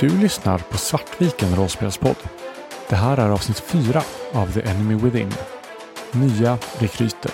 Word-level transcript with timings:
Du 0.00 0.08
lyssnar 0.08 0.58
på 0.58 0.78
Svartviken 0.78 1.56
rollspelspodd. 1.56 2.16
Det 2.88 2.96
här 2.96 3.16
är 3.16 3.28
avsnitt 3.28 3.60
4 3.60 4.02
av 4.32 4.52
The 4.52 4.60
Enemy 4.60 4.94
Within. 4.94 5.32
Nya 6.12 6.58
rekryter. 6.78 7.32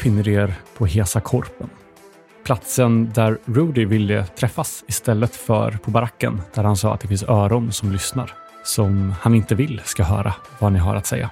Befinner 0.00 0.28
er 0.28 0.54
på 0.78 0.86
Hesa 0.86 1.20
Korpen. 1.20 1.68
Platsen 2.44 3.10
där 3.14 3.38
Rudy 3.44 3.84
ville 3.84 4.26
träffas 4.26 4.84
istället 4.88 5.36
för 5.36 5.72
på 5.72 5.90
baracken 5.90 6.40
där 6.54 6.64
han 6.64 6.76
sa 6.76 6.94
att 6.94 7.00
det 7.00 7.08
finns 7.08 7.22
öron 7.22 7.72
som 7.72 7.92
lyssnar. 7.92 8.32
Som 8.64 9.14
han 9.20 9.34
inte 9.34 9.54
vill 9.54 9.80
ska 9.84 10.02
höra 10.02 10.34
vad 10.58 10.72
ni 10.72 10.78
har 10.78 10.96
att 10.96 11.06
säga. 11.06 11.30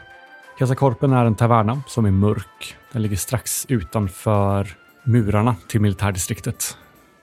Hesa 0.58 0.74
Korpen 0.74 1.12
är 1.12 1.24
en 1.24 1.34
taverna 1.34 1.82
som 1.86 2.06
är 2.06 2.10
mörk. 2.10 2.76
Den 2.92 3.02
ligger 3.02 3.16
strax 3.16 3.66
utanför 3.68 4.68
murarna 5.04 5.56
till 5.68 5.80
militärdistriktet. 5.80 6.76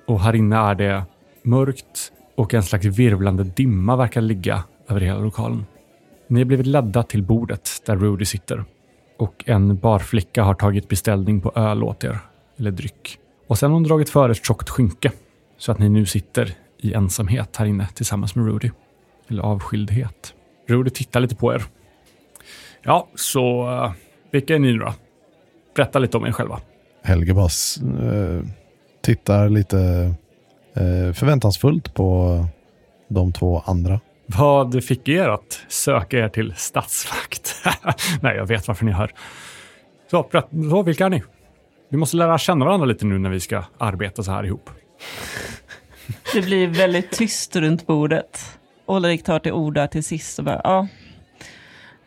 Och 0.07 0.21
här 0.21 0.35
inne 0.35 0.55
är 0.55 0.75
det 0.75 1.03
mörkt 1.43 2.11
och 2.35 2.53
en 2.53 2.63
slags 2.63 2.85
virvlande 2.85 3.43
dimma 3.43 3.95
verkar 3.95 4.21
ligga 4.21 4.63
över 4.89 5.01
hela 5.01 5.19
lokalen. 5.19 5.65
Ni 6.27 6.39
har 6.39 6.45
blivit 6.45 6.67
ledda 6.67 7.03
till 7.03 7.23
bordet 7.23 7.81
där 7.85 7.95
Rudy 7.95 8.25
sitter 8.25 8.65
och 9.17 9.43
en 9.45 9.77
barflicka 9.77 10.43
har 10.43 10.53
tagit 10.53 10.89
beställning 10.89 11.41
på 11.41 11.51
öl 11.55 11.83
åt 11.83 12.03
er, 12.03 12.19
eller 12.57 12.71
dryck. 12.71 13.19
Och 13.47 13.57
sen 13.57 13.69
har 13.69 13.73
hon 13.73 13.83
dragit 13.83 14.09
för 14.09 14.29
ett 14.29 14.45
tjockt 14.45 14.69
skynke 14.69 15.11
så 15.57 15.71
att 15.71 15.79
ni 15.79 15.89
nu 15.89 16.05
sitter 16.05 16.53
i 16.77 16.93
ensamhet 16.93 17.55
här 17.55 17.65
inne 17.65 17.87
tillsammans 17.93 18.35
med 18.35 18.45
Rudy. 18.45 18.69
Eller 19.27 19.43
avskildhet. 19.43 20.33
Rudy 20.67 20.89
tittar 20.89 21.19
lite 21.19 21.35
på 21.35 21.53
er. 21.53 21.63
Ja, 22.83 23.07
så 23.15 23.69
uh, 23.69 23.91
vilka 24.31 24.55
är 24.55 24.59
ni 24.59 24.71
nu 24.71 24.79
då? 24.79 24.93
Berätta 25.75 25.99
lite 25.99 26.17
om 26.17 26.25
er 26.25 26.31
själva. 26.31 26.59
Helge 27.03 27.33
bara 27.33 27.49
uh, 27.83 28.37
eh, 28.37 28.43
tittar 29.01 29.49
lite 29.49 29.77
uh, 30.77 31.13
förväntansfullt 31.13 31.93
på 31.93 32.39
de 33.07 33.33
två 33.33 33.63
andra. 33.65 33.99
Vad 34.25 34.83
fick 34.83 35.07
er 35.07 35.29
att 35.29 35.65
söka 35.67 36.17
er 36.17 36.29
till 36.29 36.53
statsmakt? 36.57 37.55
Nej, 38.21 38.35
jag 38.35 38.45
vet 38.45 38.67
varför 38.67 38.85
ni 38.85 38.91
är 38.91 38.95
här. 38.95 39.11
Så, 40.11 40.29
så, 40.69 40.83
vilka 40.83 41.05
är 41.05 41.09
ni? 41.09 41.23
Vi 41.89 41.97
måste 41.97 42.17
lära 42.17 42.37
känna 42.37 42.65
varandra 42.65 42.85
lite 42.85 43.05
nu 43.05 43.17
när 43.17 43.29
vi 43.29 43.39
ska 43.39 43.63
arbeta 43.77 44.23
så 44.23 44.31
här 44.31 44.43
ihop. 44.43 44.69
Det 46.33 46.41
blir 46.41 46.67
väldigt 46.67 47.11
tyst 47.11 47.55
runt 47.55 47.87
bordet. 47.87 48.59
Ulrik 48.85 49.23
tar 49.23 49.39
till 49.39 49.51
orda 49.51 49.87
till 49.87 50.03
sist 50.03 50.39
och 50.39 50.45
bara, 50.45 50.61
ja. 50.63 50.87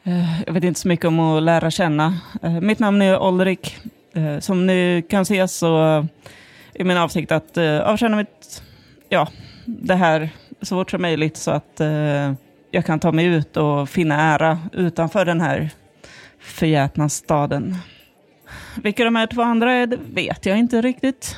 Eh, 0.05 0.43
jag 0.47 0.53
vet 0.53 0.65
inte 0.65 0.81
så 0.81 0.89
mycket 0.89 1.07
om 1.07 1.21
att 1.21 1.43
lära 1.43 1.71
känna. 1.71 2.19
Eh, 2.43 2.61
mitt 2.61 2.79
namn 2.79 3.03
är 3.03 3.29
Ulrik. 3.29 3.77
Eh, 4.13 4.39
som 4.39 4.67
ni 4.67 5.05
kan 5.11 5.25
se 5.25 5.49
så 5.49 5.77
är 6.75 6.85
min 6.85 6.97
avsikt 6.97 7.33
att 7.33 7.59
avkänna 7.59 8.17
mitt, 8.17 8.63
ja, 9.09 9.29
det 9.67 9.95
här 9.95 10.31
så 10.63 10.77
fort 10.77 10.91
som 10.91 11.03
möjligt 11.03 11.37
så 11.37 11.51
att 11.51 11.81
eh, 11.81 12.33
jag 12.71 12.87
kan 12.87 13.01
ta 13.01 13.13
mig 13.13 13.27
ut 13.27 13.57
och 13.57 13.89
finna 13.89 14.15
ära 14.15 14.59
utanför 14.73 15.25
den 15.25 15.41
här 15.41 15.71
förgätna 16.41 17.09
staden. 17.09 17.77
Vilka 18.83 19.05
de 19.05 19.17
här 19.17 19.27
två 19.27 19.43
andra 19.43 19.73
är, 19.73 19.87
det 19.87 19.99
vet 20.13 20.47
jag 20.47 20.59
inte 20.59 20.81
riktigt. 20.81 21.37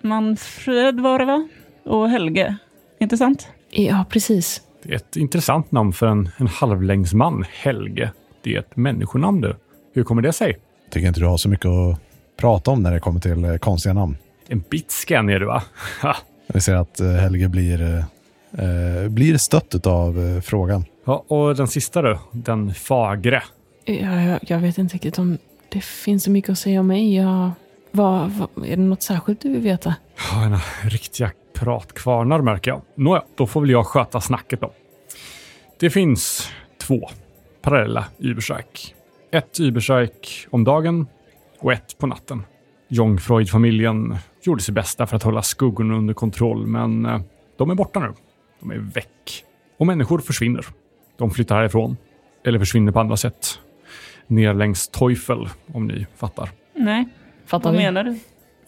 Manfred 0.00 1.00
var 1.00 1.18
det 1.18 1.24
va? 1.24 1.48
Och 1.84 2.08
Helge, 2.08 2.56
inte 2.98 3.16
sant? 3.16 3.48
Ja, 3.70 4.04
precis. 4.10 4.62
Det 4.82 4.92
är 4.92 4.96
ett 4.96 5.16
intressant 5.16 5.72
namn 5.72 5.92
för 5.92 6.06
en, 6.06 6.30
en 6.36 6.46
halvlängdsman, 6.46 7.44
Helge. 7.50 8.12
Det 8.42 8.54
är 8.54 8.58
ett 8.58 8.76
människonamn 8.76 9.40
du. 9.40 9.56
Hur 9.94 10.04
kommer 10.04 10.22
det 10.22 10.32
sig? 10.32 10.58
Tycker 10.90 11.08
inte 11.08 11.20
du 11.20 11.26
har 11.26 11.36
så 11.36 11.48
mycket 11.48 11.66
att 11.66 12.00
prata 12.36 12.70
om 12.70 12.82
när 12.82 12.92
det 12.92 13.00
kommer 13.00 13.20
till 13.20 13.44
eh, 13.44 13.56
konstiga 13.56 13.92
namn. 13.92 14.16
En 14.48 14.64
bitscan 14.70 15.28
är 15.28 15.40
du 15.40 15.46
va? 15.46 15.62
Vi 16.46 16.60
ser 16.60 16.74
att 16.74 17.00
eh, 17.00 17.10
Helge 17.10 17.48
blir 17.48 18.04
eh, 18.58 19.08
blir 19.08 19.36
stött 19.36 19.86
av 19.86 20.18
eh, 20.18 20.40
frågan. 20.40 20.84
Ja, 21.04 21.24
och 21.28 21.56
den 21.56 21.68
sista 21.68 22.02
då, 22.02 22.18
den 22.32 22.74
fagre. 22.74 23.42
Ja, 23.84 24.22
jag, 24.22 24.38
jag, 24.42 24.58
vet 24.58 24.78
inte 24.78 24.94
riktigt 24.94 25.18
om 25.18 25.38
det 25.68 25.84
finns 25.84 26.24
så 26.24 26.30
mycket 26.30 26.50
att 26.50 26.58
säga 26.58 26.80
om 26.80 26.86
mig. 26.86 27.16
Jag, 27.16 27.50
vad, 27.90 28.30
vad, 28.30 28.66
är 28.66 28.76
det 28.76 28.82
något 28.82 29.02
särskilt 29.02 29.40
du 29.40 29.52
vill 29.52 29.60
veta? 29.60 29.94
Ja, 30.30 30.44
ena 30.44 30.60
riktiga 30.82 31.30
pratkvarnar 31.54 32.40
märker 32.40 32.70
jag. 32.70 32.82
Nåja, 32.94 33.22
då 33.34 33.46
får 33.46 33.60
väl 33.60 33.70
jag 33.70 33.86
sköta 33.86 34.20
snacket 34.20 34.60
då. 34.60 34.72
Det 35.80 35.90
finns 35.90 36.48
två 36.80 37.10
parallella 37.62 38.04
Übersreich. 38.18 38.94
Ett 39.32 39.60
Übersreich 39.60 40.46
om 40.50 40.64
dagen 40.64 41.06
och 41.60 41.72
ett 41.72 41.98
på 41.98 42.06
natten. 42.06 42.42
Jongfreud-familjen 42.88 44.16
gjorde 44.42 44.62
sitt 44.62 44.74
bästa 44.74 45.06
för 45.06 45.16
att 45.16 45.22
hålla 45.22 45.42
skuggorna 45.42 45.94
under 45.94 46.14
kontroll, 46.14 46.66
men 46.66 47.06
eh, 47.06 47.20
de 47.58 47.70
är 47.70 47.74
borta 47.74 48.00
nu. 48.00 48.12
De 48.62 48.70
är 48.70 48.78
väck. 48.78 49.44
Och 49.78 49.86
människor 49.86 50.18
försvinner. 50.18 50.66
De 51.18 51.30
flyttar 51.30 51.56
härifrån. 51.56 51.96
Eller 52.44 52.58
försvinner 52.58 52.92
på 52.92 53.00
andra 53.00 53.16
sätt. 53.16 53.58
Ner 54.26 54.54
längs 54.54 54.88
Teufel, 54.88 55.48
om 55.72 55.86
ni 55.86 56.06
fattar. 56.16 56.50
Nej, 56.74 57.08
fattar 57.46 57.70
vad 57.70 57.78
vi? 57.78 57.84
menar 57.84 58.04
du? 58.04 58.18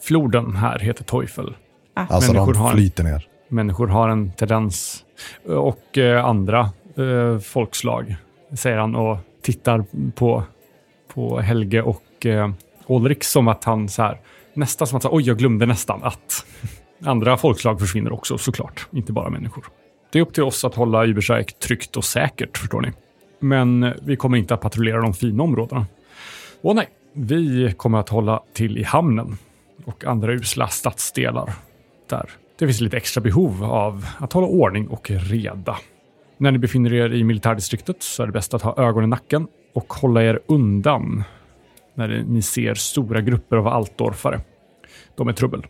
Floden 0.01 0.55
här 0.55 0.79
heter 0.79 1.03
Teufel. 1.03 1.55
Ah. 1.93 2.05
Alltså 2.09 2.33
människor 2.33 2.53
de 2.53 2.71
flyter 2.71 3.03
ner? 3.03 3.27
Människor 3.47 3.87
har 3.87 4.09
en 4.09 4.31
tendens, 4.31 5.05
och 5.45 5.97
eh, 5.97 6.25
andra 6.25 6.69
eh, 6.97 7.39
folkslag, 7.39 8.15
säger 8.53 8.77
han 8.77 8.95
och 8.95 9.17
tittar 9.41 9.85
på, 10.15 10.43
på 11.13 11.39
Helge 11.39 11.81
och 11.81 12.25
eh, 12.25 12.51
Ulrik 12.87 13.23
som 13.23 13.47
att 13.47 13.63
han 13.63 13.89
så 13.89 14.01
här, 14.01 14.19
nästan 14.53 14.87
som 14.87 14.97
att, 14.97 15.05
oj, 15.05 15.23
jag 15.27 15.37
glömde 15.37 15.65
nästan 15.65 16.03
att 16.03 16.45
andra 17.03 17.37
folkslag 17.37 17.79
försvinner 17.79 18.13
också 18.13 18.37
såklart, 18.37 18.87
inte 18.91 19.13
bara 19.13 19.29
människor. 19.29 19.65
Det 20.11 20.19
är 20.19 20.23
upp 20.23 20.33
till 20.33 20.43
oss 20.43 20.65
att 20.65 20.75
hålla 20.75 21.05
Übersreich 21.05 21.53
tryggt 21.53 21.97
och 21.97 22.05
säkert, 22.05 22.57
förstår 22.57 22.81
ni. 22.81 22.91
Men 23.39 23.93
vi 24.01 24.15
kommer 24.15 24.37
inte 24.37 24.53
att 24.53 24.61
patrullera 24.61 25.01
de 25.01 25.13
fina 25.13 25.43
områdena. 25.43 25.85
Och 26.61 26.75
nej, 26.75 26.89
vi 27.13 27.73
kommer 27.77 27.97
att 27.97 28.09
hålla 28.09 28.43
till 28.53 28.77
i 28.77 28.83
hamnen 28.83 29.37
och 29.85 30.05
andra 30.05 30.33
usla 30.33 30.67
stadsdelar 30.67 31.53
där 32.09 32.29
det 32.57 32.65
finns 32.65 32.81
lite 32.81 32.97
extra 32.97 33.21
behov 33.21 33.63
av 33.63 34.05
att 34.17 34.33
hålla 34.33 34.47
ordning 34.47 34.87
och 34.87 35.11
reda. 35.11 35.77
När 36.37 36.51
ni 36.51 36.57
befinner 36.57 36.93
er 36.93 37.13
i 37.13 37.23
militärdistriktet 37.23 38.03
så 38.03 38.23
är 38.23 38.27
det 38.27 38.33
bäst 38.33 38.53
att 38.53 38.61
ha 38.61 38.77
ögon 38.77 39.03
i 39.03 39.07
nacken 39.07 39.47
och 39.73 39.93
hålla 39.93 40.23
er 40.23 40.39
undan 40.45 41.23
när 41.93 42.23
ni 42.27 42.41
ser 42.41 42.73
stora 42.73 43.21
grupper 43.21 43.57
av 43.57 43.67
altdorfare. 43.67 44.41
De 45.15 45.27
är 45.27 45.33
trubbel. 45.33 45.65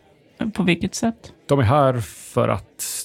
På 0.54 0.62
vilket 0.62 0.94
sätt? 0.94 1.32
De 1.46 1.58
är 1.58 1.62
här 1.62 2.00
för 2.00 2.48
att 2.48 2.95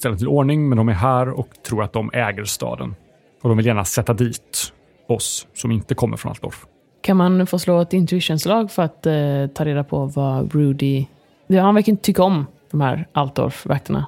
ställa 0.00 0.16
till 0.16 0.28
ordning, 0.28 0.68
men 0.68 0.78
de 0.78 0.88
är 0.88 0.92
här 0.92 1.28
och 1.28 1.48
tror 1.62 1.82
att 1.82 1.92
de 1.92 2.10
äger 2.12 2.44
staden. 2.44 2.94
Och 3.42 3.48
de 3.48 3.56
vill 3.56 3.66
gärna 3.66 3.84
sätta 3.84 4.14
dit 4.14 4.72
oss 5.06 5.46
som 5.54 5.72
inte 5.72 5.94
kommer 5.94 6.16
från 6.16 6.30
Altdorf. 6.30 6.66
Kan 7.00 7.16
man 7.16 7.46
få 7.46 7.58
slå 7.58 7.80
ett 7.80 7.92
intuitionslag 7.92 8.70
för 8.70 8.82
att 8.82 9.06
eh, 9.06 9.46
ta 9.54 9.64
reda 9.64 9.84
på 9.84 10.06
vad 10.06 10.54
Rudy... 10.54 11.06
Han 11.48 11.74
verkar 11.74 11.92
inte 11.92 12.04
tycka 12.04 12.22
om 12.22 12.46
de 12.70 12.80
här 12.80 13.06
Altdorf-vakterna. 13.12 14.06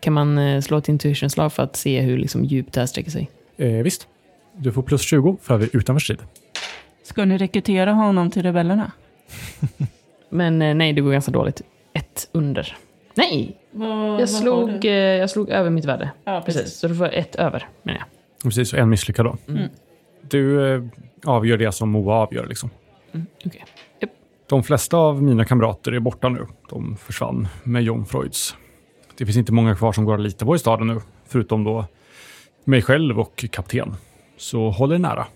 Kan 0.00 0.12
man 0.12 0.38
eh, 0.38 0.60
slå 0.60 0.78
ett 0.78 0.88
intuitionslag 0.88 1.52
för 1.52 1.62
att 1.62 1.76
se 1.76 2.00
hur 2.00 2.18
liksom, 2.18 2.44
djupt 2.44 2.72
det 2.72 2.80
här 2.80 2.86
sträcker 2.86 3.10
sig? 3.10 3.30
Eh, 3.56 3.68
visst. 3.68 4.08
Du 4.56 4.72
får 4.72 4.82
plus 4.82 5.02
20 5.02 5.36
för 5.42 5.56
vi 5.56 5.70
utanför 5.72 6.00
strid. 6.00 6.18
Ska 7.02 7.24
ni 7.24 7.38
rekrytera 7.38 7.92
honom 7.92 8.30
till 8.30 8.42
rebellerna? 8.42 8.92
Men 10.28 10.62
eh, 10.62 10.74
nej, 10.74 10.92
det 10.92 11.00
går 11.00 11.12
ganska 11.12 11.32
dåligt. 11.32 11.62
Ett 11.92 12.28
under. 12.32 12.76
Nej! 13.14 13.56
Vad, 13.76 14.20
jag, 14.20 14.28
slog, 14.28 14.84
eh, 14.84 14.92
jag 14.92 15.30
slog 15.30 15.50
över 15.50 15.70
mitt 15.70 15.84
värde. 15.84 16.10
Ja, 16.24 16.42
precis. 16.46 16.62
precis. 16.62 16.78
Så 16.78 16.88
du 16.88 16.94
får 16.94 17.14
ett 17.14 17.34
över, 17.34 17.68
menar 17.82 17.98
jag. 17.98 18.08
Precis, 18.42 18.72
och 18.72 18.78
en 18.78 18.88
misslyckad 18.88 19.26
då. 19.26 19.36
Mm. 19.48 19.68
Du 20.20 20.74
eh, 20.74 20.82
avgör 21.24 21.56
det 21.56 21.72
som 21.72 21.90
Moa 21.90 22.14
avgör. 22.14 22.46
Liksom. 22.46 22.70
Mm, 23.12 23.26
okay. 23.44 23.60
yep. 24.00 24.10
De 24.46 24.62
flesta 24.62 24.96
av 24.96 25.22
mina 25.22 25.44
kamrater 25.44 25.92
är 25.92 26.00
borta 26.00 26.28
nu. 26.28 26.46
De 26.70 26.96
försvann 26.96 27.48
med 27.62 27.82
John 27.82 28.06
Freuds. 28.06 28.56
Det 29.16 29.26
finns 29.26 29.36
inte 29.36 29.52
många 29.52 29.74
kvar 29.74 29.92
som 29.92 30.04
går 30.04 30.14
att 30.14 30.20
lita 30.20 30.44
på 30.44 30.56
i 30.56 30.58
staden 30.58 30.86
nu, 30.86 31.00
förutom 31.26 31.64
då 31.64 31.84
mig 32.64 32.82
själv 32.82 33.20
och 33.20 33.44
kapten. 33.50 33.94
Så 34.36 34.70
håll 34.70 34.92
er 34.92 34.98
nära. 34.98 35.26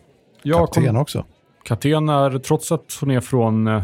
Jag 0.43 0.58
kapten 0.58 0.87
kom... 0.87 0.96
också? 0.96 1.25
Kapten 1.64 2.08
är, 2.08 2.38
trots 2.38 2.73
att 2.73 2.99
hon 3.00 3.11
är 3.11 3.20
från 3.20 3.67
eh, 3.67 3.82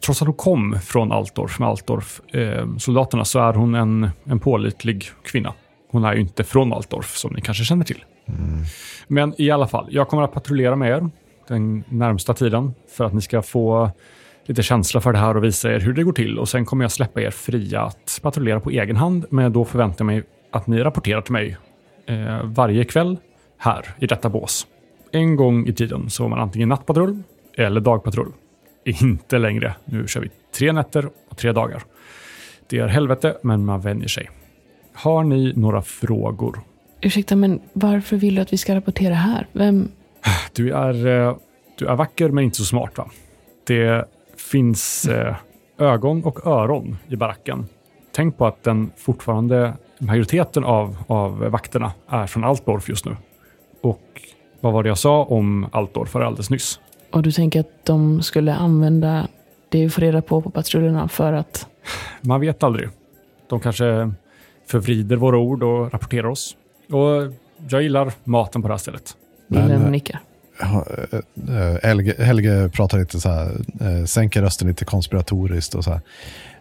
trots 0.00 0.22
att 0.22 0.28
hon 0.28 0.36
kom 0.36 0.78
från 0.82 1.12
Altdorf 1.12 1.58
med 1.58 1.68
Altdorf-soldaterna 1.68 3.20
eh, 3.20 3.24
så 3.24 3.38
är 3.38 3.52
hon 3.52 3.74
en, 3.74 4.10
en 4.24 4.38
pålitlig 4.38 5.04
kvinna. 5.24 5.54
Hon 5.90 6.04
är 6.04 6.14
ju 6.14 6.20
inte 6.20 6.44
från 6.44 6.72
Altdorf 6.72 7.16
som 7.16 7.32
ni 7.34 7.40
kanske 7.40 7.64
känner 7.64 7.84
till. 7.84 8.04
Mm. 8.28 8.64
Men 9.08 9.34
i 9.38 9.50
alla 9.50 9.66
fall, 9.66 9.88
jag 9.90 10.08
kommer 10.08 10.22
att 10.22 10.32
patrullera 10.32 10.76
med 10.76 10.90
er 10.90 11.10
den 11.48 11.84
närmsta 11.88 12.34
tiden 12.34 12.74
för 12.96 13.04
att 13.04 13.14
ni 13.14 13.20
ska 13.20 13.42
få 13.42 13.90
lite 14.46 14.62
känsla 14.62 15.00
för 15.00 15.12
det 15.12 15.18
här 15.18 15.36
och 15.36 15.44
visa 15.44 15.72
er 15.72 15.80
hur 15.80 15.92
det 15.92 16.02
går 16.02 16.12
till. 16.12 16.38
Och 16.38 16.48
sen 16.48 16.64
kommer 16.64 16.84
jag 16.84 16.92
släppa 16.92 17.20
er 17.20 17.30
fria 17.30 17.82
att 17.82 18.20
patrullera 18.22 18.60
på 18.60 18.70
egen 18.70 18.96
hand, 18.96 19.26
men 19.30 19.52
då 19.52 19.64
förväntar 19.64 20.04
jag 20.04 20.06
mig 20.06 20.22
att 20.50 20.66
ni 20.66 20.78
rapporterar 20.82 21.20
till 21.20 21.32
mig 21.32 21.56
eh, 22.06 22.44
varje 22.44 22.84
kväll 22.84 23.18
här 23.58 23.94
i 23.98 24.06
detta 24.06 24.28
bås. 24.28 24.66
En 25.12 25.36
gång 25.36 25.66
i 25.66 25.72
tiden 25.72 26.10
så 26.10 26.22
var 26.22 26.30
man 26.30 26.38
antingen 26.38 26.68
nattpatrull 26.68 27.22
eller 27.56 27.80
dagpatrull. 27.80 28.32
Inte 28.86 29.38
längre. 29.38 29.74
Nu 29.84 30.06
kör 30.06 30.20
vi 30.20 30.30
tre 30.54 30.72
nätter 30.72 31.10
och 31.28 31.36
tre 31.36 31.52
dagar. 31.52 31.82
Det 32.66 32.78
är 32.78 32.86
helvete, 32.86 33.36
men 33.42 33.64
man 33.64 33.80
vänjer 33.80 34.08
sig. 34.08 34.30
Har 34.92 35.24
ni 35.24 35.52
några 35.56 35.82
frågor? 35.82 36.60
Ursäkta, 37.00 37.36
men 37.36 37.60
varför 37.72 38.16
vill 38.16 38.34
du 38.34 38.42
att 38.42 38.52
vi 38.52 38.56
ska 38.56 38.74
rapportera 38.74 39.14
här? 39.14 39.46
Vem? 39.52 39.88
Du 40.52 40.72
är, 40.72 41.06
eh, 41.06 41.36
du 41.78 41.86
är 41.86 41.96
vacker 41.96 42.28
men 42.28 42.44
inte 42.44 42.56
så 42.56 42.64
smart 42.64 42.98
va? 42.98 43.10
Det 43.66 44.04
finns 44.50 45.08
eh, 45.08 45.36
ögon 45.78 46.24
och 46.24 46.46
öron 46.46 46.96
i 47.08 47.16
baracken. 47.16 47.66
Tänk 48.12 48.38
på 48.38 48.46
att 48.46 48.62
den 48.62 48.90
fortfarande 48.96 49.72
majoriteten 49.98 50.64
av, 50.64 50.96
av 51.06 51.38
vakterna 51.38 51.92
är 52.08 52.26
från 52.26 52.44
Altdorf 52.44 52.88
just 52.88 53.04
nu. 53.04 53.16
Och 53.80 54.22
vad 54.60 54.72
var 54.72 54.82
det 54.82 54.88
jag 54.88 54.98
sa 54.98 55.24
om 55.24 55.66
Altdorf 55.72 56.10
för 56.10 56.20
alldeles 56.20 56.50
nyss? 56.50 56.80
Och 57.16 57.22
du 57.22 57.32
tänker 57.32 57.60
att 57.60 57.84
de 57.84 58.22
skulle 58.22 58.54
använda 58.54 59.28
det 59.68 59.80
vi 59.80 59.90
får 59.90 60.02
reda 60.02 60.22
på 60.22 60.42
på 60.42 60.50
patrullerna 60.50 61.08
för 61.08 61.32
att... 61.32 61.66
Man 62.20 62.40
vet 62.40 62.62
aldrig. 62.62 62.88
De 63.48 63.60
kanske 63.60 64.12
förvrider 64.66 65.16
våra 65.16 65.38
ord 65.38 65.62
och 65.62 65.92
rapporterar 65.92 66.26
oss. 66.26 66.56
Och 66.90 67.32
jag 67.68 67.82
gillar 67.82 68.12
maten 68.24 68.62
på 68.62 68.68
det 68.68 68.74
här 68.74 68.78
stället. 68.78 69.16
Wilhelm 69.46 69.82
eh, 69.82 69.90
nickar. 69.90 70.20
Eh, 70.60 71.78
Helge, 71.82 72.24
Helge 72.24 72.68
pratar 72.68 72.98
lite 72.98 73.20
så 73.20 73.28
här, 73.28 73.50
eh, 73.80 74.04
sänker 74.04 74.42
rösten 74.42 74.68
lite 74.68 74.84
konspiratoriskt 74.84 75.74
och 75.74 75.84
så 75.84 75.90
här. 75.90 76.00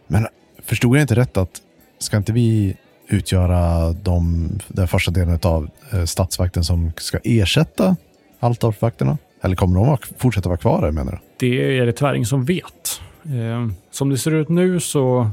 Men 0.07 0.27
förstod 0.63 0.97
jag 0.97 1.03
inte 1.03 1.15
rätt 1.15 1.37
att 1.37 1.61
ska 1.99 2.17
inte 2.17 2.33
vi 2.33 2.77
utgöra 3.07 3.93
de, 3.93 4.49
den 4.67 4.87
första 4.87 5.11
delen 5.11 5.39
av 5.43 5.69
stadsvakten 6.05 6.63
som 6.63 6.91
ska 6.97 7.19
ersätta 7.23 7.95
Altorpvakterna? 8.39 9.17
Eller 9.41 9.55
kommer 9.55 9.79
de 9.79 9.89
att 9.89 10.01
fortsätta 10.17 10.49
vara 10.49 10.57
kvar 10.57 10.81
där 10.81 10.91
menar 10.91 11.11
du? 11.11 11.17
Det 11.37 11.79
är 11.79 11.85
det 11.85 11.91
tyvärr 11.91 12.13
ingen 12.13 12.25
som 12.25 12.45
vet. 12.45 13.01
Eh, 13.25 13.67
som 13.91 14.09
det 14.09 14.17
ser 14.17 14.31
ut 14.31 14.49
nu 14.49 14.79
så, 14.79 15.29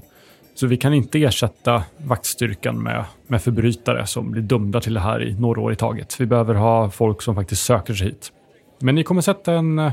så 0.54 0.66
vi 0.66 0.76
kan 0.76 0.94
inte 0.94 1.22
ersätta 1.22 1.82
vaktstyrkan 1.96 2.82
med, 2.82 3.04
med 3.26 3.42
förbrytare 3.42 4.06
som 4.06 4.30
blir 4.30 4.42
dömda 4.42 4.80
till 4.80 4.94
det 4.94 5.00
här 5.00 5.22
i 5.22 5.34
några 5.34 5.60
år 5.60 5.72
i 5.72 5.76
taget. 5.76 6.20
Vi 6.20 6.26
behöver 6.26 6.54
ha 6.54 6.90
folk 6.90 7.22
som 7.22 7.34
faktiskt 7.34 7.62
söker 7.62 7.94
sig 7.94 8.06
hit. 8.06 8.32
Men 8.78 8.94
ni 8.94 9.04
kommer 9.04 9.20
sätta 9.20 9.52
en, 9.52 9.78
eh, 9.78 9.92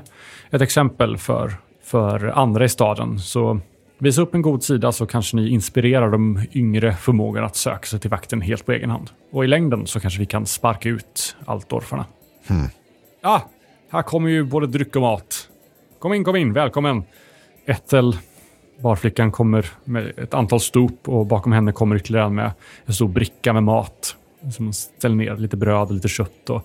ett 0.52 0.62
exempel 0.62 1.18
för, 1.18 1.54
för 1.84 2.28
andra 2.28 2.66
i 2.66 2.70
staden. 2.70 3.20
Så 3.20 3.60
visa 3.98 4.22
upp 4.22 4.36
en 4.36 4.42
god 4.42 4.64
sida 4.64 4.92
så 4.92 5.06
kanske 5.06 5.36
ni 5.36 5.50
inspirerar 5.50 6.10
de 6.10 6.46
yngre 6.54 6.94
förmågan 6.94 7.44
att 7.44 7.56
söka 7.56 7.86
sig 7.86 8.00
till 8.00 8.10
vakten 8.10 8.42
helt 8.42 8.66
på 8.66 8.72
egen 8.72 8.90
hand. 8.90 9.10
Och 9.32 9.44
i 9.44 9.48
längden 9.48 9.88
så 9.88 10.00
kanske 10.00 10.20
vi 10.20 10.26
kan 10.26 10.46
sparka 10.46 10.90
ut 10.90 11.36
altdorfarna. 11.46 12.06
Hmm. 12.48 12.68
Ja, 13.22 13.50
här 13.90 14.02
kommer 14.02 14.30
ju 14.30 14.44
både 14.44 14.68
dryck 14.68 14.96
och 14.96 15.02
mat. 15.02 15.50
Kom 16.00 16.14
in, 16.14 16.24
kom 16.24 16.36
in, 16.36 16.54
välkommen. 16.54 17.04
Ethel, 17.66 18.18
barflickan, 18.82 19.32
kommer 19.32 19.66
med 19.84 20.20
ett 20.20 20.34
antal 20.34 20.60
stop 20.60 20.98
och 21.06 21.26
bakom 21.26 21.52
henne 21.52 21.72
kommer 21.72 21.96
ytterligare 21.96 22.26
en 22.26 22.36
med 22.36 22.52
en 22.86 22.94
stor 22.94 23.08
bricka 23.08 23.54
med 23.54 23.64
mat. 23.64 24.16
Som 24.52 24.74
ställer 24.74 25.16
ner 25.16 25.38
lite 25.38 25.58
bröd, 25.58 25.92
lite 25.92 26.08
kött 26.08 26.50
och 26.50 26.62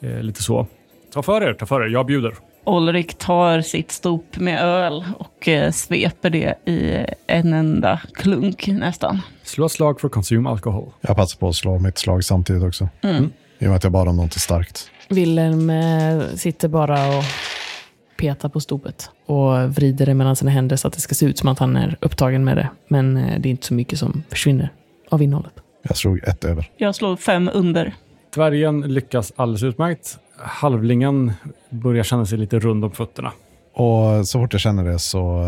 eh, 0.00 0.22
lite 0.22 0.42
så. 0.42 0.66
Ta 1.12 1.22
för 1.22 1.42
er, 1.42 1.54
ta 1.54 1.66
för 1.66 1.82
er, 1.82 1.88
jag 1.88 2.06
bjuder. 2.06 2.34
Olrik 2.64 3.14
tar 3.18 3.60
sitt 3.60 3.92
stop 3.92 4.24
med 4.36 4.62
öl 4.62 5.04
och 5.18 5.48
eh, 5.48 5.70
sveper 5.70 6.30
det 6.30 6.54
i 6.64 7.06
en 7.26 7.52
enda 7.52 8.00
klunk 8.14 8.66
nästan. 8.66 9.18
Slå 9.42 9.66
ett 9.66 9.72
slag 9.72 10.00
för 10.00 10.08
consume 10.08 10.50
alkohol. 10.50 10.92
Jag 11.00 11.16
passar 11.16 11.38
på 11.38 11.48
att 11.48 11.56
slå 11.56 11.78
mitt 11.78 11.98
slag 11.98 12.24
samtidigt 12.24 12.62
också. 12.62 12.88
Mm. 13.02 13.30
I 13.62 13.66
och 13.66 13.68
med 13.68 13.76
att 13.76 13.84
jag 13.84 13.92
bad 13.92 14.08
om 14.08 14.16
något 14.16 14.32
starkt. 14.32 14.90
Wilhelm 15.08 15.70
eh, 15.70 16.26
sitter 16.34 16.68
bara 16.68 17.18
och 17.18 17.24
petar 18.16 18.48
på 18.48 18.60
stopet 18.60 19.10
och 19.26 19.74
vrider 19.74 20.06
det 20.06 20.14
mellan 20.14 20.36
sina 20.36 20.50
händer 20.50 20.76
så 20.76 20.88
att 20.88 20.94
det 20.94 21.00
ska 21.00 21.14
se 21.14 21.26
ut 21.26 21.38
som 21.38 21.48
att 21.48 21.58
han 21.58 21.76
är 21.76 21.96
upptagen 22.00 22.44
med 22.44 22.56
det. 22.56 22.68
Men 22.88 23.16
eh, 23.16 23.40
det 23.40 23.48
är 23.48 23.50
inte 23.50 23.66
så 23.66 23.74
mycket 23.74 23.98
som 23.98 24.22
försvinner 24.28 24.72
av 25.08 25.22
innehållet. 25.22 25.52
Jag 25.82 25.96
slog 25.96 26.20
ett 26.24 26.44
över. 26.44 26.70
Jag 26.76 26.94
slår 26.94 27.16
fem 27.16 27.50
under. 27.54 27.94
Dvärgen 28.34 28.80
lyckas 28.80 29.32
alldeles 29.36 29.62
utmärkt. 29.62 30.18
Halvlingen 30.38 31.32
börjar 31.70 32.04
känna 32.04 32.26
sig 32.26 32.38
lite 32.38 32.58
rund 32.58 32.84
om 32.84 32.90
fötterna. 32.90 33.32
Och 33.74 34.28
så 34.28 34.40
fort 34.40 34.52
jag 34.52 34.60
känner 34.60 34.84
det 34.84 34.98
så 34.98 35.42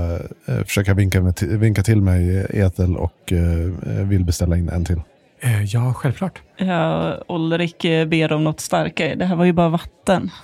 eh, 0.47 0.65
försöker 0.65 0.91
jag 0.91 0.97
vinka, 0.97 1.35
vinka 1.41 1.83
till 1.83 2.01
mig 2.01 2.47
Ethel 2.51 2.97
och 2.97 3.33
eh, 3.33 4.07
vill 4.07 4.25
beställa 4.25 4.57
in 4.57 4.69
en 4.69 4.85
till. 4.85 5.01
Eh, 5.43 5.65
ja, 5.65 5.95
självklart. 5.95 6.43
Ja, 6.57 7.19
Olrik 7.29 7.85
eh, 7.85 8.07
ber 8.07 8.33
om 8.33 8.45
något 8.45 8.61
starkare. 8.61 9.15
Det 9.15 9.25
här 9.25 9.37
var 9.37 9.45
ju 9.45 9.53
bara 9.53 9.69
vatten. 9.69 10.31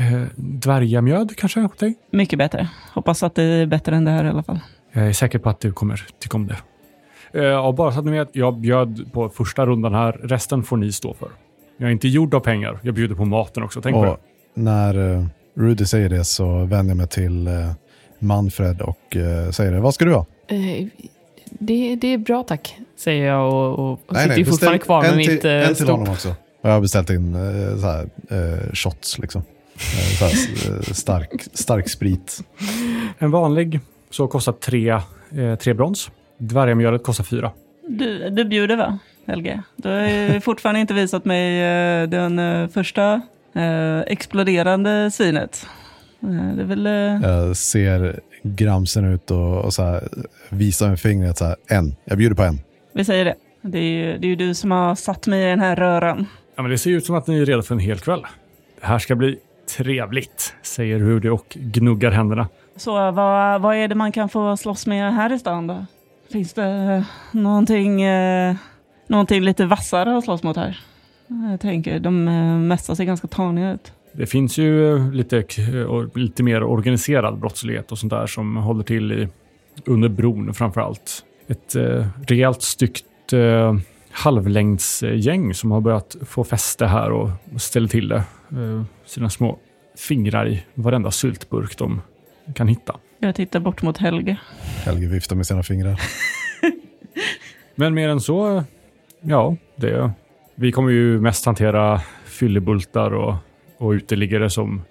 Eh, 0.00 0.22
dvärgamjöd 0.36 1.36
kanske 1.36 1.60
åt 1.64 1.78
dig? 1.78 1.94
Mycket 2.10 2.38
bättre. 2.38 2.68
Hoppas 2.94 3.22
att 3.22 3.34
det 3.34 3.42
är 3.42 3.66
bättre 3.66 3.96
än 3.96 4.04
det 4.04 4.10
här 4.10 4.24
i 4.24 4.28
alla 4.28 4.42
fall. 4.42 4.60
Jag 4.92 5.08
är 5.08 5.12
säker 5.12 5.38
på 5.38 5.48
att 5.48 5.60
du 5.60 5.72
kommer 5.72 6.06
tycka 6.18 6.36
om 6.36 6.46
det. 7.32 7.56
Och 7.58 7.74
bara 7.74 7.92
så 7.92 7.98
att 7.98 8.04
ni 8.04 8.10
vet, 8.10 8.28
jag 8.32 8.58
bjöd 8.60 9.12
på 9.12 9.28
första 9.28 9.66
rundan 9.66 9.94
här. 9.94 10.12
Resten 10.12 10.62
får 10.62 10.76
ni 10.76 10.92
stå 10.92 11.14
för. 11.14 11.28
Jag 11.76 11.88
är 11.88 11.92
inte 11.92 12.08
gjord 12.08 12.34
av 12.34 12.40
pengar. 12.40 12.78
Jag 12.82 12.94
bjuder 12.94 13.14
på 13.14 13.24
maten 13.24 13.62
också. 13.62 13.80
Tänk 13.82 13.94
på 13.94 14.04
det. 14.04 14.10
Och 14.10 14.20
när 14.54 15.26
Rudy 15.56 15.84
säger 15.84 16.08
det 16.08 16.24
så 16.24 16.58
vänder 16.64 16.90
jag 16.90 16.96
mig 16.96 17.08
till 17.08 17.48
Manfred 18.18 18.80
och 18.80 19.16
säger 19.50 19.72
det. 19.72 19.80
Vad 19.80 19.94
ska 19.94 20.04
du 20.04 20.14
ha? 20.14 20.26
Det, 21.50 21.96
det 21.96 22.08
är 22.08 22.18
bra 22.18 22.42
tack, 22.42 22.76
säger 22.96 23.26
jag 23.26 23.54
och, 23.54 23.92
och, 23.92 24.00
Nej, 24.08 24.22
sitter 24.22 24.36
nej, 24.36 24.44
fortfarande 24.44 24.78
kvar 24.78 25.02
med 25.02 25.10
till, 25.10 25.32
mitt 25.32 25.44
eh, 25.44 25.68
En 25.68 25.74
till 25.74 25.88
honom 25.88 26.08
också. 26.08 26.34
Jag 26.62 26.70
har 26.70 26.80
beställt 26.80 27.10
in 27.10 27.34
eh, 27.34 27.80
så 27.80 27.86
här, 27.86 28.08
eh, 28.30 28.72
shots 28.74 29.18
liksom. 29.18 29.42
Så 30.18 30.24
här, 30.24 30.92
stark, 30.94 31.42
stark 31.52 31.88
sprit. 31.88 32.40
En 33.18 33.30
vanlig 33.30 33.80
så 34.10 34.26
kostar 34.26 34.52
tre, 34.52 34.90
eh, 34.90 35.54
tre 35.60 35.74
brons. 35.74 36.10
Dvärgamjölet 36.38 37.02
kostar 37.02 37.24
fyra. 37.24 37.50
Du, 37.88 38.30
du 38.30 38.44
bjuder 38.44 38.76
va, 38.76 38.98
Helge? 39.26 39.62
Du 39.76 39.88
har 39.88 40.08
ju 40.08 40.40
fortfarande 40.44 40.80
inte 40.80 40.94
visat 40.94 41.24
mig 41.24 41.60
eh, 41.62 42.08
den 42.08 42.68
första 42.68 43.22
eh, 43.54 44.00
exploderande 44.00 45.10
svinet. 45.10 45.66
Eh, 46.22 46.28
det 46.56 46.62
är 46.62 46.66
väl... 46.66 46.86
eh, 46.86 46.92
Jag 47.30 47.56
ser 47.56 48.20
gramsen 48.42 49.04
ut 49.04 49.30
och, 49.30 49.64
och 49.64 49.74
så 49.74 49.82
här, 49.82 50.08
visar 50.48 50.88
med 50.88 51.00
fingret 51.00 51.38
så 51.38 51.44
här, 51.44 51.56
en. 51.66 51.96
Jag 52.04 52.18
bjuder 52.18 52.36
på 52.36 52.42
en. 52.42 52.60
Vi 52.92 53.04
säger 53.04 53.24
det. 53.24 53.34
Det 53.62 53.78
är, 53.78 53.82
ju, 53.82 54.18
det 54.18 54.26
är 54.26 54.28
ju 54.28 54.36
du 54.36 54.54
som 54.54 54.70
har 54.70 54.94
satt 54.94 55.26
mig 55.26 55.42
i 55.42 55.46
den 55.46 55.60
här 55.60 55.76
röran. 55.76 56.26
Ja, 56.56 56.62
men 56.62 56.70
det 56.70 56.78
ser 56.78 56.90
ut 56.90 57.06
som 57.06 57.14
att 57.14 57.26
ni 57.26 57.38
är 57.38 57.46
redo 57.46 57.62
för 57.62 57.74
en 57.74 57.80
hel 57.80 57.98
kväll. 57.98 58.26
Det 58.80 58.86
här 58.86 58.98
ska 58.98 59.14
bli 59.14 59.38
trevligt, 59.76 60.54
säger 60.62 60.98
Rudy 60.98 61.28
och 61.28 61.56
gnuggar 61.60 62.10
händerna. 62.10 62.48
Så 62.76 63.10
vad, 63.10 63.60
vad 63.60 63.76
är 63.76 63.88
det 63.88 63.94
man 63.94 64.12
kan 64.12 64.28
få 64.28 64.56
slåss 64.56 64.86
med 64.86 65.14
här 65.14 65.32
i 65.32 65.38
stan 65.38 65.66
då? 65.66 65.86
Finns 66.32 66.52
det 66.52 67.04
någonting, 67.32 68.02
eh, 68.02 68.56
någonting 69.06 69.42
lite 69.42 69.64
vassare 69.64 70.18
att 70.18 70.24
slåss 70.24 70.42
mot 70.42 70.56
här? 70.56 70.80
Jag 71.50 71.60
tänker, 71.60 72.00
de 72.00 72.28
eh, 72.28 72.44
mesta 72.44 72.96
ser 72.96 73.04
ganska 73.04 73.28
taniga 73.28 73.72
ut. 73.72 73.92
Det 74.12 74.26
finns 74.26 74.58
ju 74.58 74.96
eh, 74.96 75.12
lite, 75.12 75.44
och 75.84 76.16
lite 76.16 76.42
mer 76.42 76.62
organiserad 76.62 77.38
brottslighet 77.38 77.92
och 77.92 77.98
sånt 77.98 78.10
där 78.10 78.26
som 78.26 78.56
håller 78.56 78.84
till 78.84 79.12
i, 79.12 79.28
under 79.84 80.08
bron 80.08 80.54
framför 80.54 80.80
allt. 80.80 81.24
Ett 81.46 81.76
eh, 81.76 82.06
rejält 82.26 82.62
styggt 82.62 83.32
eh, 83.32 83.76
halvlängdsgäng 84.10 85.54
som 85.54 85.70
har 85.70 85.80
börjat 85.80 86.16
få 86.26 86.44
fäste 86.44 86.86
här 86.86 87.10
och 87.10 87.30
ställer 87.56 87.88
till 87.88 88.08
det. 88.08 88.22
Eh, 88.50 88.82
sina 89.06 89.30
små 89.30 89.58
fingrar 89.98 90.48
i 90.48 90.64
varenda 90.74 91.10
syltburk 91.10 91.78
de 91.78 92.00
kan 92.54 92.68
hitta. 92.68 92.96
Jag 93.18 93.34
tittar 93.34 93.60
bort 93.60 93.82
mot 93.82 93.98
Helge. 93.98 94.36
Helge 94.84 95.06
viftar 95.06 95.36
med 95.36 95.46
sina 95.46 95.62
fingrar. 95.62 96.00
Men 97.74 97.94
mer 97.94 98.08
än 98.08 98.20
så, 98.20 98.56
eh, 98.56 98.62
ja, 99.20 99.56
det, 99.76 100.10
vi 100.54 100.72
kommer 100.72 100.90
ju 100.90 101.20
mest 101.20 101.44
hantera 101.44 102.00
fyllebultar 102.24 103.10
och, 103.14 103.34
och 103.78 103.90
uteliggare 103.90 104.50
som 104.50 104.82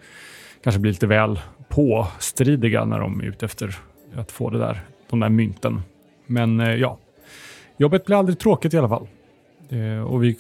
kanske 0.63 0.79
blir 0.79 0.91
lite 0.91 1.07
väl 1.07 1.39
påstridiga 1.69 2.85
när 2.85 2.99
de 2.99 3.19
är 3.19 3.25
ute 3.25 3.45
efter 3.45 3.75
att 4.15 4.31
få 4.31 4.49
det 4.49 4.57
där, 4.57 4.81
de 5.09 5.19
där 5.19 5.29
mynten. 5.29 5.81
Men 6.25 6.59
eh, 6.59 6.75
ja, 6.75 6.97
jobbet 7.77 8.05
blir 8.05 8.15
aldrig 8.15 8.39
tråkigt 8.39 8.73
i 8.73 8.77
alla 8.77 8.89
fall. 8.89 9.07
Eh, 9.69 10.07
och 10.07 10.23
vi 10.23 10.37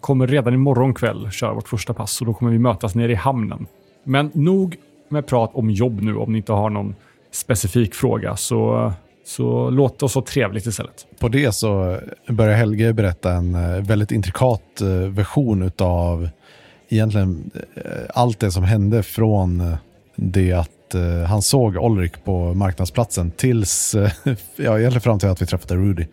kommer 0.00 0.26
redan 0.26 0.54
imorgon 0.54 0.94
kväll 0.94 1.30
köra 1.30 1.54
vårt 1.54 1.68
första 1.68 1.94
pass 1.94 2.20
och 2.20 2.26
då 2.26 2.34
kommer 2.34 2.52
vi 2.52 2.58
mötas 2.58 2.94
nere 2.94 3.12
i 3.12 3.14
hamnen. 3.14 3.66
Men 4.04 4.30
nog 4.34 4.76
med 5.08 5.26
prat 5.26 5.50
om 5.54 5.70
jobb 5.70 6.02
nu 6.02 6.16
om 6.16 6.32
ni 6.32 6.38
inte 6.38 6.52
har 6.52 6.70
någon 6.70 6.94
specifik 7.30 7.94
fråga 7.94 8.36
så, 8.36 8.92
så 9.24 9.70
låt 9.70 10.02
oss 10.02 10.14
ha 10.14 10.22
trevligt 10.22 10.66
istället. 10.66 11.06
På 11.18 11.28
det 11.28 11.52
så 11.52 12.00
börjar 12.28 12.54
Helge 12.54 12.92
berätta 12.92 13.32
en 13.32 13.54
eh, 13.54 13.82
väldigt 13.82 14.12
intrikat 14.12 14.80
version 15.08 15.70
av 15.78 16.28
egentligen 16.88 17.50
eh, 17.74 17.82
allt 18.14 18.40
det 18.40 18.50
som 18.52 18.64
hände 18.64 19.02
från 19.02 19.60
eh, 19.60 19.76
det 20.16 20.52
att 20.52 20.94
eh, 20.94 21.22
han 21.28 21.42
såg 21.42 21.76
Olrik 21.76 22.24
på 22.24 22.54
marknadsplatsen 22.54 23.30
tills, 23.30 23.94
ja 24.56 24.78
egentligen 24.78 25.00
fram 25.00 25.18
till 25.18 25.28
att 25.28 25.42
vi 25.42 25.46
träffade 25.46 25.74
Rudy. 25.76 26.06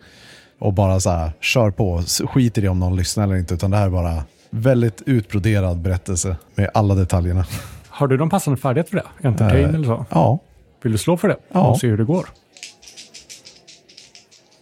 Och 0.58 0.72
bara 0.72 1.00
så 1.00 1.10
här, 1.10 1.32
kör 1.40 1.70
på, 1.70 1.98
S- 1.98 2.22
skiter 2.28 2.64
i 2.64 2.68
om 2.68 2.78
någon 2.80 2.96
lyssnar 2.96 3.24
eller 3.24 3.36
inte, 3.36 3.54
utan 3.54 3.70
det 3.70 3.76
här 3.76 3.86
är 3.86 3.90
bara 3.90 4.24
väldigt 4.50 5.02
utbroderad 5.06 5.78
berättelse 5.78 6.36
med 6.54 6.70
alla 6.74 6.94
detaljerna. 6.94 7.46
Har 7.88 8.08
du 8.08 8.16
någon 8.16 8.30
passande 8.30 8.60
färdighet 8.60 8.88
för 8.90 8.96
det? 8.96 9.28
Entertain 9.28 9.74
eller 9.74 9.84
så? 9.86 10.06
Ja, 10.10 10.38
Vill 10.82 10.92
du 10.92 10.98
slå 10.98 11.16
för 11.16 11.28
det? 11.28 11.36
Ja. 11.52 11.60
Och 11.66 11.78
se 11.80 11.86
hur 11.86 11.96
det 11.98 12.04
går? 12.04 12.26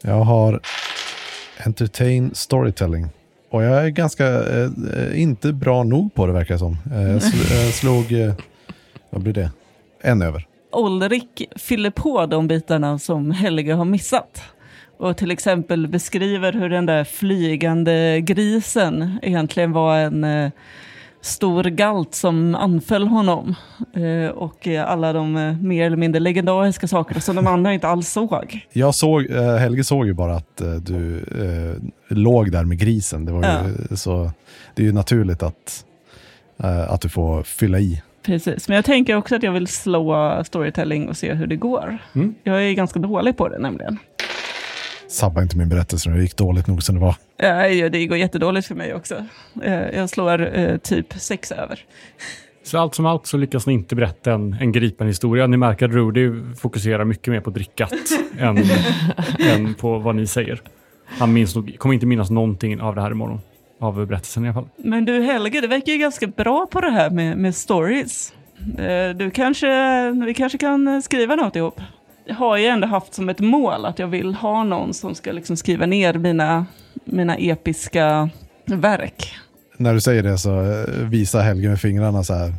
jag 0.05 0.21
har 0.21 0.61
entertain 1.65 2.31
storytelling. 2.35 3.09
Och 3.53 3.63
jag 3.63 3.85
är 3.85 3.89
ganska, 3.89 4.27
eh, 4.27 4.71
eh, 4.97 5.21
inte 5.23 5.53
bra 5.53 5.83
nog 5.83 6.15
på 6.15 6.27
det 6.27 6.33
verkar 6.33 6.57
som. 6.57 6.77
Eh, 6.95 7.03
jag 7.03 7.19
sl- 7.21 7.65
jag 7.65 7.75
slog, 7.75 8.13
eh, 8.13 8.35
vad 9.11 9.23
blir 9.23 9.33
det? 9.33 9.51
En 10.03 10.23
över. 10.23 10.47
Olrik 10.73 11.43
fyller 11.57 11.91
på 11.91 12.27
de 12.27 12.49
bitarna 12.49 12.99
som 12.99 13.31
Helge 13.31 13.73
har 13.75 13.85
missat. 13.85 14.43
Och 14.99 15.17
till 15.17 15.31
exempel 15.31 15.89
beskriver 15.89 16.53
hur 16.53 16.69
den 16.69 16.87
där 16.87 17.05
flygande 17.05 18.21
grisen 18.21 19.19
egentligen 19.23 19.73
var 19.73 19.97
en 19.99 20.25
eh, 20.25 20.51
stor 21.23 21.65
galt 21.65 22.15
som 22.15 22.55
anföll 22.55 23.09
honom. 23.09 23.55
Eh, 23.95 24.31
och 24.31 24.69
eh, 24.69 24.91
alla 24.91 25.13
de 25.13 25.37
eh, 25.37 25.57
mer 25.57 25.87
eller 25.87 25.97
mindre 25.97 26.21
legendariska 26.21 26.89
saker 26.89 27.21
som 27.21 27.37
de 27.37 27.47
andra 27.47 27.73
inte 27.73 27.89
alls 27.89 28.09
såg. 28.09 28.67
Jag 28.73 28.95
såg, 28.95 29.31
Helge 29.31 29.85
såg 29.85 30.07
ju 30.07 30.13
bara 30.13 30.35
att 30.35 30.63
du 30.81 31.19
eh, 31.19 32.15
låg 32.17 32.53
där 32.53 32.65
med 32.65 32.79
grisen. 32.79 33.25
Det, 33.25 33.33
var 33.33 33.43
ju, 33.43 33.97
så, 33.97 34.31
det 34.75 34.83
är 34.83 34.87
ju 34.87 34.93
naturligt 34.93 35.43
att, 35.43 35.85
att 36.89 37.01
du 37.01 37.09
får 37.09 37.43
fylla 37.43 37.79
i. 37.79 38.03
Precis, 38.23 38.69
men 38.69 38.75
jag 38.75 38.85
tänker 38.85 39.17
också 39.17 39.37
att 39.37 39.43
jag 39.43 39.53
vill 39.53 39.67
slå 39.67 40.43
storytelling 40.45 41.09
och 41.09 41.17
se 41.17 41.35
hur 41.35 41.47
det 41.47 41.57
går. 41.57 41.99
Mm. 42.15 42.35
Jag 42.43 42.69
är 42.69 42.73
ganska 42.73 42.99
dålig 42.99 43.37
på 43.37 43.49
det 43.49 43.59
nämligen. 43.59 43.99
Sabba 45.13 45.43
inte 45.43 45.57
min 45.57 45.69
berättelse 45.69 46.11
nu, 46.11 46.17
det 46.17 46.23
gick 46.23 46.37
dåligt 46.37 46.67
nog 46.67 46.83
som 46.83 46.95
det 46.95 47.01
var. 47.01 47.17
Ja, 47.37 47.67
ja, 47.69 47.89
det 47.89 48.07
går 48.07 48.19
jättedåligt 48.19 48.67
för 48.67 48.75
mig 48.75 48.95
också. 48.95 49.25
Eh, 49.63 49.73
Jag 49.89 50.11
slår 50.11 50.59
eh, 50.59 50.77
typ 50.77 51.15
sex 51.17 51.53
över. 51.53 51.81
Så 52.65 52.79
allt 52.79 52.95
som 52.95 53.07
allt 53.07 53.27
så 53.27 53.37
lyckas 53.37 53.67
ni 53.67 53.73
inte 53.73 53.95
berätta 53.97 54.33
en, 54.33 54.57
en 54.61 54.73
gripen 54.73 55.07
historia. 55.07 55.47
Ni 55.47 55.57
märker 55.57 55.87
att 55.87 55.93
Rudy 55.93 56.31
fokuserar 56.61 57.05
mycket 57.05 57.33
mer 57.33 57.41
på 57.41 57.51
drickat 57.51 57.93
än, 58.39 58.59
än 59.55 59.75
på 59.75 59.99
vad 59.99 60.15
ni 60.17 60.27
säger. 60.27 60.61
Han 61.07 61.33
minns 61.33 61.55
nog, 61.57 61.77
kommer 61.79 61.95
inte 61.95 62.07
minnas 62.07 62.31
någonting 62.31 62.81
av 62.81 62.95
det 62.95 63.01
här 63.01 63.11
imorgon. 63.11 63.41
Av 63.81 64.07
berättelsen 64.07 64.45
i 64.45 64.49
alla 64.49 64.55
fall. 64.55 64.69
Men 64.77 65.05
du 65.05 65.23
Helge, 65.23 65.61
du 65.61 65.67
verkar 65.67 65.93
ju 65.93 65.99
ganska 65.99 66.27
bra 66.27 66.67
på 66.71 66.81
det 66.81 66.91
här 66.91 67.11
med, 67.11 67.37
med 67.39 67.55
stories. 67.55 68.33
Eh, 68.79 69.17
Du 69.17 69.31
kanske, 69.31 70.11
vi 70.27 70.35
kanske 70.35 70.59
kan 70.59 71.03
skriva 71.03 71.37
något 71.37 71.57
ihop. 71.57 71.81
Har 72.31 72.57
ju 72.57 72.67
ändå 72.67 72.87
haft 72.87 73.15
som 73.15 73.29
ett 73.29 73.41
mål 73.41 73.85
att 73.85 73.99
jag 73.99 74.07
vill 74.07 74.35
ha 74.35 74.65
någon 74.65 74.95
som 74.95 75.15
ska 75.15 75.33
liksom 75.33 75.57
skriva 75.57 75.87
ner 75.87 76.15
mina, 76.15 76.67
mina 77.05 77.37
episka 77.37 78.31
verk. 78.67 79.35
När 79.77 79.95
du 79.95 80.01
säger 80.01 80.23
det 80.23 80.39
så 80.39 80.61
eh, 80.61 80.87
visar 81.09 81.43
Helge 81.43 81.69
med 81.69 81.81
fingrarna 81.81 82.25
så 82.25 82.35
här, 82.35 82.55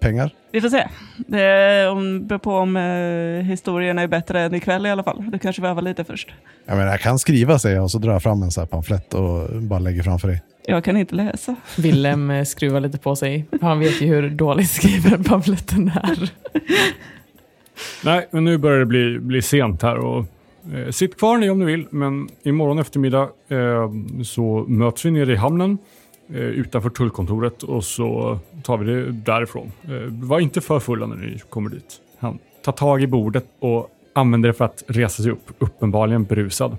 pengar? 0.00 0.30
Vi 0.52 0.60
får 0.60 0.68
se. 0.68 0.88
Det 1.16 1.86
om- 1.88 2.26
beror 2.26 2.38
på 2.38 2.54
om 2.56 2.76
eh, 2.76 3.44
historierna 3.46 4.02
är 4.02 4.06
bättre 4.06 4.40
än 4.40 4.54
ikväll 4.54 4.86
i 4.86 4.90
alla 4.90 5.02
fall. 5.02 5.24
Du 5.32 5.38
kanske 5.38 5.66
öva 5.66 5.80
lite 5.80 6.04
först. 6.04 6.30
Jag 6.66 6.76
menar, 6.76 6.90
jag 6.90 7.00
kan 7.00 7.18
skriva 7.18 7.58
säger 7.58 7.76
jag 7.76 7.84
och 7.84 7.90
så 7.90 7.98
drar 7.98 8.12
jag 8.12 8.22
fram 8.22 8.42
en 8.42 8.50
så 8.50 8.60
här 8.60 8.66
pamflett 8.68 9.14
och 9.14 9.62
bara 9.62 9.78
lägger 9.78 10.02
framför 10.02 10.28
dig. 10.28 10.42
Jag 10.66 10.84
kan 10.84 10.96
inte 10.96 11.14
läsa. 11.14 11.56
Willem 11.78 12.30
eh, 12.30 12.44
skruvar 12.44 12.80
lite 12.80 12.98
på 12.98 13.16
sig. 13.16 13.44
Han 13.60 13.78
vet 13.78 14.00
ju 14.02 14.06
hur 14.06 14.30
dåligt 14.30 14.70
skriven 14.70 15.24
pamfletten 15.24 15.88
är. 15.94 16.30
Nej, 18.04 18.28
men 18.30 18.44
nu 18.44 18.58
börjar 18.58 18.78
det 18.78 18.86
bli, 18.86 19.18
bli 19.18 19.42
sent 19.42 19.82
här. 19.82 19.96
Och, 19.96 20.24
eh, 20.74 20.90
sitt 20.90 21.18
kvar 21.18 21.38
ni 21.38 21.50
om 21.50 21.58
ni 21.58 21.64
vill, 21.64 21.86
men 21.90 22.28
imorgon 22.42 22.78
eftermiddag 22.78 23.28
eh, 23.48 23.90
så 24.24 24.64
möts 24.68 25.04
vi 25.04 25.10
nere 25.10 25.32
i 25.32 25.36
hamnen 25.36 25.78
eh, 26.28 26.36
utanför 26.36 26.90
tullkontoret 26.90 27.62
och 27.62 27.84
så 27.84 28.38
tar 28.62 28.76
vi 28.76 28.92
det 28.92 29.12
därifrån. 29.12 29.72
Eh, 29.84 30.26
var 30.26 30.40
inte 30.40 30.60
för 30.60 30.80
fulla 30.80 31.06
när 31.06 31.16
ni 31.16 31.38
kommer 31.48 31.70
dit. 31.70 32.00
Han 32.18 32.38
tar 32.64 32.72
tag 32.72 33.02
i 33.02 33.06
bordet 33.06 33.44
och 33.58 33.90
använder 34.12 34.48
det 34.48 34.52
för 34.52 34.64
att 34.64 34.84
resa 34.86 35.22
sig 35.22 35.32
upp, 35.32 35.50
uppenbarligen 35.58 36.24
berusad. 36.24 36.76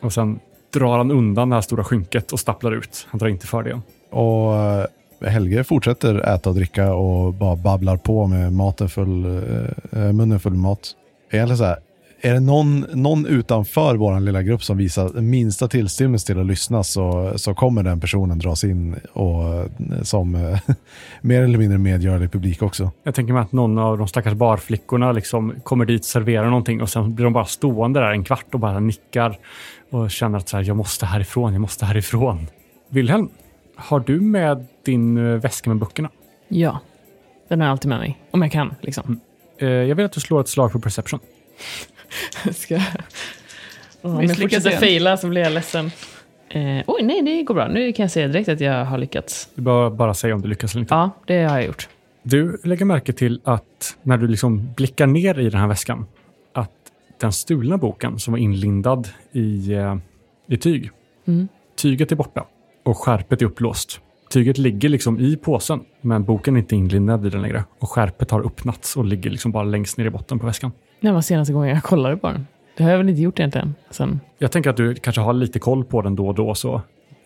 Och 0.00 0.12
sen 0.12 0.40
drar 0.72 0.98
han 0.98 1.10
undan 1.10 1.50
det 1.50 1.56
här 1.56 1.60
stora 1.60 1.84
skynket 1.84 2.32
och 2.32 2.40
stapplar 2.40 2.72
ut. 2.72 3.06
Han 3.10 3.18
drar 3.18 3.28
inte 3.28 3.46
för 3.46 3.62
det. 3.62 3.80
Och 4.10 4.56
eh, 4.56 4.86
Helge 5.20 5.64
fortsätter 5.64 6.34
äta 6.34 6.50
och 6.50 6.56
dricka 6.56 6.94
och 6.94 7.34
bara 7.34 7.56
babblar 7.56 7.96
på 7.96 8.26
med 8.26 8.52
maten 8.52 8.88
full, 8.88 9.24
eh, 9.92 10.12
munnen 10.12 10.40
full 10.40 10.52
med 10.52 10.60
mat. 10.60 10.92
Egentligen 11.30 11.58
så 11.58 11.64
här, 11.64 11.78
är 12.24 12.34
det 12.34 12.40
någon, 12.40 12.80
någon 12.80 13.26
utanför 13.26 13.96
vår 13.96 14.20
lilla 14.20 14.42
grupp 14.42 14.64
som 14.64 14.76
visar 14.78 15.20
minsta 15.20 15.68
tillstymmelse 15.68 16.26
till 16.26 16.40
att 16.40 16.46
lyssna 16.46 16.82
så, 16.82 17.32
så 17.36 17.54
kommer 17.54 17.82
den 17.82 18.00
personen 18.00 18.38
dras 18.38 18.64
in 18.64 18.96
och, 19.12 19.54
eh, 19.54 19.66
som 20.02 20.34
eh, 20.34 20.58
mer 21.20 21.42
eller 21.42 21.58
mindre 21.58 21.78
medgörlig 21.78 22.32
publik 22.32 22.62
också. 22.62 22.90
Jag 23.02 23.14
tänker 23.14 23.32
mig 23.32 23.42
att 23.42 23.52
någon 23.52 23.78
av 23.78 23.98
de 23.98 24.08
stackars 24.08 24.34
barflickorna 24.34 25.12
liksom 25.12 25.54
kommer 25.62 25.84
dit, 25.84 26.04
serverar 26.04 26.46
någonting 26.46 26.82
och 26.82 26.90
sen 26.90 27.14
blir 27.14 27.24
de 27.24 27.32
bara 27.32 27.44
stående 27.44 28.00
där 28.00 28.10
en 28.10 28.24
kvart 28.24 28.46
och 28.54 28.60
bara 28.60 28.80
nickar 28.80 29.38
och 29.90 30.10
känner 30.10 30.38
att 30.38 30.48
så 30.48 30.56
här, 30.56 30.64
jag 30.64 30.76
måste 30.76 31.06
härifrån, 31.06 31.52
jag 31.52 31.60
måste 31.60 31.86
härifrån. 31.86 32.46
Wilhelm, 32.88 33.28
har 33.76 34.00
du 34.00 34.20
med 34.20 34.66
din 34.84 35.16
eh, 35.16 35.22
väska 35.40 35.70
med 35.70 35.76
böckerna? 35.78 36.10
Ja, 36.48 36.80
den 37.48 37.60
har 37.60 37.66
jag 37.66 37.72
alltid 37.72 37.88
med 37.88 37.98
mig. 37.98 38.18
Om 38.30 38.42
jag 38.42 38.52
kan, 38.52 38.74
liksom. 38.80 39.20
Eh, 39.58 39.68
jag 39.68 39.94
vill 39.96 40.04
att 40.06 40.12
du 40.12 40.20
slår 40.20 40.40
ett 40.40 40.48
slag 40.48 40.72
på 40.72 40.80
perception. 40.80 41.20
Ska... 42.54 42.80
Om 44.02 44.22
jag 44.22 44.38
fortsätter 44.38 44.70
faila 44.70 45.16
så 45.16 45.28
blir 45.28 45.42
jag 45.42 45.52
ledsen. 45.52 45.90
Eh, 46.48 46.82
oj, 46.86 47.02
nej, 47.02 47.22
det 47.22 47.42
går 47.42 47.54
bra. 47.54 47.68
Nu 47.68 47.92
kan 47.92 48.04
jag 48.04 48.10
säga 48.10 48.28
direkt 48.28 48.48
att 48.48 48.60
jag 48.60 48.84
har 48.84 48.98
lyckats. 48.98 49.48
Du 49.54 49.62
bör 49.62 49.90
bara 49.90 50.14
säga 50.14 50.34
om 50.34 50.42
du 50.42 50.48
lyckas 50.48 50.72
eller 50.74 50.80
inte. 50.80 50.94
Ja, 50.94 51.10
det 51.26 51.42
har 51.44 51.56
jag 51.56 51.66
gjort. 51.66 51.88
Du 52.22 52.60
lägger 52.64 52.84
märke 52.84 53.12
till 53.12 53.40
att 53.44 53.96
när 54.02 54.18
du 54.18 54.28
liksom 54.28 54.72
blickar 54.74 55.06
ner 55.06 55.38
i 55.38 55.50
den 55.50 55.60
här 55.60 55.66
väskan, 55.68 56.06
att 56.52 56.70
den 57.20 57.32
stulna 57.32 57.78
boken 57.78 58.18
som 58.18 58.32
var 58.32 58.38
inlindad 58.38 59.08
i, 59.32 59.72
eh, 59.72 59.96
i 60.46 60.56
tyg, 60.56 60.90
Mm. 61.26 61.48
tyget 61.76 62.12
är 62.12 62.16
borta 62.16 62.44
och 62.82 62.98
skärpet 62.98 63.42
är 63.42 63.46
upplåst. 63.46 64.00
Tyget 64.34 64.58
ligger 64.58 64.88
liksom 64.88 65.20
i 65.20 65.36
påsen, 65.36 65.80
men 66.00 66.24
boken 66.24 66.56
är 66.56 66.60
inte 66.60 66.76
inlindad 66.76 67.26
i 67.26 67.30
den 67.30 67.42
längre. 67.42 67.64
Och 67.78 67.90
skärpet 67.90 68.30
har 68.30 68.46
öppnats 68.46 68.96
och 68.96 69.04
ligger 69.04 69.30
liksom 69.30 69.52
bara 69.52 69.64
längst 69.64 69.98
ner 69.98 70.04
i 70.04 70.10
botten 70.10 70.38
på 70.38 70.46
väskan. 70.46 70.72
Det 71.00 71.12
var 71.12 71.20
senaste 71.20 71.52
gången 71.52 71.68
jag 71.74 71.82
kollade 71.82 72.16
på 72.16 72.26
den. 72.26 72.46
Det 72.76 72.82
har 72.84 72.90
jag 72.90 72.98
väl 72.98 73.08
inte 73.08 73.22
gjort 73.22 73.38
egentligen. 73.38 73.74
Sen. 73.90 74.20
Jag 74.38 74.52
tänker 74.52 74.70
att 74.70 74.76
du 74.76 74.94
kanske 74.94 75.20
har 75.22 75.32
lite 75.32 75.58
koll 75.58 75.84
på 75.84 76.02
den 76.02 76.16
då 76.16 76.28
och 76.28 76.34
då. 76.34 76.54
Så. 76.54 76.74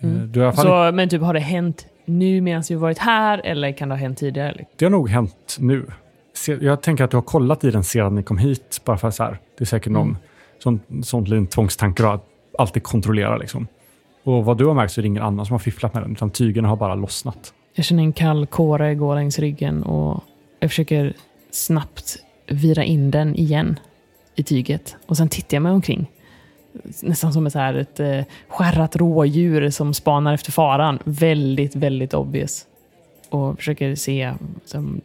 Eh, 0.01 0.09
Du 0.09 0.41
har 0.41 0.53
Så, 0.53 0.97
men 0.97 1.09
typ, 1.09 1.23
har 1.23 1.35
det 1.35 1.41
hänt 1.41 1.87
nu 2.05 2.41
medan 2.41 2.63
vi 2.69 2.75
varit 2.75 2.99
här 2.99 3.41
eller 3.45 3.73
kan 3.73 3.89
det 3.89 3.95
ha 3.95 4.01
hänt 4.01 4.19
tidigare? 4.19 4.65
Det 4.77 4.85
har 4.85 4.91
nog 4.91 5.09
hänt 5.09 5.57
nu. 5.61 5.87
Jag 6.61 6.83
tänker 6.83 7.05
att 7.05 7.11
du 7.11 7.17
har 7.17 7.23
kollat 7.23 7.65
i 7.65 7.71
den 7.71 7.85
sedan 7.85 8.15
ni 8.15 8.23
kom 8.23 8.39
hit. 8.39 8.81
Bara 8.85 8.97
för 8.99 9.11
så 9.11 9.23
här. 9.23 9.39
Det 9.59 9.65
är 9.65 9.67
säkert 9.67 9.93
någon 9.93 10.07
Mm. 10.09 10.17
sån, 10.59 10.81
sånt 11.03 11.29
liten 11.29 11.47
tvångstanke 11.47 12.09
att 12.09 12.25
alltid 12.59 12.83
kontrollera. 12.83 13.37
Liksom. 13.37 13.67
Och 14.25 14.45
vad 14.45 14.59
du 14.59 14.67
har 14.67 14.75
märkt 14.75 14.93
så 14.93 15.01
är 15.01 15.03
det 15.03 15.07
ingen 15.07 15.23
annan 15.23 15.47
som 15.47 15.55
har 15.55 15.59
fifflat 15.59 15.95
med 15.95 16.03
den, 16.03 16.13
utan 16.13 16.31
tygerna 16.31 16.69
har 16.69 16.77
bara 16.77 16.95
lossnat. 16.95 17.53
Jag 17.75 17.85
känner 17.85 18.03
en 18.03 18.13
kall 18.13 18.47
kåre 18.47 18.95
gå 18.95 19.15
längs 19.15 19.39
ryggen 19.39 19.83
och 19.83 20.25
jag 20.61 20.71
försöker 20.71 21.15
snabbt 21.51 22.17
vira 22.47 22.85
in 22.85 23.11
den 23.11 23.35
igen 23.35 23.81
i 24.35 24.43
tyget. 24.43 24.97
Och 25.07 25.17
sen 25.17 25.29
tittar 25.29 25.57
jag 25.57 25.63
mig 25.63 25.73
omkring. 25.73 26.11
Nästan 27.03 27.33
som 27.33 27.47
ett, 27.47 27.53
så 27.53 27.59
här, 27.59 27.75
ett 27.75 28.01
eh, 28.01 28.21
skärrat 28.49 28.97
rådjur 28.97 29.71
som 29.71 29.95
spanar 29.95 30.35
efter 30.35 30.53
faran. 30.53 30.99
Väldigt, 31.05 31.77
väldigt 31.77 32.15
obvious. 32.15 32.67
Och 33.31 33.57
försöker 33.57 33.95
se 33.95 34.35
som, 34.65 35.01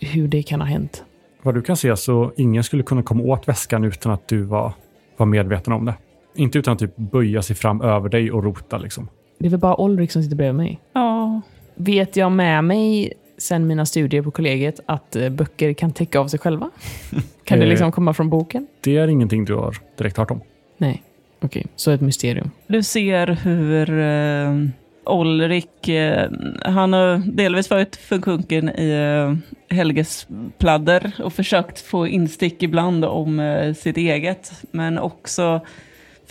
hur 0.00 0.28
det 0.28 0.42
kan 0.42 0.60
ha 0.60 0.68
hänt. 0.68 1.04
Vad 1.42 1.54
du 1.54 1.62
kan 1.62 1.76
se 1.76 1.96
så 1.96 2.32
ingen 2.36 2.64
skulle 2.64 2.82
kunna 2.82 3.02
komma 3.02 3.22
åt 3.22 3.48
väskan 3.48 3.84
utan 3.84 4.12
att 4.12 4.28
du 4.28 4.42
var, 4.42 4.72
var 5.16 5.26
medveten 5.26 5.72
om 5.72 5.84
det. 5.84 5.94
Inte 6.34 6.58
utan 6.58 6.72
att 6.72 6.78
typ 6.78 6.96
böja 6.96 7.42
sig 7.42 7.56
fram 7.56 7.80
över 7.80 8.08
dig 8.08 8.30
och 8.32 8.44
rota. 8.44 8.78
Liksom. 8.78 9.08
Det 9.38 9.46
är 9.46 9.50
väl 9.50 9.60
bara 9.60 9.76
Olrik 9.80 10.10
som 10.12 10.22
sitter 10.22 10.36
bredvid 10.36 10.54
mig. 10.54 10.80
Ja, 10.92 11.40
Vet 11.74 12.16
jag 12.16 12.32
med 12.32 12.64
mig 12.64 13.12
sen 13.38 13.66
mina 13.66 13.86
studier 13.86 14.22
på 14.22 14.30
kollegiet 14.30 14.80
att 14.86 15.16
eh, 15.16 15.28
böcker 15.28 15.72
kan 15.72 15.92
täcka 15.92 16.20
av 16.20 16.28
sig 16.28 16.38
själva? 16.38 16.70
Kan 17.44 17.58
det 17.58 17.64
Eh. 17.64 17.68
liksom 17.70 17.92
komma 17.92 18.14
från 18.14 18.30
boken? 18.30 18.66
Det 18.80 18.96
är 18.96 19.08
ingenting 19.08 19.44
du 19.44 19.54
har 19.54 19.76
direkt 19.98 20.16
hört 20.16 20.30
om. 20.30 20.40
Nej. 20.78 21.02
Okej, 21.40 21.66
så 21.76 21.90
ett 21.90 22.00
mysterium. 22.00 22.50
Du 22.66 22.82
ser 22.82 23.26
hur 23.26 23.98
eh, 23.98 24.68
Olrik, 25.04 25.88
eh, 25.88 26.30
han 26.64 26.92
har 26.92 27.22
delvis 27.32 27.70
varit 27.70 27.96
förkunken 27.96 28.68
i 28.68 28.90
eh, 28.90 29.76
Helges 29.76 30.26
pladder 30.58 31.12
och 31.24 31.32
försökt 31.32 31.80
få 31.80 32.06
instick 32.06 32.62
ibland 32.62 33.04
om 33.04 33.40
eh, 33.40 33.74
sitt 33.74 33.96
eget, 33.96 34.52
men 34.70 34.98
också 34.98 35.60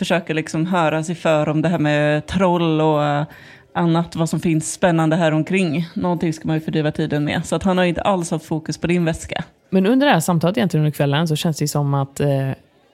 försöker 0.01 0.34
liksom 0.34 0.65
höra 0.65 1.03
sig 1.03 1.15
för 1.15 1.50
om 1.50 1.62
det 1.62 1.70
här 1.70 1.79
med 1.79 2.25
troll 2.27 2.81
och 2.81 3.03
eh, 3.03 3.25
annat, 3.74 4.15
vad 4.15 4.29
som 4.29 4.39
finns 4.39 4.74
spännande 4.74 5.15
här 5.15 5.31
omkring. 5.31 5.88
Någonting 5.93 6.34
ska 6.34 6.48
man 6.48 6.55
ju 6.55 6.62
fördriva 6.62 6.91
tiden 6.91 7.24
med. 7.24 7.46
Så 7.46 7.55
att 7.55 7.63
han 7.63 7.77
har 7.77 7.86
inte 7.86 8.01
alls 8.01 8.31
haft 8.31 8.46
fokus 8.46 8.77
på 8.77 8.88
din 8.88 9.05
väska. 9.05 9.43
Men 9.70 9.86
under 9.86 10.08
det 10.08 10.13
här 10.13 10.20
samtalet 10.20 10.58
egentligen 10.58 10.86
under 10.86 10.96
kvällen 10.96 11.27
så 11.27 11.36
känns 11.36 11.58
det 11.58 11.67
som 11.67 11.93
att 11.93 12.20
eh, 12.20 12.50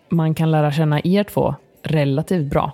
man 0.09 0.33
kan 0.33 0.51
lära 0.51 0.71
känna 0.71 1.01
er 1.03 1.23
två 1.23 1.55
relativt 1.83 2.49
bra. 2.49 2.71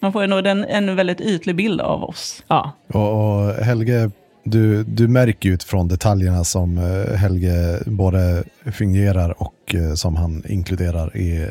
Man 0.00 0.12
får 0.12 0.22
ju 0.22 0.28
nog 0.28 0.46
en, 0.46 0.64
en 0.64 0.96
väldigt 0.96 1.20
ytlig 1.20 1.56
bild 1.56 1.80
av 1.80 2.04
oss. 2.04 2.42
Ja, 2.48 2.72
Och, 2.88 3.36
och 3.36 3.54
Helge, 3.54 4.10
du, 4.44 4.84
du 4.84 5.08
märker 5.08 5.48
ju 5.48 5.54
utifrån 5.54 5.88
detaljerna 5.88 6.44
som 6.44 6.78
eh, 6.78 7.16
Helge 7.16 7.78
både 7.86 8.44
fingerar 8.72 9.42
och 9.42 9.74
eh, 9.74 9.94
som 9.94 10.16
han 10.16 10.42
inkluderar 10.48 11.16
i 11.16 11.48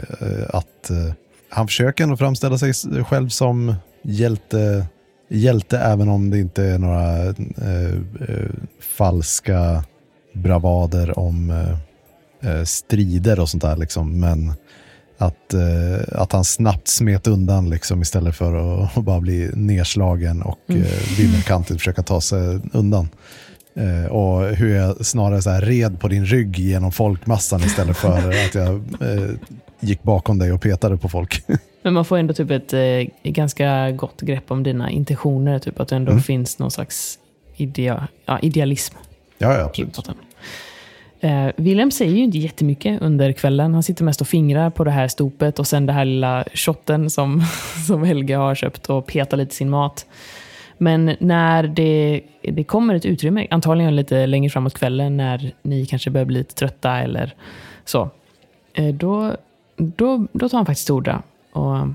att 0.50 0.90
eh, 0.90 1.14
han 1.56 1.68
försöker 1.68 2.04
ändå 2.04 2.18
framställa 2.18 2.58
sig 2.58 2.74
själv 3.04 3.30
som 3.30 3.76
hjälte, 4.04 4.86
hjälte 5.30 5.78
även 5.80 6.10
om 6.10 6.30
det 6.30 6.40
inte 6.40 6.64
är 6.64 6.78
några 6.80 7.24
eh, 7.24 7.94
eh, 8.30 8.50
falska 8.98 9.84
bravader 10.34 11.20
om 11.20 11.50
eh, 11.50 12.52
eh, 12.52 12.64
strider 12.64 13.40
och 13.40 13.50
sånt 13.50 13.64
där. 13.64 13.78
Liksom. 13.78 14.20
Men 14.20 14.54
att, 15.18 15.54
eh, 15.54 16.20
att 16.22 16.32
han 16.32 16.46
snabbt 16.46 16.88
smet 16.88 17.28
undan 17.28 17.70
liksom, 17.70 18.02
istället 18.02 18.36
för 18.36 18.84
att, 18.84 18.96
bara 19.06 19.20
bli 19.22 19.52
nedslagen 19.54 20.42
och 20.42 20.60
Mm. 20.70 20.82
eh, 20.82 21.18
vimmelkantigt 21.18 21.80
försöka 21.80 22.04
ta 22.04 22.22
sig 22.22 22.60
undan. 22.74 23.10
Eh, 23.76 24.12
och 24.12 24.56
hur 24.56 24.76
jag 24.76 25.06
snarare 25.06 25.42
så 25.42 25.50
här 25.50 25.62
red 25.62 26.00
på 26.00 26.08
din 26.08 26.26
rygg 26.26 26.60
genom 26.60 26.92
folkmassan 26.92 27.62
istället 27.64 27.98
för 27.98 28.18
att 28.46 28.56
jag 28.56 28.76
eh, 28.76 29.30
gick 29.80 30.04
bakom 30.04 30.40
dig 30.40 30.52
och 30.52 30.62
petade 30.62 30.98
på 30.98 31.10
folk. 31.10 31.44
men 31.82 31.94
man 31.94 32.06
får 32.06 32.18
ändå 32.18 32.34
typ 32.34 32.52
ett 32.52 32.74
eh, 32.74 33.32
ganska 33.32 33.92
gott 33.92 34.22
grepp 34.22 34.52
om 34.52 34.64
dina 34.64 34.90
intentioner. 34.90 35.60
Typ 35.60 35.80
att 35.80 35.88
det 35.88 35.96
ändå 35.96 36.12
Mm. 36.12 36.24
finns 36.24 36.60
någon 36.60 36.72
slags 36.72 37.20
idea, 37.56 38.08
ja, 38.26 38.40
idealism 38.40 38.96
ja, 39.38 39.58
ja, 39.58 39.66
absolut. 39.66 39.96
botten. 39.96 40.16
Eh, 41.20 41.48
William 41.58 41.92
säger 41.92 42.16
ju 42.16 42.24
inte 42.24 42.38
jättemycket 42.38 43.02
under 43.02 43.32
kvällen. 43.32 43.74
Han 43.74 43.84
sitter 43.84 44.04
mest 44.04 44.22
och 44.22 44.28
fingrar 44.28 44.70
på 44.70 44.84
det 44.84 44.92
här 44.92 45.08
stopet 45.08 45.60
och 45.60 45.68
sen 45.68 45.86
det 45.86 45.94
här 45.94 46.06
lilla 46.06 46.44
shotten 46.54 47.10
som, 47.10 47.44
som 47.88 48.04
Helge 48.04 48.36
har 48.36 48.56
köpt 48.56 48.90
och 48.90 49.06
petar 49.06 49.38
lite 49.38 49.56
sin 49.56 49.70
mat. 49.70 50.06
Men 50.78 51.16
när 51.20 51.64
det, 51.64 52.22
det 52.42 52.64
kommer 52.64 52.96
ett 52.96 53.06
utrymme, 53.06 53.48
antagligen 53.50 53.96
lite 53.96 54.26
längre 54.26 54.50
framåt 54.50 54.74
kvällen 54.74 55.18
när 55.18 55.52
ni 55.62 55.86
kanske 55.86 56.10
börjar 56.10 56.26
bli 56.26 56.38
lite 56.38 56.56
trötta 56.56 56.98
eller 57.00 57.34
så, 57.86 58.10
eh, 58.74 58.94
då, 58.94 59.36
då, 59.76 60.28
då 60.34 60.50
tar 60.50 60.58
han 60.58 60.66
faktiskt 60.66 60.90
orda. 60.90 61.24
Och, 61.52 61.88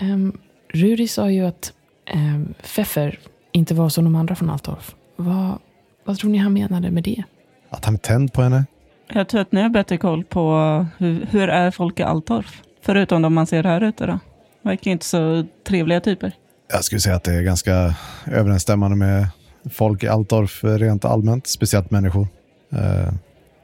um, 0.00 0.38
Ruri 0.68 1.08
sa 1.08 1.30
ju 1.30 1.46
att 1.46 1.72
um, 2.14 2.54
Pfeffer 2.62 3.18
inte 3.52 3.74
var 3.74 3.88
som 3.88 4.04
de 4.04 4.14
andra 4.16 4.34
från 4.34 4.50
Altorf. 4.50 4.94
Vad, 5.16 5.58
vad 6.04 6.18
tror 6.18 6.30
ni 6.30 6.38
han 6.38 6.52
menade 6.52 6.90
med 6.90 7.02
det? 7.02 7.22
Att 7.70 7.84
han 7.84 7.94
är 7.94 7.98
tänd 7.98 8.32
på 8.32 8.42
henne. 8.42 8.64
Jag 9.12 9.28
tror 9.28 9.40
att 9.40 9.52
ni 9.52 9.62
har 9.62 9.68
bättre 9.68 9.96
koll 9.96 10.24
på 10.24 10.86
hur, 10.98 11.26
hur 11.30 11.48
är 11.48 11.70
folk 11.70 12.00
i 12.00 12.02
Altorf? 12.02 12.62
Förutom 12.82 13.22
de 13.22 13.34
man 13.34 13.46
ser 13.46 13.64
här 13.64 13.80
ute 13.80 14.06
då. 14.06 14.18
Verkar 14.62 14.90
inte 14.90 15.06
så 15.06 15.46
trevliga 15.64 16.00
typer. 16.00 16.32
Jag 16.72 16.84
skulle 16.84 17.00
säga 17.00 17.16
att 17.16 17.24
det 17.24 17.34
är 17.34 17.42
ganska 17.42 17.94
överensstämmande 18.26 18.96
med 18.96 19.26
folk 19.70 20.02
i 20.02 20.08
Altorf 20.08 20.64
rent 20.64 21.04
allmänt, 21.04 21.46
speciellt 21.46 21.90
människor. 21.90 22.28
Eh, 22.72 23.12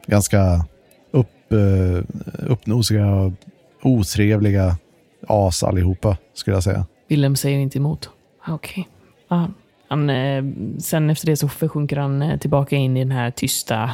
ganska 0.07 0.67
upp, 1.11 1.53
eh, 1.53 2.03
uppnosiga 2.47 3.07
och 3.07 3.33
otrevliga 3.85 4.77
as 5.29 5.63
allihopa, 5.63 6.17
skulle 6.35 6.57
jag 6.57 6.65
säga. 6.65 6.87
Willem 7.09 7.37
säger 7.37 7.59
inte 7.59 7.79
emot. 7.79 8.11
Ah, 8.45 8.53
Okej. 8.53 8.89
Ah, 9.29 9.47
han, 9.89 10.11
eh, 10.11 10.45
sen 10.79 11.11
efter 11.11 11.27
det 11.27 11.37
så 11.37 11.49
försjunker 11.49 11.97
han 11.97 12.23
eh, 12.23 12.39
tillbaka 12.39 12.77
in 12.77 12.97
i 12.97 13.01
den 13.01 13.13
här 13.13 13.31
tysta, 13.31 13.91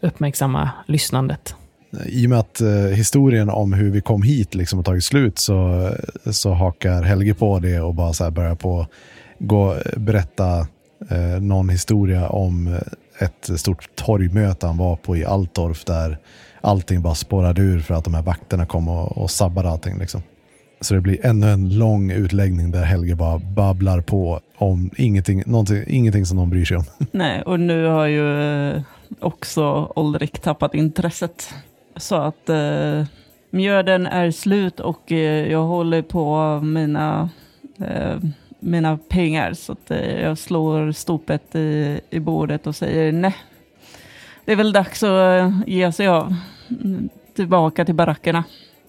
uppmärksamma 0.00 0.70
lyssnandet. 0.86 1.54
I 2.06 2.26
och 2.26 2.30
med 2.30 2.38
att 2.38 2.60
eh, 2.60 2.68
historien 2.68 3.50
om 3.50 3.72
hur 3.72 3.90
vi 3.90 4.00
kom 4.00 4.22
hit 4.22 4.54
liksom 4.54 4.78
har 4.78 4.84
tagit 4.84 5.04
slut 5.04 5.38
så, 5.38 5.90
så 6.30 6.52
hakar 6.52 7.02
Helge 7.02 7.34
på 7.34 7.58
det 7.58 7.80
och 7.80 7.94
bara 7.94 8.12
så 8.12 8.24
här 8.24 8.30
börjar 8.30 8.54
på 8.54 8.86
gå, 9.38 9.76
berätta 9.96 10.58
eh, 11.10 11.40
någon 11.40 11.68
historia 11.68 12.28
om 12.28 12.66
eh, 12.66 12.80
ett 13.18 13.60
stort 13.60 13.88
torgmöte 13.94 14.66
han 14.66 14.76
var 14.76 14.96
på 14.96 15.16
i 15.16 15.24
Altorf 15.24 15.84
där 15.84 16.18
allting 16.66 17.02
bara 17.02 17.14
spårade 17.14 17.62
ur 17.62 17.80
för 17.80 17.94
att 17.94 18.04
de 18.04 18.14
här 18.14 18.22
vakterna 18.22 18.66
kom 18.66 18.88
och, 18.88 19.18
och 19.18 19.30
sabbade 19.30 19.68
allting. 19.68 19.98
Liksom. 19.98 20.22
Så 20.80 20.94
det 20.94 21.00
blir 21.00 21.26
ännu 21.26 21.50
en 21.50 21.78
lång 21.78 22.10
utläggning 22.10 22.70
där 22.70 22.84
Helge 22.84 23.14
bara 23.14 23.38
babblar 23.38 24.00
på 24.00 24.40
om 24.56 24.90
ingenting, 24.96 25.42
ingenting 25.86 26.26
som 26.26 26.36
någon 26.36 26.50
bryr 26.50 26.64
sig 26.64 26.76
om. 26.76 26.84
Nej, 27.10 27.42
och 27.42 27.60
nu 27.60 27.84
har 27.86 28.06
ju 28.06 28.42
eh, 28.70 28.82
också 29.20 29.92
Olrik 29.96 30.38
tappat 30.38 30.74
intresset. 30.74 31.54
Så 31.96 32.14
att 32.14 32.48
eh, 32.48 33.04
mjöden 33.50 34.06
är 34.06 34.30
slut 34.30 34.80
och 34.80 35.12
eh, 35.12 35.50
jag 35.52 35.62
håller 35.62 36.02
på 36.02 36.60
mina, 36.60 37.30
eh, 37.78 38.18
mina 38.60 38.98
pengar. 39.08 39.54
Så 39.54 39.72
att 39.72 39.90
eh, 39.90 40.20
jag 40.20 40.38
slår 40.38 40.92
stopet 40.92 41.54
i, 41.54 42.00
i 42.10 42.20
bordet 42.20 42.66
och 42.66 42.76
säger 42.76 43.12
nej. 43.12 43.34
Det 44.44 44.52
är 44.52 44.56
väl 44.56 44.72
dags 44.72 45.02
att 45.02 45.40
eh, 45.40 45.52
ge 45.66 45.92
sig 45.92 46.08
av. 46.08 46.34
Tillbaka 47.36 47.84
till 47.84 47.94
barackerna. 47.94 48.44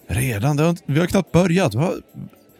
Redan? 0.06 0.56
Det 0.56 0.62
har, 0.62 0.76
vi 0.86 1.00
har 1.00 1.06
knappt 1.06 1.32
börjat. 1.32 1.74
Vad, 1.74 1.92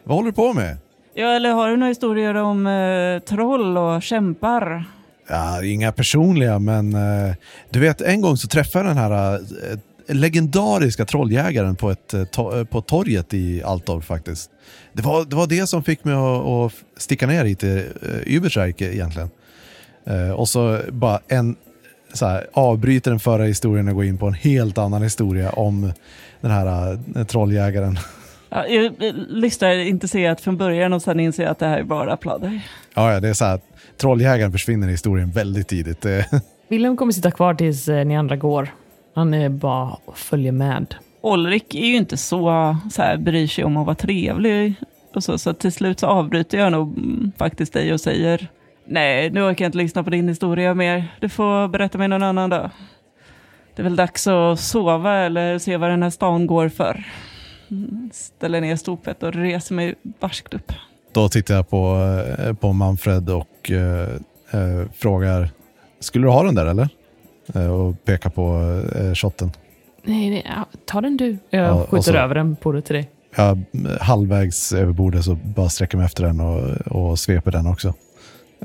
vad 0.03 0.17
håller 0.17 0.31
du 0.31 0.35
på 0.35 0.53
med? 0.53 0.77
Ja, 1.13 1.27
eller 1.27 1.51
har 1.51 1.69
du 1.69 1.77
några 1.77 1.89
historier 1.89 2.35
om 2.35 2.67
eh, 2.67 3.19
troll 3.19 3.77
och 3.77 4.03
kämpar? 4.03 4.85
Ja, 5.29 5.63
inga 5.63 5.91
personliga, 5.91 6.59
men 6.59 6.93
eh, 6.93 7.33
du 7.69 7.79
vet, 7.79 8.01
en 8.01 8.21
gång 8.21 8.37
så 8.37 8.47
träffade 8.47 8.85
jag 8.85 8.95
den 8.95 9.03
här 9.03 9.33
eh, 9.35 9.79
legendariska 10.15 11.05
trolljägaren 11.05 11.75
på, 11.75 11.91
ett, 11.91 12.13
eh, 12.13 12.21
to- 12.21 12.59
eh, 12.59 12.63
på 12.65 12.81
torget 12.81 13.33
i 13.33 13.63
Altorf 13.63 14.05
faktiskt. 14.05 14.49
Det 14.93 15.01
var, 15.01 15.25
det 15.25 15.35
var 15.35 15.47
det 15.47 15.67
som 15.67 15.83
fick 15.83 16.03
mig 16.03 16.13
att, 16.13 16.45
att 16.45 16.73
sticka 16.97 17.27
ner 17.27 17.45
hit 17.45 17.59
till 17.59 17.77
uh, 17.77 17.83
Übersreike 18.25 18.93
egentligen. 18.93 19.29
Eh, 20.05 20.31
och 20.31 20.49
så 20.49 20.79
bara 20.91 21.19
en, 21.27 21.55
så 22.13 22.25
här, 22.25 22.47
avbryter 22.53 23.11
den 23.11 23.19
förra 23.19 23.43
historien 23.43 23.87
och 23.87 23.95
går 23.95 24.05
in 24.05 24.17
på 24.17 24.27
en 24.27 24.33
helt 24.33 24.77
annan 24.77 25.01
historia 25.01 25.49
om 25.49 25.93
den 26.41 26.51
här 26.51 26.91
uh, 27.17 27.23
trolljägaren. 27.23 27.99
Ja, 28.49 28.67
jag 28.67 28.93
lyssnar 29.29 29.71
intresserat 29.71 30.41
från 30.41 30.57
början 30.57 30.93
och 30.93 31.01
sen 31.01 31.19
inser 31.19 31.43
jag 31.43 31.51
att 31.51 31.59
det 31.59 31.65
här 31.65 31.79
är 31.79 31.83
bara 31.83 32.17
pladder. 32.17 32.61
Ja, 32.93 33.13
ja, 33.13 33.19
det 33.19 33.29
är 33.29 33.33
så 33.33 33.45
här, 33.45 33.59
trolljägaren 33.97 34.51
försvinner 34.51 34.87
i 34.87 34.91
historien 34.91 35.31
väldigt 35.31 35.67
tidigt. 35.67 36.05
Eh, 36.05 36.25
Willem 36.67 36.97
kommer 36.97 37.11
sitta 37.11 37.31
kvar 37.31 37.53
tills 37.53 37.87
eh, 37.87 38.05
ni 38.05 38.17
andra 38.17 38.35
går. 38.35 38.69
Han 39.15 39.33
är 39.33 39.49
bara 39.49 39.97
och 40.05 40.17
följer 40.17 40.51
med. 40.51 40.95
Olrik 41.21 41.75
är 41.75 41.85
ju 41.85 41.95
inte 41.95 42.17
så, 42.17 42.77
så 42.91 43.01
här, 43.01 43.17
bryr 43.17 43.47
sig 43.47 43.63
om 43.63 43.77
att 43.77 43.85
vara 43.85 43.95
trevlig. 43.95 44.73
Och 45.15 45.23
så, 45.23 45.37
så 45.37 45.53
till 45.53 45.71
slut 45.71 45.99
så 45.99 46.07
avbryter 46.07 46.57
jag 46.57 46.71
nog 46.71 46.97
mm, 46.97 47.31
faktiskt 47.37 47.73
dig 47.73 47.93
och 47.93 48.01
säger 48.01 48.47
Nej, 48.91 49.29
nu 49.29 49.41
orkar 49.41 49.65
jag 49.65 49.67
inte 49.69 49.77
lyssna 49.77 50.03
på 50.03 50.09
din 50.09 50.27
historia 50.27 50.73
mer. 50.73 51.07
Du 51.19 51.29
får 51.29 51.67
berätta 51.67 51.97
mig 51.97 52.07
någon 52.07 52.23
annan 52.23 52.49
dag. 52.49 52.69
Det 53.75 53.81
är 53.81 53.83
väl 53.83 53.95
dags 53.95 54.27
att 54.27 54.59
sova 54.59 55.15
eller 55.17 55.59
se 55.59 55.77
vad 55.77 55.89
den 55.89 56.03
här 56.03 56.09
stan 56.09 56.47
går 56.47 56.69
för. 56.69 57.03
Mm, 57.71 58.09
Ställer 58.13 58.61
ner 58.61 58.75
stopet 58.75 59.23
och 59.23 59.33
reser 59.33 59.75
mig 59.75 59.95
barskt 60.19 60.53
upp. 60.53 60.71
Då 61.13 61.29
tittar 61.29 61.55
jag 61.55 61.69
på, 61.69 61.95
eh, 62.39 62.53
på 62.53 62.73
Manfred 62.73 63.29
och 63.29 63.71
eh, 63.71 64.09
eh, 64.51 64.87
frågar, 64.95 65.49
skulle 65.99 66.25
du 66.27 66.31
ha 66.31 66.43
den 66.43 66.55
där 66.55 66.65
eller? 66.65 66.89
Eh, 67.55 67.67
och 67.71 68.03
pekar 68.05 68.29
på 68.29 68.57
eh, 68.99 69.13
shotten. 69.13 69.51
Nej, 70.03 70.29
nej, 70.29 70.45
ta 70.85 71.01
den 71.01 71.17
du. 71.17 71.37
Jag 71.49 71.61
Ja, 71.65 71.85
skjuter 71.89 72.11
så- 72.11 72.17
över 72.17 72.35
den 72.35 72.55
på 72.55 72.71
det 72.71 72.81
till 72.81 72.95
dig. 72.95 73.09
Jag 73.35 73.63
halvvägs 74.01 74.73
över 74.73 74.93
bordet 74.93 75.23
så 75.25 75.35
bara 75.35 75.69
sträcker 75.69 75.97
mig 75.97 76.05
efter 76.05 76.23
den 76.23 76.39
och, 76.39 76.77
och 77.09 77.19
sveper 77.19 77.51
den 77.51 77.67
också. 77.67 77.93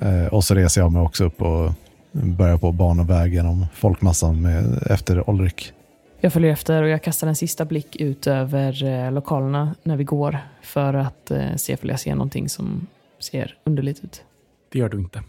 Eh, 0.01 0.27
och 0.27 0.45
så 0.45 0.55
reser 0.55 0.81
jag 0.81 0.93
mig 0.93 1.03
också 1.03 1.25
upp 1.25 1.43
och 1.43 1.73
börjar 2.13 2.59
på 2.59 2.73
bana 2.73 3.03
väg 3.03 3.35
genom 3.35 3.67
folkmassan 3.75 4.43
med, 4.43 4.87
efter 4.91 5.31
Olrik. 5.31 5.73
Jag 6.21 6.33
följer 6.33 6.53
efter 6.53 6.83
och 6.83 6.89
jag 6.89 7.03
kastar 7.03 7.27
en 7.27 7.37
sista 7.37 7.65
blick 7.65 7.97
ut 7.97 8.27
över 8.27 8.85
eh, 8.85 9.13
lokalerna 9.13 9.75
när 9.83 9.97
vi 9.97 10.05
går 10.05 10.39
för 10.63 10.95
att 10.95 11.31
eh, 11.31 11.55
se 11.57 11.77
om 11.83 11.89
jag 11.89 12.01
ser 12.01 12.15
någonting 12.15 12.49
som 12.49 12.87
ser 13.19 13.57
underligt 13.65 14.05
ut. 14.05 14.25
Det 14.73 14.79
gör 14.79 14.89
du 14.89 14.99
inte. 14.99 15.23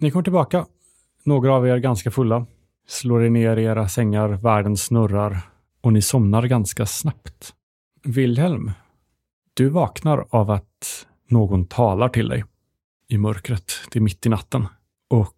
Ni 0.00 0.10
kommer 0.10 0.22
tillbaka. 0.22 0.66
Några 1.24 1.54
av 1.54 1.68
er 1.68 1.72
är 1.72 1.78
ganska 1.78 2.10
fulla. 2.10 2.46
Slår 2.88 3.24
er 3.24 3.30
ner 3.30 3.56
i 3.56 3.64
era 3.64 3.88
sängar, 3.88 4.28
världen 4.28 4.76
snurrar 4.76 5.38
och 5.80 5.92
ni 5.92 6.02
somnar 6.02 6.42
ganska 6.42 6.86
snabbt. 6.86 7.52
Wilhelm, 8.04 8.70
du 9.54 9.68
vaknar 9.68 10.24
av 10.30 10.50
att 10.50 11.06
någon 11.28 11.66
talar 11.66 12.08
till 12.08 12.28
dig 12.28 12.44
i 13.08 13.18
mörkret. 13.18 13.72
Det 13.90 13.98
är 13.98 14.00
mitt 14.00 14.26
i 14.26 14.28
natten. 14.28 14.66
Och 15.10 15.34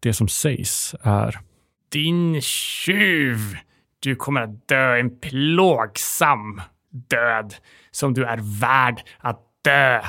det 0.00 0.12
som 0.12 0.28
sägs 0.28 0.94
är 1.02 1.40
Din 1.88 2.40
tjuv! 2.40 3.38
Du 4.00 4.16
kommer 4.16 4.40
att 4.40 4.68
dö 4.68 4.98
en 4.98 5.18
plågsam 5.20 6.60
död 6.90 7.54
som 7.90 8.14
du 8.14 8.24
är 8.24 8.60
värd 8.60 9.02
att 9.18 9.40
dö. 9.64 10.02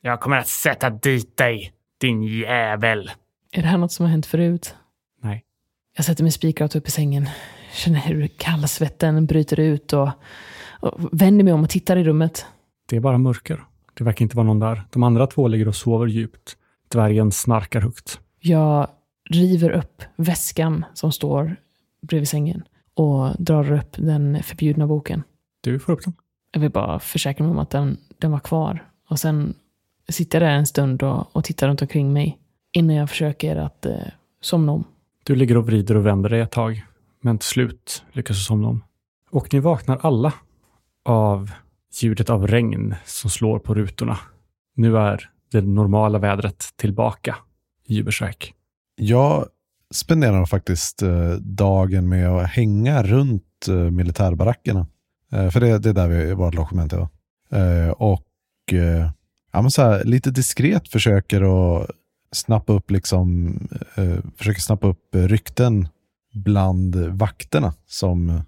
Jag 0.00 0.20
kommer 0.20 0.36
att 0.36 0.48
sätta 0.48 0.90
dit 0.90 1.36
dig 1.36 1.72
Din 2.00 2.22
jävel! 2.22 3.10
Är 3.52 3.62
det 3.62 3.68
här 3.68 3.78
något 3.78 3.92
som 3.92 4.04
har 4.04 4.10
hänt 4.10 4.26
förut? 4.26 4.74
Nej. 5.22 5.44
Jag 5.96 6.04
sätter 6.04 6.22
mig 6.22 6.32
spikrakt 6.32 6.76
upp 6.76 6.88
i 6.88 6.90
sängen. 6.90 7.28
Känner 7.72 7.98
hur 8.00 8.26
kallsvetten 8.26 9.26
bryter 9.26 9.60
ut 9.60 9.92
och, 9.92 10.08
och 10.80 11.08
vänder 11.12 11.44
mig 11.44 11.52
om 11.52 11.62
och 11.62 11.70
tittar 11.70 11.96
i 11.96 12.04
rummet. 12.04 12.46
Det 12.88 12.96
är 12.96 13.00
bara 13.00 13.18
mörker. 13.18 13.64
Det 13.98 14.04
verkar 14.04 14.22
inte 14.22 14.36
vara 14.36 14.46
någon 14.46 14.60
där. 14.60 14.82
De 14.90 15.02
andra 15.02 15.26
två 15.26 15.48
ligger 15.48 15.68
och 15.68 15.76
sover 15.76 16.06
djupt. 16.06 16.56
Dvärgen 16.88 17.32
snarkar 17.32 17.80
högt. 17.80 18.20
Jag 18.40 18.88
river 19.30 19.70
upp 19.70 20.02
väskan 20.16 20.84
som 20.94 21.12
står 21.12 21.56
bredvid 22.02 22.28
sängen 22.28 22.62
och 22.94 23.30
drar 23.38 23.72
upp 23.72 23.96
den 23.98 24.42
förbjudna 24.42 24.86
boken. 24.86 25.22
Du 25.60 25.78
får 25.78 25.92
upp 25.92 26.04
den. 26.04 26.14
Jag 26.52 26.60
vill 26.60 26.70
bara 26.70 26.98
försäkra 26.98 27.44
mig 27.44 27.50
om 27.50 27.58
att 27.58 27.70
den, 27.70 27.96
den 28.18 28.30
var 28.30 28.38
kvar. 28.38 28.84
Och 29.08 29.18
sen 29.18 29.54
sitter 30.08 30.40
jag 30.40 30.50
där 30.50 30.56
en 30.56 30.66
stund 30.66 31.02
och, 31.02 31.36
och 31.36 31.44
tittar 31.44 31.68
runt 31.68 31.82
omkring 31.82 32.12
mig 32.12 32.38
innan 32.72 32.96
jag 32.96 33.10
försöker 33.10 33.56
att 33.56 33.86
eh, 33.86 33.96
somna 34.40 34.72
om. 34.72 34.84
Du 35.24 35.34
ligger 35.34 35.56
och 35.56 35.66
vrider 35.66 35.96
och 35.96 36.06
vänder 36.06 36.30
dig 36.30 36.40
ett 36.40 36.50
tag, 36.50 36.84
men 37.20 37.38
till 37.38 37.48
slut 37.48 38.04
lyckas 38.12 38.36
du 38.36 38.42
somna 38.42 38.68
om. 38.68 38.84
Och 39.30 39.52
ni 39.52 39.60
vaknar 39.60 39.98
alla 40.02 40.32
av 41.04 41.50
ljudet 42.02 42.30
av 42.30 42.46
regn 42.46 42.94
som 43.04 43.30
slår 43.30 43.58
på 43.58 43.74
rutorna. 43.74 44.18
Nu 44.76 44.98
är 44.98 45.30
det 45.52 45.60
normala 45.60 46.18
vädret 46.18 46.64
tillbaka 46.76 47.36
i 47.84 47.94
Jubersverk. 47.94 48.54
Jag 48.96 49.46
spenderar 49.90 50.46
faktiskt 50.46 51.02
eh, 51.02 51.30
dagen 51.40 52.08
med 52.08 52.28
att 52.28 52.48
hänga 52.48 53.02
runt 53.02 53.68
eh, 53.68 53.74
militärbarackerna. 53.74 54.86
Eh, 55.32 55.50
för 55.50 55.60
det, 55.60 55.78
det 55.78 55.88
är 55.88 55.94
där 55.94 56.08
vi, 56.08 56.34
vårt 56.34 56.54
logement 56.54 56.92
är. 56.92 57.08
Och 58.02 58.22
ja, 59.52 59.62
men 59.62 59.70
så 59.70 59.82
här, 59.82 60.04
lite 60.04 60.30
diskret 60.30 60.88
försöker 60.88 61.42
att 61.42 61.90
snappa 62.32 62.72
upp, 62.72 62.90
liksom, 62.90 63.58
försöker 64.36 64.60
snappa 64.60 64.86
upp 64.86 65.08
rykten 65.12 65.88
bland 66.34 66.96
vakterna. 66.96 67.74
Som, 67.86 68.42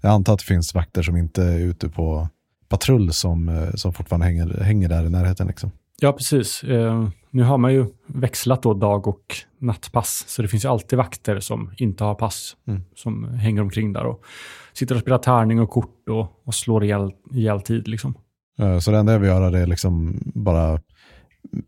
jag 0.00 0.12
antar 0.12 0.32
att 0.32 0.38
det 0.38 0.44
finns 0.44 0.74
vakter 0.74 1.02
som 1.02 1.16
inte 1.16 1.42
är 1.42 1.58
ute 1.58 1.88
på 1.88 2.28
patrull 2.74 3.12
som, 3.12 3.48
eh, 3.48 3.70
som 3.74 3.92
fortfarande 3.92 4.26
hänger, 4.26 4.60
hänger 4.62 4.88
där 4.88 5.06
i 5.06 5.10
närheten. 5.10 5.46
Liksom. 5.46 5.70
Ja, 6.00 6.12
precis. 6.12 6.62
Eh, 6.64 7.08
nu 7.30 7.42
har 7.42 7.58
man 7.58 7.72
ju 7.72 7.86
växlat 8.06 8.62
då 8.62 8.74
dag 8.74 9.06
och 9.08 9.24
nattpass, 9.58 10.24
så 10.28 10.42
det 10.42 10.48
finns 10.48 10.64
ju 10.64 10.68
alltid 10.68 10.96
vakter 10.96 11.40
som 11.40 11.70
inte 11.76 12.04
har 12.04 12.14
pass, 12.14 12.56
Mm. 12.66 12.82
som 12.94 13.24
hänger 13.34 13.62
omkring 13.62 13.92
där 13.92 14.04
och 14.04 14.24
sitter 14.72 14.94
och 14.94 15.00
spelar 15.00 15.18
tärning 15.18 15.60
och 15.60 15.70
kort 15.70 16.08
och, 16.08 16.26
och 16.44 16.54
slår 16.54 16.84
ihjäl, 16.84 17.12
ihjäl 17.32 17.60
tid. 17.60 17.88
Liksom. 17.88 18.14
Eh, 18.58 18.78
Så 18.78 18.90
det 18.90 18.98
enda 18.98 19.12
jag 19.12 19.18
vill 19.20 19.28
göra 19.28 19.50
det 19.50 19.58
är 19.58 19.66
liksom 19.66 20.20
bara 20.34 20.80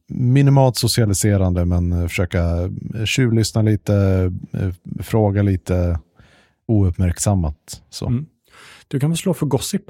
minimalt 0.08 0.76
socialiserande 0.76 1.64
men 1.64 1.92
eh, 1.92 2.08
försöka 2.08 2.40
eh, 2.94 3.04
tjuvlyssna 3.04 3.62
lite, 3.62 4.32
fråga 5.02 5.42
lite 5.42 5.98
ouppmärksammat. 6.68 7.82
Så. 7.90 8.06
Mm. 8.06 8.26
Du 8.88 9.00
kan 9.00 9.10
väl 9.10 9.16
slå 9.16 9.34
för 9.34 9.46
gossip. 9.46 9.82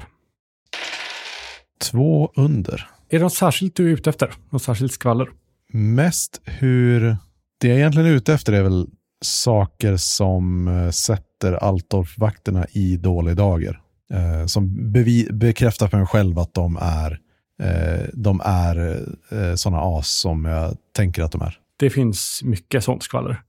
Två 1.79 2.31
under. 2.35 2.87
Är 3.09 3.17
det 3.17 3.23
något 3.23 3.33
särskilt 3.33 3.75
du 3.75 3.87
är 3.87 3.93
ute 3.93 4.09
efter? 4.09 4.33
Något 4.49 4.63
särskilt 4.63 4.91
skvaller? 4.91 5.29
Mest 5.73 6.41
hur, 6.45 7.17
det 7.61 7.67
jag 7.67 7.77
egentligen 7.77 8.07
är 8.07 8.13
ute 8.13 8.33
efter 8.33 8.53
är 8.53 8.63
väl 8.63 8.87
saker 9.21 9.97
som 9.97 10.67
eh, 10.67 10.89
sätter 10.89 11.53
Altorp-vakterna 11.53 12.65
i 12.71 12.97
dålig 12.97 13.35
dager. 13.35 13.81
Eh, 14.13 14.45
som 14.45 14.91
bekräftar 15.31 15.87
för 15.87 15.97
mig 15.97 16.07
själv 16.07 16.39
att 16.39 16.53
de 16.53 16.77
är, 16.81 17.19
eh, 17.63 18.05
de 18.13 18.41
är 18.45 19.05
eh, 19.31 19.55
sådana 19.55 19.81
as 19.81 20.07
som 20.07 20.45
jag 20.45 20.77
tänker 20.95 21.23
att 21.23 21.31
de 21.31 21.41
är. 21.41 21.59
Det 21.79 21.89
finns 21.89 22.41
mycket 22.43 22.83
sånt 22.83 23.03
skvaller. 23.03 23.41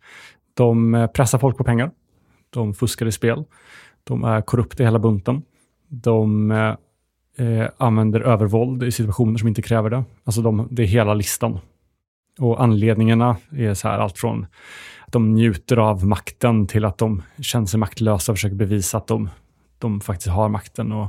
De 0.55 0.95
eh, 0.95 1.07
pressar 1.07 1.39
folk 1.39 1.57
på 1.57 1.65
pengar. 1.65 1.91
De 2.51 2.75
fuskar 2.75 3.07
i 3.07 3.13
spel. 3.13 3.45
De 4.05 4.25
är 4.25 4.43
korrupta 4.43 4.83
i 4.83 4.87
hela 4.87 4.99
bunten. 4.99 5.43
De 5.89 6.51
eh, 7.39 7.69
använder 7.77 8.21
övervåld 8.21 8.83
i 8.83 8.93
situationer 8.93 9.39
som 9.39 9.49
inte 9.49 9.63
kräver 9.63 9.91
det. 9.91 10.05
Alltså 10.25 10.43
de, 10.43 10.69
det 10.71 10.83
är 10.83 10.87
hela 10.87 11.15
listan. 11.15 11.59
Och 12.39 12.63
anledningarna 12.63 13.37
är 13.51 13.75
så 13.75 13.89
här 13.89 13.99
allt 13.99 14.19
från 14.19 14.47
att 15.07 15.13
de 15.13 15.35
njuter 15.35 15.77
av 15.77 16.07
makten 16.07 16.67
till 16.67 16.85
att 16.85 16.99
de 16.99 17.23
känner 17.41 17.67
sig 17.67 17.81
maktlösa 17.81 18.33
och 18.33 18.39
försöker 18.39 18.57
bevisa 18.57 18.99
att 18.99 19.07
de, 19.07 19.29
de 19.79 20.01
faktiskt 20.01 20.29
har 20.29 20.49
makten. 20.49 20.93
Och 20.93 21.09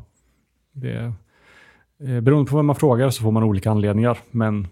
det, 0.72 1.14
eh, 2.04 2.22
beroende 2.22 2.50
på 2.50 2.58
vem 2.58 2.66
man 2.66 2.76
frågar 2.76 3.10
så 3.10 3.24
får 3.24 3.32
man 3.32 3.44
olika 3.44 3.72
anledningar. 3.72 4.18
Men 4.32 4.68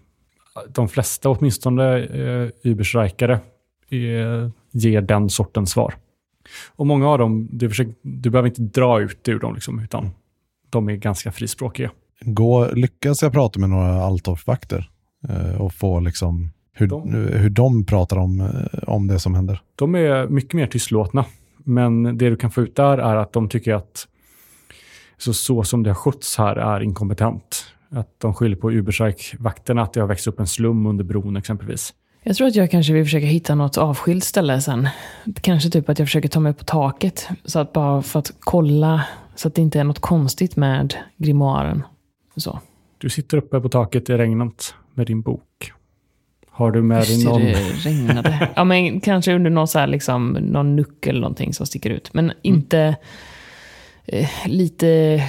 de 0.70 0.90
flesta, 0.90 1.30
åtminstone 1.30 1.98
eh, 2.00 2.50
eh, 3.90 4.50
ger 4.72 5.02
den 5.02 5.30
sortens 5.30 5.72
svar. 5.72 5.94
Och 6.76 6.88
många 6.88 7.10
av 7.10 7.18
dem, 7.18 7.48
du, 7.52 7.70
försöker, 7.70 7.94
du 8.02 8.30
behöver 8.30 8.50
inte 8.50 8.62
dra 8.62 9.02
ut 9.02 9.28
ur 9.28 9.40
dem, 9.40 9.54
liksom, 9.54 9.80
utan 9.80 10.12
de 10.70 10.90
är 10.90 10.96
ganska 10.96 11.32
frispråkiga. 11.32 11.92
Gå, 12.22 12.68
lyckas 12.74 13.22
jag 13.22 13.32
prata 13.32 13.60
med 13.60 13.70
några 13.70 14.04
Altorp-vakter 14.04 14.90
eh, 15.30 15.62
och 15.62 15.74
få 15.74 16.00
liksom 16.00 16.52
hur 16.74 16.88
De- 16.88 17.14
hur 17.14 17.50
de 17.50 17.86
pratar 17.86 18.18
om, 18.18 18.42
eh, 18.42 18.90
om 18.90 19.08
det 19.08 19.20
som 19.20 19.36
händer? 19.36 19.62
De 19.76 19.96
är 19.96 20.28
mycket 20.28 20.54
mer 20.54 20.68
tystlåtna, 20.68 21.26
men 21.58 22.04
det 22.18 22.30
du 22.30 22.36
kan 22.36 22.52
få 22.52 22.62
ut 22.62 22.76
där 22.76 22.98
är 22.98 23.16
att 23.16 23.34
de 23.34 23.50
tycker 23.50 23.74
att 23.74 24.08
så, 25.18 25.34
så 25.34 25.64
som 25.64 25.84
det 25.84 25.90
har 25.90 25.96
skötts 25.96 26.38
här 26.38 26.56
är 26.56 26.82
inkompetent. 26.82 27.66
Att 27.90 28.10
de 28.18 28.34
skyller 28.34 28.56
på 28.56 28.72
Ubersreik-vakterna 28.72 29.82
att 29.82 29.94
det 29.94 30.00
har 30.00 30.08
växt 30.08 30.28
upp 30.28 30.40
en 30.40 30.48
slum 30.48 30.86
under 30.86 31.04
bron 31.04 31.38
exempelvis. 31.38 31.94
Jag 32.24 32.36
tror 32.36 32.48
att 32.48 32.56
jag 32.56 32.72
kanske 32.72 32.94
vill 32.94 33.04
försöka 33.04 33.26
hitta 33.26 33.56
något 33.56 33.78
avskilt 33.78 34.24
ställe 34.24 34.62
sen. 34.62 34.88
Kanske 35.42 35.70
typ 35.70 35.90
att 35.90 36.00
jag 36.00 36.08
försöker 36.08 36.30
ta 36.30 36.40
mig 36.40 36.54
på 36.54 36.64
taket. 36.64 37.28
Så 37.46 37.60
att 37.60 37.74
bara 37.74 38.02
för 38.02 38.20
att 38.20 38.32
kolla 38.40 39.04
så 39.38 39.48
att 39.48 39.56
det 39.56 39.62
inte 39.62 39.80
är 39.80 39.84
något 39.84 40.00
konstigt 40.00 40.56
med 40.56 40.94
grimoaren. 41.18 41.84
Så. 42.36 42.60
Du 42.98 43.10
sitter 43.10 43.38
uppe 43.38 43.60
på 43.60 43.70
taket 43.70 44.10
i 44.10 44.14
regnet 44.14 44.76
med 44.94 45.08
din 45.08 45.22
bok. 45.22 45.72
Har 46.50 46.72
du 46.72 46.82
med 46.82 47.04
dig 47.04 47.26
någon... 47.26 47.42
det 47.42 47.72
regnade. 47.86 48.50
Ja, 48.56 48.64
men 48.64 49.02
kanske 49.02 49.36
under 49.36 49.50
någon, 49.50 49.68
så 49.68 49.80
här, 49.80 49.88
liksom, 49.88 50.30
någon 50.32 50.76
nuck 50.76 51.08
eller 51.08 51.22
någonting 51.22 51.54
som 51.54 51.66
sticker 51.66 51.90
ut. 51.90 52.14
Men 52.14 52.32
inte 52.42 52.96
eh, 54.06 54.30
lite 54.46 55.22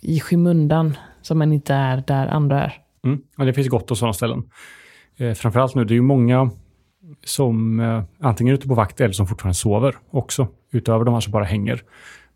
i 0.00 0.20
skymundan. 0.20 0.96
Så 1.22 1.34
man 1.34 1.52
inte 1.52 1.74
är 1.74 2.04
där 2.06 2.26
andra 2.26 2.64
är. 2.64 2.74
Mm. 3.04 3.20
Ja, 3.36 3.44
det 3.44 3.52
finns 3.52 3.68
gott 3.68 3.90
om 3.90 3.96
sådana 3.96 4.12
ställen. 4.12 4.42
Eh, 5.16 5.32
framförallt 5.32 5.74
nu, 5.74 5.84
det 5.84 5.92
är 5.92 5.96
ju 5.96 6.02
många 6.02 6.50
som 7.24 7.80
eh, 7.80 8.02
antingen 8.20 8.52
är 8.52 8.58
ute 8.58 8.68
på 8.68 8.74
vakt 8.74 9.00
eller 9.00 9.12
som 9.12 9.26
fortfarande 9.26 9.54
sover 9.54 9.96
också. 10.10 10.48
Utöver 10.72 11.04
de 11.04 11.14
här 11.14 11.20
som 11.20 11.32
bara 11.32 11.44
hänger. 11.44 11.82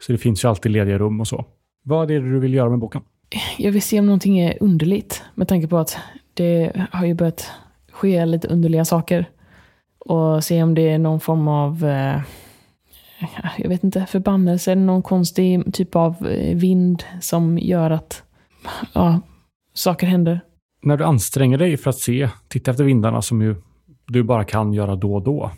Så 0.00 0.12
det 0.12 0.18
finns 0.18 0.44
ju 0.44 0.48
alltid 0.48 0.72
lediga 0.72 0.98
rum 0.98 1.20
och 1.20 1.28
så. 1.28 1.44
Vad 1.82 2.10
är 2.10 2.20
det 2.20 2.30
du 2.30 2.40
vill 2.40 2.54
göra 2.54 2.70
med 2.70 2.78
boken? 2.78 3.02
Jag 3.58 3.72
vill 3.72 3.82
se 3.82 4.00
om 4.00 4.06
någonting 4.06 4.38
är 4.38 4.58
underligt. 4.60 5.22
Med 5.34 5.48
tanke 5.48 5.68
på 5.68 5.78
att 5.78 5.98
det 6.34 6.72
har 6.92 7.06
ju 7.06 7.14
börjat 7.14 7.50
ske 7.92 8.26
lite 8.26 8.48
underliga 8.48 8.84
saker. 8.84 9.30
Och 9.98 10.44
se 10.44 10.62
om 10.62 10.74
det 10.74 10.88
är 10.88 10.98
någon 10.98 11.20
form 11.20 11.48
av, 11.48 11.84
eh, 11.84 12.20
jag 13.58 13.68
vet 13.68 13.84
inte, 13.84 14.06
förbannelse 14.06 14.72
eller 14.72 14.82
någon 14.82 15.02
konstig 15.02 15.74
typ 15.74 15.96
av 15.96 16.26
eh, 16.26 16.56
vind 16.56 17.04
som 17.20 17.58
gör 17.58 17.90
att 17.90 18.22
ja, 18.92 19.20
saker 19.74 20.06
händer. 20.06 20.40
När 20.82 20.96
du 20.96 21.04
anstränger 21.04 21.58
dig 21.58 21.76
för 21.76 21.90
att 21.90 21.98
se, 21.98 22.28
titta 22.48 22.70
efter 22.70 22.84
vindarna 22.84 23.22
som 23.22 23.42
ju 23.42 23.56
du 24.06 24.22
bara 24.22 24.44
kan 24.44 24.72
göra 24.72 24.96
då 24.96 25.14
och 25.14 25.22
då, 25.22 25.50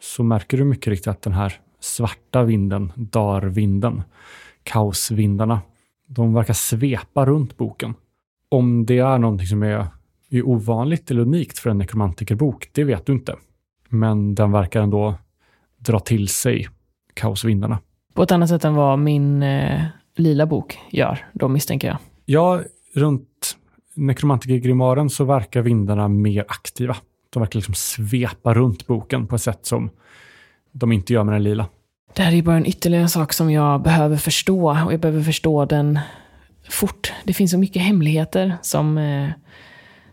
så 0.00 0.22
märker 0.22 0.58
du 0.58 0.64
mycket 0.64 0.86
riktigt 0.86 1.06
att 1.06 1.22
den 1.22 1.32
här 1.32 1.60
svarta 1.86 2.42
vinden, 2.42 2.92
darvinden, 2.94 4.02
kaosvindarna, 4.62 5.60
de 6.06 6.34
verkar 6.34 6.54
svepa 6.54 7.26
runt 7.26 7.56
boken. 7.56 7.94
Om 8.48 8.86
det 8.86 8.98
är 8.98 9.18
någonting 9.18 9.46
som 9.46 9.62
är, 9.62 9.86
är 10.30 10.48
ovanligt 10.48 11.10
eller 11.10 11.22
unikt 11.22 11.58
för 11.58 11.70
en 11.70 11.78
nekromantikerbok, 11.78 12.68
det 12.72 12.84
vet 12.84 13.06
du 13.06 13.12
inte. 13.12 13.36
Men 13.88 14.34
den 14.34 14.52
verkar 14.52 14.82
ändå 14.82 15.14
dra 15.78 16.00
till 16.00 16.28
sig 16.28 16.68
kaosvindarna. 17.14 17.78
På 18.14 18.22
ett 18.22 18.32
annat 18.32 18.48
sätt 18.48 18.64
än 18.64 18.74
vad 18.74 18.98
min 18.98 19.42
eh, 19.42 19.82
lila 20.16 20.46
bok 20.46 20.78
gör, 20.90 21.26
då 21.32 21.48
misstänker 21.48 21.88
jag. 21.88 21.98
Ja, 22.24 22.60
runt 22.94 23.56
nekromantikerimaren 23.94 25.10
så 25.10 25.24
verkar 25.24 25.62
vindarna 25.62 26.08
mer 26.08 26.44
aktiva. 26.48 26.96
De 27.30 27.40
verkar 27.40 27.58
liksom 27.58 27.74
svepa 27.74 28.54
runt 28.54 28.86
boken 28.86 29.26
på 29.26 29.36
ett 29.36 29.42
sätt 29.42 29.66
som 29.66 29.90
de 30.72 30.92
inte 30.92 31.12
gör 31.12 31.24
med 31.24 31.34
den 31.34 31.42
lila. 31.42 31.66
Det 32.16 32.22
här 32.22 32.32
är 32.32 32.36
ju 32.36 32.42
bara 32.42 32.56
en 32.56 32.66
ytterligare 32.66 33.08
sak 33.08 33.32
som 33.32 33.50
jag 33.50 33.82
behöver 33.82 34.16
förstå 34.16 34.70
och 34.70 34.92
jag 34.92 35.00
behöver 35.00 35.22
förstå 35.22 35.64
den 35.64 35.98
fort. 36.70 37.12
Det 37.24 37.32
finns 37.32 37.50
så 37.50 37.58
mycket 37.58 37.82
hemligheter 37.82 38.56
som, 38.62 38.98
eh, 38.98 39.30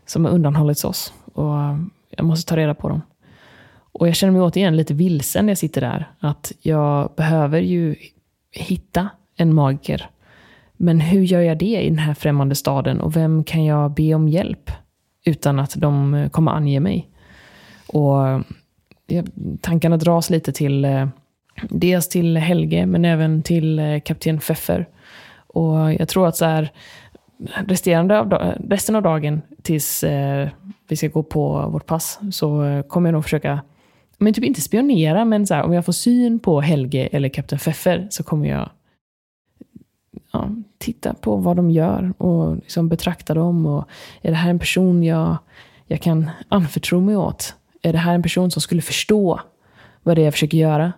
som 0.06 0.26
har 0.26 0.32
undanhållits 0.32 0.86
oss 0.86 1.14
och 1.34 1.54
jag 2.10 2.26
måste 2.26 2.50
ta 2.50 2.58
reda 2.58 2.74
på 2.74 2.90
dem. 2.90 3.02
Och 3.92 4.08
jag 4.08 4.16
känner 4.16 4.34
mig 4.34 4.42
återigen 4.42 4.76
lite 4.76 4.94
vilsen 4.94 5.46
när 5.46 5.52
jag 5.52 5.58
sitter 5.58 5.82
där. 5.82 6.12
Att 6.20 6.52
jag 6.62 7.12
behöver 7.16 7.60
ju 7.60 7.96
hitta 8.52 9.10
en 9.36 9.54
magiker. 9.54 10.10
Men 10.78 11.00
hur 11.00 11.22
gör 11.22 11.42
jag 11.42 11.58
det 11.58 11.82
i 11.82 11.90
den 11.90 12.00
här 12.00 12.14
främmande 12.14 12.56
staden 12.56 13.02
och 13.02 13.16
vem 13.16 13.44
kan 13.44 13.66
jag 13.66 13.94
be 13.94 14.14
om 14.14 14.28
hjälp 14.28 14.72
utan 15.26 15.60
att 15.60 15.76
de 15.76 16.30
kommer 16.32 16.52
ange 16.52 16.80
mig? 16.80 17.10
Och 17.88 18.44
tankarna 19.62 19.98
dras 19.98 20.30
lite 20.30 20.52
till 20.52 20.86
eh, 20.86 21.08
dels 21.70 22.10
till 22.10 22.38
Helge, 22.38 22.86
men 22.86 23.06
även 23.06 23.44
till 23.44 23.80
eh, 23.80 24.00
kapten 24.00 24.40
Pfeffer. 24.40 24.88
Och 25.48 25.94
jag 25.94 26.10
tror 26.10 26.28
att 26.28 26.36
så 26.36 26.46
här, 26.46 26.72
resterande 27.68 28.20
av, 28.20 28.34
resten 28.70 28.96
av 28.96 29.02
dagen 29.02 29.42
tills 29.62 30.04
eh, 30.04 30.50
vi 30.88 30.96
ska 30.96 31.08
gå 31.08 31.24
på 31.24 31.70
vårt 31.70 31.86
pass 31.86 32.20
så 32.32 32.64
eh, 32.64 32.84
kommer 32.84 33.10
jag 33.10 33.14
nog 33.14 33.24
försöka, 33.24 33.62
men 34.18 34.34
typ 34.34 34.44
inte 34.44 34.62
spionera, 34.62 35.26
men 35.26 35.48
så 35.48 35.54
här, 35.54 35.64
om 35.64 35.74
jag 35.74 35.86
får 35.86 35.94
syn 35.94 36.40
på 36.40 36.62
Helge 36.62 37.08
eller 37.12 37.30
kapten 37.30 37.58
Pfeffer 37.58 38.08
så 38.10 38.24
kommer 38.24 38.50
jag 38.50 38.70
ja, 40.32 40.50
titta 40.78 41.14
på 41.14 41.36
vad 41.36 41.56
de 41.56 41.70
gör 41.70 42.14
och 42.18 42.56
liksom 42.56 42.90
betrakta 42.90 43.34
dem. 43.34 43.66
Och 43.66 43.86
är 44.22 44.32
det 44.32 44.38
här 44.38 44.50
en 44.50 44.60
person 44.60 45.04
jag, 45.04 45.38
jag 45.88 46.02
kan 46.02 46.30
anförtro 46.50 47.00
mig 47.00 47.16
åt? 47.16 47.56
Är 47.82 47.94
det 47.94 48.00
här 48.00 48.16
en 48.16 48.24
person 48.24 48.52
som 48.52 48.62
skulle 48.62 48.82
förstå 48.82 49.40
vad 50.04 50.18
det 50.18 50.22
är 50.22 50.24
jag 50.24 50.34
försöker 50.34 50.58
göra? 50.58 50.94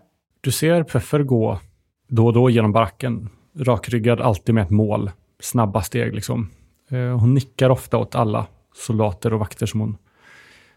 Du 0.45 0.51
ser 0.51 0.83
Pfeffer 0.83 1.23
gå 1.23 1.59
då 2.07 2.25
och 2.25 2.33
då 2.33 2.49
genom 2.49 2.71
baracken, 2.71 3.29
rakryggad, 3.57 4.21
alltid 4.21 4.55
med 4.55 4.63
ett 4.63 4.69
mål. 4.69 5.11
Snabba 5.39 5.81
steg 5.81 6.15
liksom. 6.15 6.49
Eh, 6.89 7.19
hon 7.19 7.33
nickar 7.33 7.69
ofta 7.69 7.97
åt 7.97 8.15
alla 8.15 8.45
soldater 8.75 9.33
och 9.33 9.39
vakter 9.39 9.65
som 9.65 9.79
hon, 9.79 9.97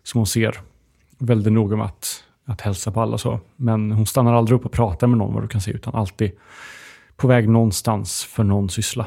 som 0.02 0.18
hon 0.18 0.26
ser. 0.26 0.60
Väldigt 1.18 1.52
noga 1.52 1.76
med 1.76 1.86
att, 1.86 2.24
att 2.44 2.60
hälsa 2.60 2.92
på 2.92 3.00
alla 3.00 3.18
så. 3.18 3.40
Men 3.56 3.92
hon 3.92 4.06
stannar 4.06 4.34
aldrig 4.34 4.58
upp 4.58 4.64
och 4.64 4.72
pratar 4.72 5.06
med 5.06 5.18
någon 5.18 5.34
vad 5.34 5.44
du 5.44 5.48
kan 5.48 5.60
se, 5.60 5.70
utan 5.70 5.94
alltid 5.94 6.30
på 7.16 7.28
väg 7.28 7.48
någonstans 7.48 8.24
för 8.24 8.44
någon 8.44 8.68
syssla. 8.68 9.06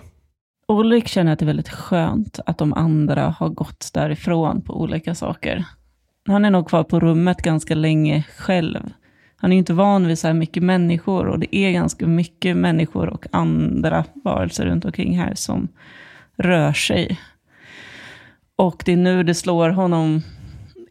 Ulrik 0.67 1.07
känner 1.07 1.33
att 1.33 1.39
det 1.39 1.45
är 1.45 1.47
väldigt 1.47 1.69
skönt 1.69 2.39
att 2.45 2.57
de 2.57 2.73
andra 2.73 3.35
har 3.39 3.49
gått 3.49 3.89
därifrån 3.93 4.61
på 4.61 4.81
olika 4.81 5.15
saker. 5.15 5.65
Han 6.27 6.45
är 6.45 6.51
nog 6.51 6.69
kvar 6.69 6.83
på 6.83 6.99
rummet 6.99 7.37
ganska 7.37 7.75
länge 7.75 8.25
själv. 8.37 8.89
Han 9.41 9.51
är 9.51 9.55
ju 9.55 9.59
inte 9.59 9.73
van 9.73 10.07
vid 10.07 10.19
så 10.19 10.27
här 10.27 10.33
mycket 10.33 10.63
människor 10.63 11.27
och 11.27 11.39
det 11.39 11.55
är 11.55 11.71
ganska 11.71 12.07
mycket 12.07 12.57
människor 12.57 13.07
och 13.09 13.25
andra 13.31 14.05
varelser 14.23 14.65
runt 14.65 14.85
omkring 14.85 15.19
här 15.19 15.35
som 15.35 15.67
rör 16.37 16.73
sig. 16.73 17.19
Och 18.55 18.83
det 18.85 18.91
är 18.91 18.97
nu 18.97 19.23
det 19.23 19.33
slår 19.33 19.69
honom 19.69 20.21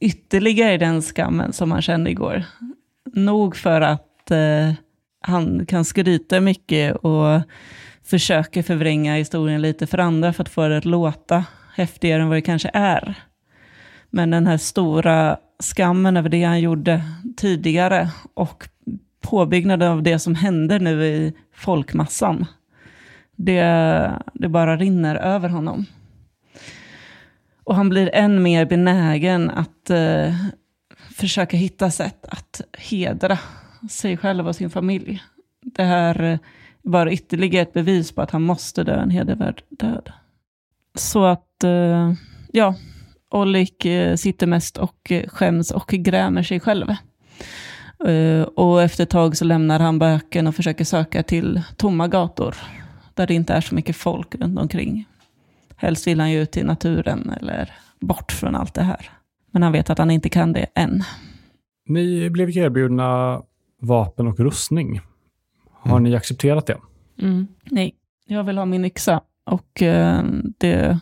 ytterligare 0.01 0.75
i 0.75 0.79
den 0.79 1.03
skammen 1.03 1.53
som 1.53 1.71
han 1.71 1.83
kände 1.83 2.11
igår. 2.11 2.45
Nog 3.15 3.57
för 3.57 3.81
att 3.81 4.31
eh, 4.31 4.73
han 5.21 5.67
kan 5.67 5.85
skryta 5.85 6.41
mycket 6.41 6.97
och 6.97 7.41
försöker 8.05 8.63
förvränga 8.63 9.15
historien 9.15 9.63
lite 9.63 9.87
för 9.87 9.99
andra 9.99 10.33
för 10.33 10.43
att 10.43 10.49
få 10.49 10.69
det 10.69 10.77
att 10.77 10.85
låta 10.85 11.45
häftigare 11.75 12.23
än 12.23 12.29
vad 12.29 12.37
det 12.37 12.43
kanske 12.43 12.71
är. 12.75 13.15
Men 14.11 14.31
den 14.31 14.47
här 14.47 14.57
stora 14.57 15.39
skammen 15.61 16.17
över 16.17 16.29
det 16.29 16.45
han 16.45 16.61
gjorde 16.61 17.03
tidigare 17.37 18.11
och 18.35 18.69
påbyggnaden 19.21 19.93
av 19.93 20.03
det 20.03 20.19
som 20.19 20.35
hände 20.35 20.79
nu 20.79 21.05
i 21.05 21.33
folkmassan, 21.55 22.47
det, 23.37 23.63
det 24.35 24.49
bara 24.49 24.77
rinner 24.77 25.17
över 25.17 25.49
honom. 25.49 25.87
Och 27.65 27.75
han 27.77 27.89
blir 27.89 28.11
än 28.15 28.43
mer 28.43 28.67
benägen 28.67 29.51
att 29.51 29.91
eh, 29.91 30.35
försöka 31.11 31.57
hitta 31.57 31.91
sätt 31.91 32.27
att 32.29 32.61
hedra 32.79 33.39
sig 33.91 34.17
själv 34.17 34.49
och 34.49 34.57
sin 34.57 34.71
familj. 34.71 35.23
Det 35.63 35.85
här 35.85 36.23
är 36.23 36.39
bara 36.83 37.13
ytterligare 37.13 37.63
ett 37.63 37.73
bevis 37.73 38.13
på 38.13 38.23
att 38.23 38.31
han 38.31 38.43
måste 38.43 38.85
dö 38.85 39.01
en 39.01 39.11
hedervärd 39.11 39.63
död. 39.69 40.13
Så 40.95 41.25
att, 41.25 41.65
eh, 41.65 42.13
ja, 42.53 42.75
Olik 43.31 43.85
eh, 43.85 44.17
sitter 44.17 44.47
mest 44.47 44.77
och 44.77 45.13
eh, 45.13 45.29
skäms 45.29 45.71
och 45.71 45.87
grämer 45.89 46.43
sig 46.43 46.61
själv. 46.61 46.91
Eh, 48.07 48.43
Och 48.43 48.83
efter 48.83 49.03
ett 49.03 49.11
tag 49.11 49.37
så 49.37 49.45
lämnar 49.45 49.81
han 49.81 49.99
böken 49.99 50.47
och 50.47 50.55
försöker 50.55 50.85
söka 50.85 51.23
till 51.23 51.63
tomma 51.77 52.09
gator, 52.09 52.55
där 53.15 53.27
det 53.27 53.35
inte 53.35 53.55
är 53.55 53.61
så 53.61 53.75
mycket 53.75 53.97
folk 53.97 54.35
runt 54.35 54.59
omkring. 54.59 55.07
Helst 55.77 56.07
vill 56.07 56.21
han 56.21 56.31
ju 56.31 56.43
ut 56.43 56.51
till 56.51 56.67
naturen 56.67 57.31
eller 57.41 57.73
bort 58.01 58.33
från 58.33 58.55
allt 58.55 58.75
det 58.75 58.83
här. 58.83 59.11
Men 59.51 59.63
han 59.63 59.73
vet 59.73 59.91
att 59.91 59.99
han 59.99 60.11
inte 60.11 60.29
kan 60.29 60.53
det 60.53 60.67
än. 60.75 61.03
Ni 61.87 62.31
blev 62.31 62.57
erbjudna 62.57 63.43
vapen 63.81 64.27
och 64.27 64.41
rustning. 64.41 65.01
Har 65.73 65.91
Mm. 65.99 66.03
ni 66.11 66.17
accepterat 66.17 66.67
det? 66.67 66.79
Mm. 67.23 67.47
Nej, 67.65 67.95
jag 68.27 68.45
vill 68.45 68.59
ha 68.59 68.65
min 68.65 68.85
yxa. 68.85 69.21
Och 69.45 69.83
det 70.59 70.99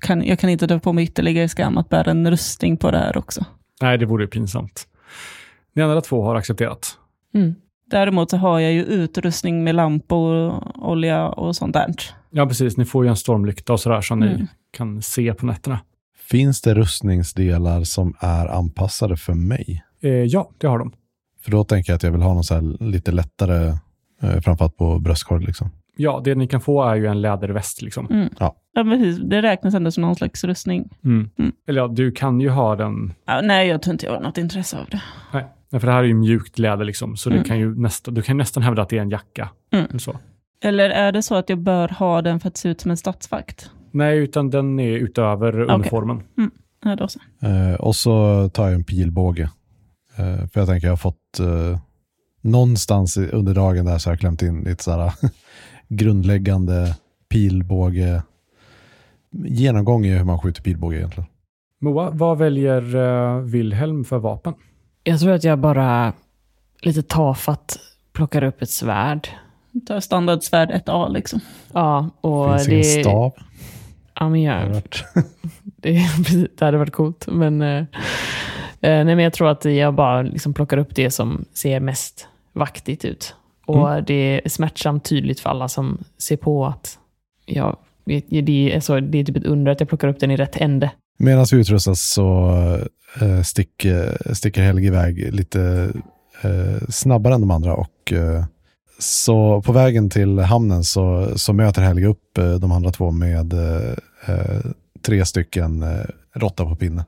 kan, 0.00 0.26
jag 0.26 0.38
kan 0.38 0.50
inte 0.50 0.66
dra 0.66 0.78
på 0.78 0.92
mig 0.92 1.04
ytterligare 1.04 1.48
skam 1.48 1.78
att 1.78 1.88
bära 1.88 2.10
en 2.10 2.30
rustning 2.30 2.76
på 2.76 2.90
det 2.90 2.98
här 2.98 3.16
också. 3.16 3.44
Nej, 3.80 3.98
det 3.98 4.06
vore 4.06 4.24
ju 4.24 4.28
pinsamt. 4.28 4.86
Ni 5.74 5.82
andra 5.82 6.00
två 6.00 6.22
har 6.24 6.34
accepterat. 6.34 6.98
Mm. 7.34 7.54
Däremot 7.90 8.30
så 8.30 8.36
har 8.36 8.60
jag 8.60 8.72
ju 8.72 8.84
utrustning 8.84 9.64
med 9.64 9.74
lampor, 9.74 10.54
olja 10.82 11.28
och 11.28 11.56
sånt 11.56 11.72
där. 11.74 11.94
Ja, 12.30 12.46
precis. 12.46 12.76
Ni 12.76 12.84
får 12.84 13.04
ju 13.04 13.10
en 13.10 13.16
stormlykta 13.16 13.72
och 13.72 13.80
sådär 13.80 14.00
som 14.00 14.22
Mm. 14.22 14.40
ni 14.40 14.46
kan 14.70 15.02
se 15.02 15.34
på 15.34 15.46
nätterna. 15.46 15.80
Finns 16.18 16.60
det 16.62 16.74
rustningsdelar 16.74 17.84
som 17.84 18.14
är 18.20 18.46
anpassade 18.46 19.16
för 19.16 19.34
mig? 19.34 19.84
Eh, 20.02 20.10
ja, 20.10 20.50
det 20.58 20.66
har 20.66 20.78
de. 20.78 20.92
För 21.40 21.50
då 21.50 21.64
tänker 21.64 21.92
jag 21.92 21.96
att 21.96 22.02
jag 22.02 22.10
vill 22.10 22.22
ha 22.22 22.34
något 22.34 22.46
så 22.46 22.54
här 22.54 22.82
lite 22.90 23.12
lättare, 23.12 23.66
eh, 24.22 24.40
framförallt 24.40 24.76
på 24.76 24.98
bröstkorg. 24.98 25.44
Liksom. 25.44 25.70
Ja, 25.96 26.20
det 26.24 26.34
ni 26.34 26.46
kan 26.46 26.60
få 26.60 26.82
är 26.82 26.94
ju 26.94 27.06
en 27.06 27.20
läderväst 27.20 27.82
liksom. 27.82 28.06
Mm. 28.10 28.28
Ja. 28.38 28.56
Ja, 28.74 28.84
precis. 28.84 29.18
Det 29.18 29.42
räknas 29.42 29.74
ändå 29.74 29.90
som 29.90 30.00
någon 30.02 30.16
slags 30.16 30.44
rustning. 30.44 30.88
Mm. 31.04 31.30
Mm. 31.38 31.52
Eller 31.68 31.80
ja, 31.80 31.88
du 31.88 32.12
kan 32.12 32.40
ju 32.40 32.48
ha 32.48 32.76
den. 32.76 33.12
Ja, 33.26 33.40
nej, 33.40 33.68
jag 33.68 33.82
tror 33.82 33.92
inte 33.92 34.06
jag 34.06 34.12
har 34.12 34.20
något 34.20 34.38
intresse 34.38 34.78
av 34.78 34.86
det. 34.90 35.02
Nej, 35.32 35.44
Nej, 35.70 35.80
för 35.80 35.86
det 35.88 35.92
här 35.94 36.00
är 36.02 36.06
ju 36.06 36.14
mjukt 36.14 36.58
läder 36.58 36.84
liksom, 36.84 37.16
så 37.16 37.30
Mm. 37.30 37.42
det 37.42 37.48
kan 37.48 37.58
ju 37.58 37.74
nästa, 37.80 38.10
du 38.10 38.22
kan 38.22 38.36
nästan 38.36 38.62
hävda 38.62 38.82
att 38.82 38.88
det 38.88 38.98
är 38.98 39.02
en 39.02 39.10
jacka. 39.10 39.48
Mm. 39.72 39.86
Eller 39.90 39.98
så. 39.98 40.16
Eller 40.64 40.90
är 40.90 41.12
det 41.12 41.22
så 41.22 41.34
att 41.34 41.48
jag 41.48 41.58
bör 41.58 41.88
ha 41.88 42.22
den 42.22 42.40
för 42.40 42.48
att 42.48 42.56
se 42.56 42.68
ut 42.68 42.80
som 42.80 42.90
en 42.90 42.96
stadsvakt? 42.96 43.70
Nej, 43.90 44.18
utan 44.18 44.50
den 44.50 44.80
är 44.80 44.96
utöver 44.98 45.60
uniformen. 45.70 46.22
Ja, 46.84 46.96
då 46.96 47.08
så. 47.08 47.20
Eh, 47.46 47.74
och 47.74 47.96
så 47.96 48.48
tar 48.48 48.64
jag 48.64 48.74
en 48.74 48.84
pilbåge. 48.84 49.42
Eh, 50.16 50.46
för 50.48 50.60
jag 50.60 50.66
tänker 50.68 50.86
jag 50.86 50.92
har 50.92 50.96
fått 50.96 51.40
eh, 51.40 51.78
någonstans 52.42 53.16
under 53.16 53.54
dagen 53.54 53.84
där 53.84 53.98
så 53.98 54.08
har 54.10 54.12
jag 54.12 54.20
klämt 54.20 54.42
in 54.42 54.60
lite 54.64 54.84
så 54.84 54.90
här 54.90 55.12
grundläggande 55.88 56.96
pilbåge 57.30 58.22
genomgång 59.32 60.04
i 60.06 60.10
hur 60.10 60.24
man 60.24 60.38
skjuter 60.38 60.62
pilbåge 60.62 60.96
egentligen. 60.96 61.28
Moa, 61.80 62.10
vad 62.10 62.38
väljer 62.38 62.96
uh, 62.96 63.40
Wilhelm 63.42 64.04
för 64.04 64.18
vapen? 64.18 64.54
Jag 65.04 65.20
tror 65.20 65.32
att 65.32 65.44
jag 65.44 65.58
bara 65.58 66.12
lite 66.82 67.02
tafatt 67.02 67.78
plockar 68.12 68.44
upp 68.44 68.62
ett 68.62 68.70
svärd. 68.70 69.28
Ta 69.86 70.00
standardsvärd 70.00 70.70
1A 70.70 71.12
liksom. 71.12 71.40
Ja, 71.72 72.10
och 72.20 72.50
Finns 72.50 72.66
det... 72.66 72.74
ingen 72.74 73.04
stav. 73.04 73.32
Ja, 74.14 74.28
men 74.28 74.46
Har 74.46 74.60
jag, 74.60 74.72
det 74.72 74.82
det, 75.76 76.08
det 76.58 76.64
hade 76.64 76.78
varit 76.78 76.92
coolt. 76.92 77.26
Men, 77.28 77.62
eh, 77.62 77.78
eh, 77.78 77.84
nej, 78.80 79.04
men 79.04 79.18
jag 79.18 79.32
tror 79.32 79.48
att 79.48 79.64
jag 79.64 79.94
bara 79.94 80.22
liksom 80.22 80.54
plockar 80.54 80.76
upp 80.76 80.94
det 80.94 81.10
som 81.10 81.44
ser 81.54 81.80
mest 81.80 82.28
vaktigt 82.52 83.04
ut. 83.04 83.34
Och 83.66 84.04
det 84.04 84.40
är 84.44 84.48
smärtsamt 84.48 85.04
tydligt 85.04 85.40
för 85.40 85.50
alla 85.50 85.68
som 85.68 86.04
ser 86.18 86.36
på 86.36 86.66
att 86.66 86.98
jag, 87.46 87.76
det, 88.04 88.72
är, 88.74 88.80
så, 88.80 89.00
det 89.00 89.18
är 89.18 89.24
typ 89.24 89.36
ett 89.36 89.44
under 89.44 89.72
att 89.72 89.80
jag 89.80 89.88
plockar 89.88 90.08
upp 90.08 90.20
den 90.20 90.30
i 90.30 90.36
rätt 90.36 90.56
ände. 90.56 90.90
Medan 91.18 91.46
vi 91.52 91.60
utrustas 91.60 92.00
så 92.10 92.50
eh, 93.20 93.42
stick, 93.42 93.84
eh, 93.84 94.32
sticker 94.32 94.62
Helge 94.62 94.86
iväg 94.86 95.34
lite 95.34 95.92
eh, 96.42 96.88
snabbare 96.88 97.34
än 97.34 97.40
de 97.40 97.50
andra. 97.50 97.74
Och, 97.74 98.12
eh, 98.12 98.44
så 98.98 99.62
på 99.62 99.72
vägen 99.72 100.10
till 100.10 100.38
hamnen 100.38 100.84
så, 100.84 101.32
så 101.36 101.52
möter 101.52 101.82
Helge 101.82 102.06
upp 102.06 102.38
eh, 102.38 102.54
de 102.54 102.72
andra 102.72 102.90
två 102.90 103.10
med 103.10 103.52
eh, 103.52 103.92
eh, 104.26 104.60
tre 105.02 105.24
stycken 105.24 105.82
eh, 105.82 106.04
råtta 106.34 106.64
på 106.64 106.76
pinne. 106.76 107.04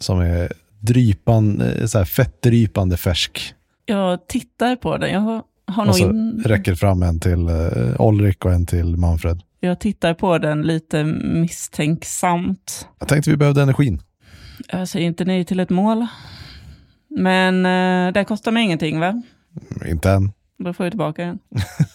Som 0.00 0.20
är 0.20 0.52
drypan, 0.80 1.62
så 1.86 1.98
här 1.98 2.04
fettdrypande 2.04 2.96
färsk. 2.96 3.54
Jag 3.86 4.26
tittar 4.26 4.76
på 4.76 4.96
den. 4.96 5.10
Jag 5.10 5.20
har, 5.20 5.42
har 5.66 5.88
Och 5.88 5.96
så 5.96 6.10
in, 6.10 6.42
räcker 6.46 6.74
fram 6.74 7.02
en 7.02 7.20
till 7.20 7.48
eh, 7.48 8.00
Olrik 8.00 8.44
och 8.44 8.52
en 8.52 8.66
till 8.66 8.96
Manfred. 8.96 9.40
Jag 9.66 9.80
tittar 9.80 10.14
på 10.14 10.38
den 10.38 10.62
lite 10.62 11.04
misstänksamt. 11.04 12.88
Jag 12.98 13.08
tänkte 13.08 13.30
vi 13.30 13.36
behövde 13.36 13.62
energin. 13.62 14.02
Jag 14.68 14.88
säger 14.88 15.06
inte 15.06 15.24
nej 15.24 15.44
till 15.44 15.60
ett 15.60 15.70
mål. 15.70 16.06
Men 17.08 17.66
eh, 17.66 18.12
det 18.12 18.24
kostar 18.24 18.52
mig 18.52 18.64
ingenting 18.64 19.00
va? 19.00 19.22
Inte 19.86 20.10
än. 20.10 20.32
Då 20.58 20.72
får 20.72 20.86
jag 20.86 20.92
tillbaka 20.92 21.24
den. 21.24 21.38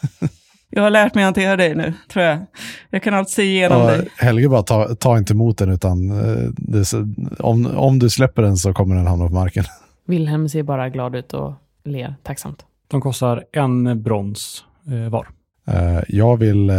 jag 0.70 0.84
har 0.84 0.90
lärt 0.90 1.16
mig 1.16 1.24
att 1.24 1.28
hantera 1.28 1.56
dig 1.56 1.76
nu, 1.76 1.94
tror 2.10 2.26
jag. 2.26 2.46
Jag 2.90 3.04
kan 3.04 3.14
alltid 3.14 3.34
se 3.34 3.44
igenom 3.44 3.82
Och 3.82 3.88
dig. 3.88 4.10
Helge 4.18 4.50
bara, 4.50 4.64
ta, 4.64 4.96
ta 4.96 5.18
inte 5.18 5.34
emot 5.34 5.58
den 5.58 5.70
utan 5.70 6.12
eh, 6.12 6.50
det, 6.58 6.94
om, 7.40 7.78
om 7.78 8.00
du 8.00 8.10
släpper 8.10 8.42
den 8.42 8.58
så 8.58 8.74
kommer 8.74 8.96
den 8.96 9.08
hamna 9.08 9.28
på 9.28 9.34
marken. 9.34 9.64
Wilhelm 10.06 10.50
ser 10.50 10.64
bara 10.64 10.90
glad 10.90 11.16
ut 11.16 11.34
och 11.34 11.54
ler 11.86 12.16
tacksamt. 12.24 12.66
De 12.88 13.02
kostar 13.02 13.44
en 13.52 14.04
brons 14.04 14.64
eh, 14.88 15.10
var. 15.10 15.28
Eh, 15.68 16.00
jag 16.08 16.38
vill 16.38 16.70
eh, 16.70 16.76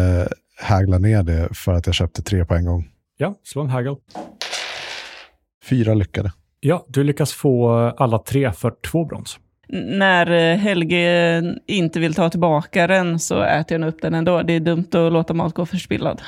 hägla 0.58 0.98
ner 0.98 1.22
det 1.22 1.48
för 1.54 1.72
att 1.72 1.86
jag 1.86 1.94
köpte 1.94 2.22
tre 2.22 2.44
på 2.44 2.54
en 2.54 2.64
gång. 2.64 2.88
Ja, 3.16 3.34
slå 3.42 3.62
en 3.62 3.70
hagel. 3.70 3.96
Fyra 5.64 5.94
lyckade. 5.94 6.32
Ja, 6.60 6.86
du 6.88 7.04
lyckas 7.04 7.32
få 7.32 7.70
alla 7.70 8.18
tre 8.18 8.52
för 8.52 8.74
två 8.90 9.04
brons. 9.04 9.38
När 9.68 10.30
eh, 10.30 10.56
Helge 10.56 11.42
inte 11.66 12.00
vill 12.00 12.14
ta 12.14 12.30
tillbaka 12.30 12.86
den 12.86 13.18
så 13.18 13.42
äter 13.42 13.80
jag 13.80 13.88
upp 13.88 14.02
den 14.02 14.14
ändå. 14.14 14.42
Det 14.42 14.52
är 14.52 14.60
dumt 14.60 14.86
att 14.92 15.12
låta 15.12 15.34
mat 15.34 15.54
gå 15.54 15.66
förspillad. 15.66 16.22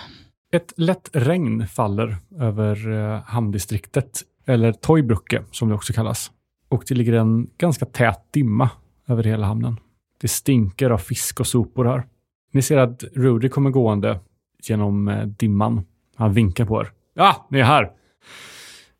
Ett 0.52 0.72
lätt 0.76 1.10
regn 1.12 1.66
faller 1.66 2.16
över 2.40 2.90
eh, 2.92 3.22
hamndistriktet, 3.22 4.22
eller 4.46 4.72
Toybrucke 4.72 5.42
som 5.50 5.68
det 5.68 5.74
också 5.74 5.92
kallas. 5.92 6.30
Och 6.68 6.84
det 6.88 6.94
ligger 6.94 7.12
en 7.12 7.46
ganska 7.58 7.86
tät 7.86 8.20
dimma 8.30 8.70
över 9.08 9.24
hela 9.24 9.46
hamnen. 9.46 9.76
Det 10.20 10.28
stinker 10.28 10.90
av 10.90 10.98
fisk 10.98 11.40
och 11.40 11.46
sopor 11.46 11.84
här. 11.84 12.02
Ni 12.50 12.62
ser 12.62 12.78
att 12.78 13.04
Rudy 13.14 13.48
kommer 13.48 13.70
gående 13.70 14.20
genom 14.62 15.08
eh, 15.08 15.26
dimman. 15.26 15.86
Han 16.16 16.32
vinkar 16.32 16.64
på 16.64 16.80
er. 16.80 16.90
Ja, 17.14 17.46
ni 17.50 17.58
är 17.58 17.64
här. 17.64 17.90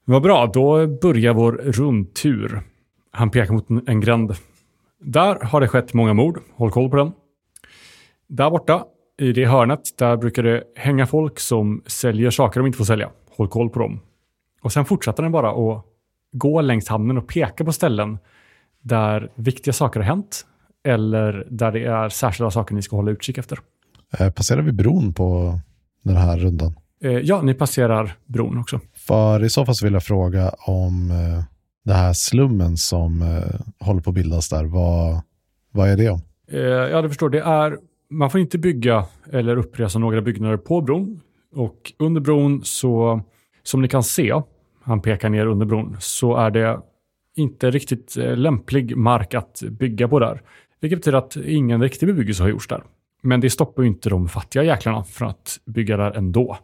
Vad 0.05 0.23
bra, 0.23 0.47
då 0.47 0.87
börjar 0.87 1.35
vår 1.35 1.53
rundtur. 1.53 2.63
Han 3.11 3.31
pekar 3.31 3.55
mot 3.55 3.89
en 3.89 4.01
gränd. 4.01 4.35
Där 5.01 5.45
har 5.45 5.61
det 5.61 5.69
skett 5.69 5.95
många 5.95 6.15
mord. 6.15 6.41
Håll 6.55 6.71
koll 6.71 6.91
på 6.91 6.97
den. 6.97 7.13
Där 8.27 8.51
borta, 8.51 8.85
i 9.19 9.33
det 9.33 9.47
hörnet, 9.47 9.99
där 9.99 10.17
brukar 10.17 10.43
det 10.43 10.65
hänga 10.77 11.07
folk 11.07 11.41
som 11.41 11.83
säljer 11.87 12.31
saker 12.31 12.61
de 12.61 12.67
inte 12.67 12.79
får 12.79 12.85
sälja. 12.85 13.11
Håll 13.37 13.49
koll 13.49 13.71
på 13.71 13.79
dem. 13.79 14.01
Och 14.63 14.73
sen 14.73 14.85
fortsätter 14.85 15.23
den 15.23 15.33
bara 15.33 15.51
att 15.51 15.85
gå 16.33 16.61
längs 16.61 16.89
hamnen 16.89 17.19
och 17.19 17.29
peka 17.29 17.65
på 17.65 17.73
ställen 17.73 18.19
där 18.81 19.31
viktiga 19.35 19.73
saker 19.73 20.01
har 20.01 20.07
hänt 20.07 20.47
eller 20.85 21.47
där 21.51 21.73
det 21.73 21.85
är 21.85 22.09
särskilda 22.09 22.51
saker 22.51 22.75
ni 22.75 22.83
ska 22.83 22.97
hålla 22.97 23.11
utkik 23.11 23.39
efter. 23.39 23.59
Eh, 24.19 24.31
passerar 24.31 24.63
vi 24.63 24.73
bron 24.73 25.15
på 25.15 25.61
den 26.03 26.17
här 26.17 26.39
rundan? 26.39 26.75
Eh, 27.03 27.11
ja, 27.11 27.43
ni 27.43 27.55
passerar 27.55 28.17
bron 28.27 28.59
också. 28.59 28.81
För 28.97 29.45
i 29.45 29.51
så 29.51 29.67
fall 29.67 29.75
så 29.75 29.87
vill 29.87 29.93
jag 29.93 30.05
fråga 30.05 30.49
om 30.67 31.11
eh, 31.11 31.45
det 31.85 31.95
här 31.95 32.13
slummen 32.13 32.77
som 32.77 33.43
håller 33.81 34.01
på 34.01 34.11
att 34.11 34.15
bildas 34.15 34.49
där. 34.49 34.65
Vad, 34.65 35.23
vad 35.71 35.89
är 35.89 35.97
det 35.97 36.11
om? 36.11 36.21
Ja, 36.91 37.03
du 37.03 37.09
förstår. 37.09 37.31
Det 37.31 37.41
är, 37.41 37.79
man 38.11 38.31
får 38.31 38.41
inte 38.41 38.59
bygga 38.59 39.05
eller 39.33 39.57
uppresa 39.57 39.99
några 39.99 40.21
byggnader 40.21 40.57
på 40.57 40.81
bron. 40.81 41.21
Och 41.55 41.93
under 41.99 42.21
bron 42.21 42.61
så, 42.65 43.21
som 43.63 43.83
ni 43.83 43.89
kan 43.89 44.03
se, 44.03 44.35
han 44.83 45.03
pekar 45.03 45.29
ner 45.29 45.47
under 45.47 45.67
bron, 45.67 45.97
så 46.01 46.37
är 46.37 46.51
det 46.51 46.79
inte 47.37 47.71
riktigt 47.71 48.17
lämplig 48.17 48.97
mark 48.97 49.35
att 49.35 49.63
bygga 49.71 50.09
på 50.09 50.19
där. 50.19 50.43
Vilket 50.81 50.99
betyder 50.99 51.19
att 51.19 51.37
ingen 51.37 51.83
riktig 51.83 52.09
bebyggelse 52.09 52.43
har 52.43 52.51
gjorts 52.51 52.69
där. 52.69 52.83
Men 53.23 53.41
det 53.41 53.51
stoppar 53.51 53.83
ju 53.83 53.89
inte 53.89 54.11
de 54.11 54.29
fattiga 54.29 54.63
jäklarna 54.63 55.05
från 55.05 55.29
att 55.29 55.61
bygga 55.65 55.97
där 55.97 56.11
ändå. 56.11 56.59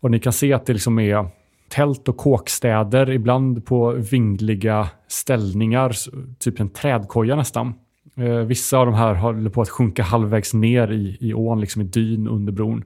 Och 0.00 0.10
ni 0.10 0.18
kan 0.18 0.32
se 0.32 0.52
att 0.52 0.66
det 0.66 0.72
liksom 0.72 0.98
är 0.98 1.28
tält 1.68 2.08
och 2.08 2.16
kåkstäder, 2.16 3.10
ibland 3.10 3.66
på 3.66 3.92
vingliga 3.92 4.88
ställningar, 5.08 5.94
typ 6.38 6.60
en 6.60 6.68
trädkoja 6.68 7.36
nästan. 7.36 7.74
Eh, 8.16 8.36
vissa 8.36 8.78
av 8.78 8.86
de 8.86 8.94
här 8.94 9.14
håller 9.14 9.50
på 9.50 9.62
att 9.62 9.68
sjunka 9.68 10.02
halvvägs 10.02 10.54
ner 10.54 10.92
i, 10.92 11.16
i 11.20 11.34
ån, 11.34 11.60
liksom 11.60 11.82
i 11.82 11.84
dyn 11.84 12.28
under 12.28 12.52
bron. 12.52 12.84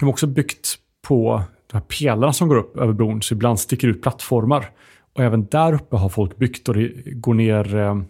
De 0.00 0.04
har 0.04 0.12
också 0.12 0.26
byggt 0.26 0.78
på 1.08 1.42
de 1.66 1.76
här 1.76 1.84
pelarna 1.84 2.32
som 2.32 2.48
går 2.48 2.56
upp 2.56 2.76
över 2.76 2.92
bron, 2.92 3.22
så 3.22 3.34
ibland 3.34 3.60
sticker 3.60 3.88
ut 3.88 4.02
plattformar. 4.02 4.70
Och 5.14 5.24
även 5.24 5.46
där 5.46 5.72
uppe 5.72 5.96
har 5.96 6.08
folk 6.08 6.36
byggt 6.36 6.68
och 6.68 6.74
det 6.74 6.92
går 7.04 7.34
ner 7.34 7.76
eh, 7.76 8.00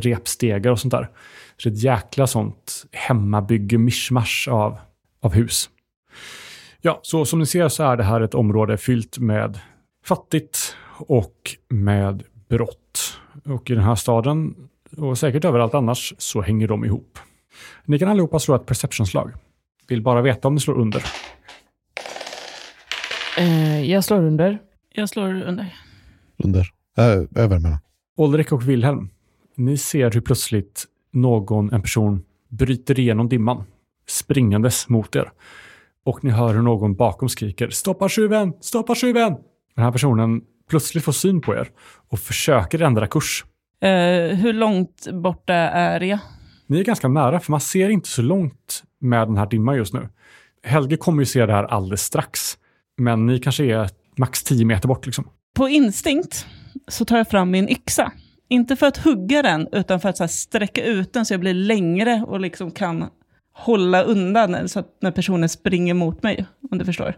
repstegar 0.00 0.70
och 0.70 0.78
sånt 0.78 0.92
där. 0.92 1.08
Så 1.56 1.68
det 1.68 1.72
är 1.72 1.76
ett 1.76 1.82
jäkla 1.82 2.26
sånt 2.26 2.86
hemmabygge, 2.92 3.78
mischmasch 3.78 4.48
av, 4.50 4.78
av 5.20 5.34
hus. 5.34 5.70
Ja, 6.80 7.00
så 7.02 7.24
som 7.24 7.38
ni 7.38 7.46
ser 7.46 7.68
så 7.68 7.82
är 7.84 7.96
det 7.96 8.04
här 8.04 8.20
ett 8.20 8.34
område 8.34 8.76
fyllt 8.76 9.18
med 9.18 9.60
fattigt 10.04 10.76
och 10.98 11.56
med 11.68 12.22
brott. 12.48 13.18
Och 13.44 13.70
i 13.70 13.74
den 13.74 13.84
här 13.84 13.94
staden, 13.94 14.54
och 14.96 15.18
säkert 15.18 15.44
överallt 15.44 15.74
annars, 15.74 16.14
så 16.18 16.42
hänger 16.42 16.68
de 16.68 16.84
ihop. 16.84 17.18
Ni 17.84 17.98
kan 17.98 18.08
allihopa 18.08 18.38
slå 18.38 18.54
ett 18.54 18.66
perceptionslag. 18.66 19.32
Vill 19.88 20.02
bara 20.02 20.22
veta 20.22 20.48
om 20.48 20.54
ni 20.54 20.60
slår 20.60 20.78
under. 20.78 21.04
Eh, 23.38 23.90
jag 23.90 24.04
slår 24.04 24.22
under. 24.22 24.58
Jag 24.92 25.08
slår 25.08 25.42
under. 25.42 25.74
Under? 26.36 26.70
Äh, 26.98 27.42
över 27.42 27.58
menar 27.58 27.78
Ulrik 28.18 28.52
och 28.52 28.68
Wilhelm, 28.68 29.08
ni 29.58 29.76
ser 29.76 30.10
hur 30.10 30.20
plötsligt 30.20 30.84
någon, 31.12 31.72
en 31.72 31.82
person, 31.82 32.24
bryter 32.48 33.00
igenom 33.00 33.28
dimman, 33.28 33.64
springandes 34.08 34.88
mot 34.88 35.16
er. 35.16 35.32
Och 36.04 36.24
ni 36.24 36.30
hör 36.30 36.54
hur 36.54 36.62
någon 36.62 36.94
bakom 36.94 37.28
skriker 37.28 37.70
“Stoppa 37.70 38.08
tjuven! 38.08 38.52
Stoppa 38.60 38.94
tjuven!” 38.94 39.36
Den 39.74 39.84
här 39.84 39.92
personen 39.92 40.40
plötsligt 40.70 41.04
får 41.04 41.12
syn 41.12 41.40
på 41.40 41.54
er 41.54 41.70
och 42.08 42.18
försöker 42.18 42.82
ändra 42.82 43.06
kurs. 43.06 43.44
Eh, 43.80 44.36
hur 44.36 44.52
långt 44.52 45.06
borta 45.12 45.54
är 45.54 46.00
jag? 46.00 46.18
Ni 46.66 46.80
är 46.80 46.84
ganska 46.84 47.08
nära, 47.08 47.40
för 47.40 47.50
man 47.50 47.60
ser 47.60 47.88
inte 47.88 48.08
så 48.08 48.22
långt 48.22 48.82
med 49.00 49.28
den 49.28 49.36
här 49.36 49.46
dimman 49.46 49.76
just 49.76 49.94
nu. 49.94 50.08
Helge 50.62 50.96
kommer 50.96 51.22
ju 51.22 51.26
se 51.26 51.46
det 51.46 51.52
här 51.52 51.64
alldeles 51.64 52.02
strax, 52.02 52.58
men 52.96 53.26
ni 53.26 53.38
kanske 53.38 53.64
är 53.64 53.90
max 54.16 54.42
10 54.42 54.64
meter 54.64 54.88
bort. 54.88 55.06
Liksom. 55.06 55.28
På 55.54 55.68
instinkt 55.68 56.46
så 56.88 57.04
tar 57.04 57.16
jag 57.16 57.28
fram 57.28 57.50
min 57.50 57.68
yxa. 57.68 58.12
Inte 58.48 58.76
för 58.76 58.86
att 58.86 58.96
hugga 58.96 59.42
den, 59.42 59.68
utan 59.72 60.00
för 60.00 60.08
att 60.08 60.18
här, 60.18 60.26
sträcka 60.26 60.84
ut 60.84 61.12
den 61.12 61.26
så 61.26 61.34
jag 61.34 61.40
blir 61.40 61.54
längre 61.54 62.24
och 62.26 62.40
liksom 62.40 62.70
kan 62.70 63.04
hålla 63.52 64.02
undan 64.02 64.68
så 64.68 64.80
att 64.80 64.96
när 65.02 65.10
personen 65.10 65.48
springer 65.48 65.94
mot 65.94 66.22
mig, 66.22 66.46
om 66.70 66.78
du 66.78 66.84
förstår. 66.84 67.14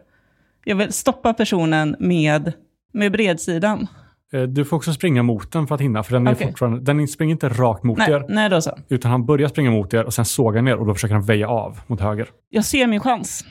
Jag 0.65 0.77
vill 0.77 0.93
stoppa 0.93 1.35
personen 1.35 1.97
med, 1.99 2.53
med 2.93 3.13
bredsidan. 3.13 3.87
Eh, 4.33 4.43
Du 4.43 4.65
får 4.65 4.77
också 4.77 4.93
springa 4.93 5.23
mot 5.23 5.53
den 5.53 5.67
för 5.67 5.75
att 5.75 5.81
hinna, 5.81 6.03
för 6.03 6.13
den, 6.13 6.27
är 6.27 6.35
Okej. 6.35 6.47
fortfarande, 6.47 6.81
den 6.81 7.09
springer 7.09 7.33
inte 7.33 7.49
rakt 7.49 7.83
mot 7.83 7.99
Nej, 7.99 8.11
er, 8.13 8.25
nej, 8.29 8.51
då 8.51 8.61
så. 8.63 8.79
utan 8.89 9.11
han 9.11 9.27
börjar 9.27 9.49
springa 9.49 9.71
mot 9.71 9.95
er 9.95 10.05
och 10.05 10.15
sen 10.15 10.25
sågar 10.25 10.63
ner 10.63 10.77
och 10.77 10.87
då 10.87 10.95
försöker 10.95 11.15
han 11.15 11.25
väja 11.25 11.49
av 11.49 11.81
mot 11.87 12.01
höger. 12.01 12.29
Jag 12.49 12.65
ser 12.65 12.87
min 12.87 13.01
chans 13.01 13.45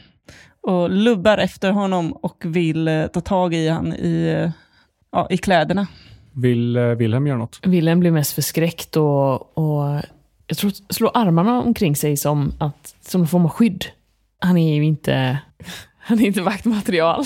och 0.61 0.89
lubbar 0.89 1.37
efter 1.37 1.71
honom 1.71 2.11
och 2.13 2.43
vill 2.45 2.87
eh, 2.87 3.07
ta 3.07 3.21
tag 3.21 3.53
i 3.53 3.67
han 3.69 3.93
i, 3.93 4.35
eh, 4.43 4.51
ja, 5.11 5.27
i 5.29 5.37
kläderna. 5.37 5.87
Vill 6.41 6.75
eh, 6.75 6.83
Wilhelm 6.83 7.27
göra 7.27 7.37
något? 7.37 7.59
Wilhelm 7.65 7.99
blir 7.99 8.11
mest 8.11 8.33
förskräckt 8.33 8.97
och, 8.97 9.57
och 9.57 10.01
jag 10.47 10.57
tror 10.57 10.71
slår 10.93 11.11
armarna 11.13 11.61
omkring 11.61 11.95
sig 11.95 12.17
som, 12.17 12.51
att, 12.59 12.95
som 13.01 13.21
en 13.21 13.27
form 13.27 13.45
av 13.45 13.49
skydd. 13.51 13.85
Han 14.39 14.57
är 14.57 14.75
ju 14.75 14.83
inte, 14.83 15.39
han 15.99 16.19
är 16.19 16.25
inte 16.25 16.41
vaktmaterial. 16.41 17.23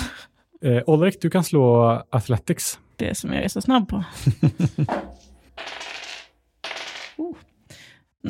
Eh, 0.62 0.82
Ulrik, 0.88 1.21
du 1.21 1.30
kan 1.30 1.43
slå 1.43 1.86
Athletics. 2.10 2.80
Det 2.95 3.17
som 3.17 3.34
jag 3.34 3.43
är 3.43 3.47
så 3.47 3.62
snabb 3.62 3.89
på. 3.89 3.95
oh. 7.17 7.36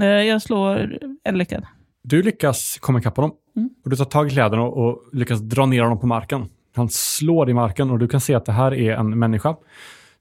Eh, 0.02 0.06
Jag 0.08 0.42
slår 0.42 0.98
en 1.24 1.38
lyckad. 1.38 1.66
Du 2.04 2.24
lyckas 2.24 2.78
komma 2.82 3.00
ikapp 3.00 3.16
honom 3.16 3.32
Mm. 3.56 3.70
och 3.84 3.90
du 3.90 3.96
tar 3.96 4.06
tag 4.06 4.28
i 4.28 4.30
kläderna 4.30 4.64
och, 4.64 4.88
och 4.88 5.04
lyckas 5.14 5.40
dra 5.40 5.66
ner 5.66 5.82
honom 5.84 6.00
på 6.00 6.08
marken. 6.08 6.46
Han 6.76 6.90
slår 6.90 7.50
i 7.50 7.54
marken 7.54 7.90
och 7.92 8.00
du 8.00 8.08
kan 8.08 8.22
se 8.22 8.36
att 8.36 8.46
det 8.46 8.52
här 8.52 8.74
är 8.74 8.94
en 8.96 9.20
människa 9.20 9.56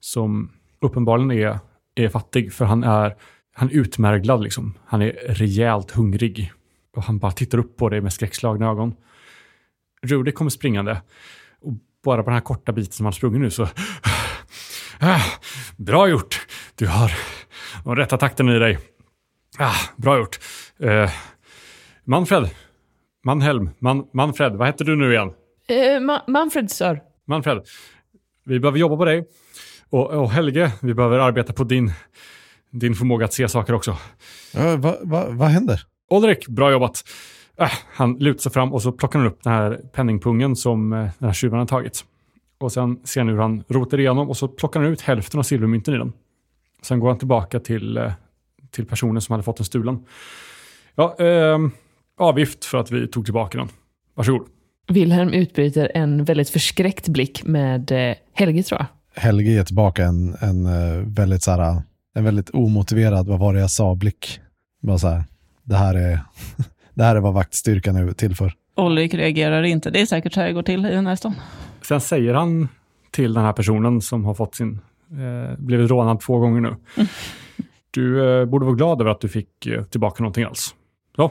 som 0.05 0.53
uppenbarligen 0.81 1.31
är, 1.31 1.59
är 1.95 2.09
fattig 2.09 2.53
för 2.53 2.65
han 2.65 2.85
är, 2.85 3.17
han 3.55 3.69
är 3.71 3.73
utmärglad 3.75 4.43
liksom. 4.43 4.75
Han 4.85 5.03
är 5.03 5.13
rejält 5.29 5.91
hungrig 5.91 6.53
och 6.97 7.03
han 7.03 7.19
bara 7.19 7.33
tittar 7.33 7.59
upp 7.59 7.77
på 7.77 7.89
dig 7.89 8.01
med 8.01 8.13
skräckslagna 8.13 8.67
ögon. 8.71 8.95
Rudy 10.03 10.33
kommer 10.33 10.51
springande 10.51 11.03
och 11.61 11.73
bara 12.05 12.23
på 12.23 12.31
den 12.31 12.35
här 12.35 12.41
korta 12.41 12.73
biten 12.73 12.93
som 12.93 13.07
han 13.07 13.13
sprungit 13.13 13.41
nu 13.41 13.51
så... 13.51 13.69
Ah, 15.05 15.21
bra 15.77 16.09
gjort! 16.09 16.47
Du 16.75 16.87
har 16.87 17.13
de 17.85 17.97
rätta 17.97 18.17
takten 18.19 18.49
i 18.49 18.59
dig. 18.59 18.79
Ah, 19.59 19.75
bra 19.97 20.19
gjort. 20.19 20.39
Eh, 20.79 21.11
Manfred. 22.05 22.51
Manhelm. 23.25 23.71
Man, 23.79 24.07
Manfred. 24.13 24.53
Vad 24.53 24.69
heter 24.69 24.85
du 24.85 24.97
nu 24.97 25.13
igen? 25.13 25.33
Eh, 25.69 25.75
Ma- 26.01 26.31
Manfred, 26.31 26.71
sir. 26.71 27.01
Manfred. 27.27 27.63
Vi 28.45 28.61
behöver 28.61 28.79
jobba 28.79 28.97
på 28.97 29.05
dig. 29.05 29.25
Och, 29.93 30.11
och 30.11 30.31
Helge, 30.31 30.73
vi 30.81 30.95
behöver 30.95 31.19
arbeta 31.19 31.53
på 31.53 31.65
din, 31.65 31.93
din 32.71 32.95
förmåga 32.95 33.25
att 33.25 33.33
se 33.33 33.49
saker 33.49 33.73
också. 33.73 33.97
Ja, 34.55 34.77
vad 34.77 34.97
va, 35.03 35.27
vad 35.29 35.49
händer? 35.49 35.83
Ulrik, 36.11 36.49
bra 36.49 36.73
jobbat. 36.73 37.05
Äh, 37.57 37.73
han 37.93 38.19
lutar 38.19 38.41
sig 38.41 38.53
fram 38.53 38.73
och 38.73 38.83
så 38.83 38.93
plockar 38.93 39.19
han 39.19 39.29
upp 39.29 39.43
den 39.43 39.53
här 39.53 39.81
penningpungen 39.93 40.57
som 40.57 40.93
eh, 40.93 40.99
den 41.19 41.29
här 41.29 41.33
tjuven 41.33 41.59
har 41.59 41.67
tagit. 41.67 42.05
Och 42.59 42.73
sen 42.73 43.01
ser 43.05 43.25
ni 43.25 43.33
hur 43.33 43.39
han 43.39 43.65
rotar 43.69 44.01
igenom 44.01 44.29
och 44.29 44.37
så 44.37 44.49
plockar 44.49 44.81
han 44.81 44.93
ut 44.93 45.01
hälften 45.01 45.41
av 45.41 45.43
silvermynten 45.43 45.95
i 45.95 45.99
den. 45.99 46.13
Sen 46.83 47.01
går 47.01 47.09
han 47.09 47.19
tillbaka 47.19 47.61
till, 47.61 47.97
eh, 47.97 48.13
till 48.71 48.87
personen 48.87 49.23
som 49.23 49.33
hade 49.33 49.43
fått 49.43 49.57
den 49.57 49.67
stulen. 49.67 50.05
Ja, 50.95 51.17
ehm, 51.19 51.71
avgift 52.19 52.65
för 52.65 52.79
att 52.79 52.91
vi 52.91 53.07
tog 53.07 53.25
tillbaka 53.25 53.59
den. 53.59 53.69
Varsågod. 54.15 54.49
Wilhelm 54.89 55.33
utbryter 55.33 55.93
en 55.95 56.25
väldigt 56.25 56.51
förskräckt 56.51 57.09
blick 57.09 57.45
med 57.45 57.93
eh, 58.11 58.17
Helge, 58.33 58.63
tror 58.63 58.81
jag. 58.81 58.87
Helge 59.15 59.51
ger 59.51 59.65
tillbaka 59.65 60.05
en, 60.05 60.37
en 60.41 60.67
eh, 60.67 61.05
väldigt 61.07 61.43
så 61.43 61.51
här, 61.51 61.83
en 62.15 62.25
väldigt 62.25 62.51
omotiverad, 62.51 63.27
vad 63.27 63.39
var 63.39 63.55
det 63.55 63.61
jag 63.61 63.71
sa, 63.71 63.95
blick. 63.95 64.41
Bara 64.83 64.99
så 64.99 65.09
här, 65.09 65.25
det 65.65 65.77
här 65.77 65.95
är, 65.95 66.21
det 66.95 67.05
här 67.05 67.17
är 67.17 67.21
vad 67.21 67.35
vaktstyrkan 67.35 67.97
är 67.97 68.13
till 68.13 68.37
för. 68.37 68.53
Ulrik 68.77 69.15
reagerar 69.15 69.63
inte. 69.63 69.91
Det 69.91 70.01
är 70.01 70.07
säkert 70.07 70.33
så 70.33 70.41
här 70.41 70.47
det 70.47 70.53
går 70.53 70.63
till 70.63 70.87
i 70.87 70.91
den 70.91 71.07
här 71.07 71.17
stan. 71.17 71.35
Sen 71.83 72.01
säger 72.01 72.35
han 72.35 72.69
till 73.11 73.35
den 73.35 73.45
här 73.45 73.53
personen 73.53 74.01
som 74.01 74.25
har 74.25 74.35
fått 74.35 74.55
sin 74.55 74.81
Eh, 75.19 75.59
blivit 75.59 75.91
rånad 75.91 76.21
två 76.21 76.39
gånger 76.39 76.61
nu. 76.61 76.77
Du 77.91 78.31
eh, 78.41 78.45
borde 78.45 78.65
vara 78.65 78.75
glad 78.75 79.01
över 79.01 79.11
att 79.11 79.21
du 79.21 79.29
fick 79.29 79.67
eh, 79.67 79.83
tillbaka 79.83 80.23
någonting 80.23 80.45
alls. 80.45 80.75
Så, 81.17 81.31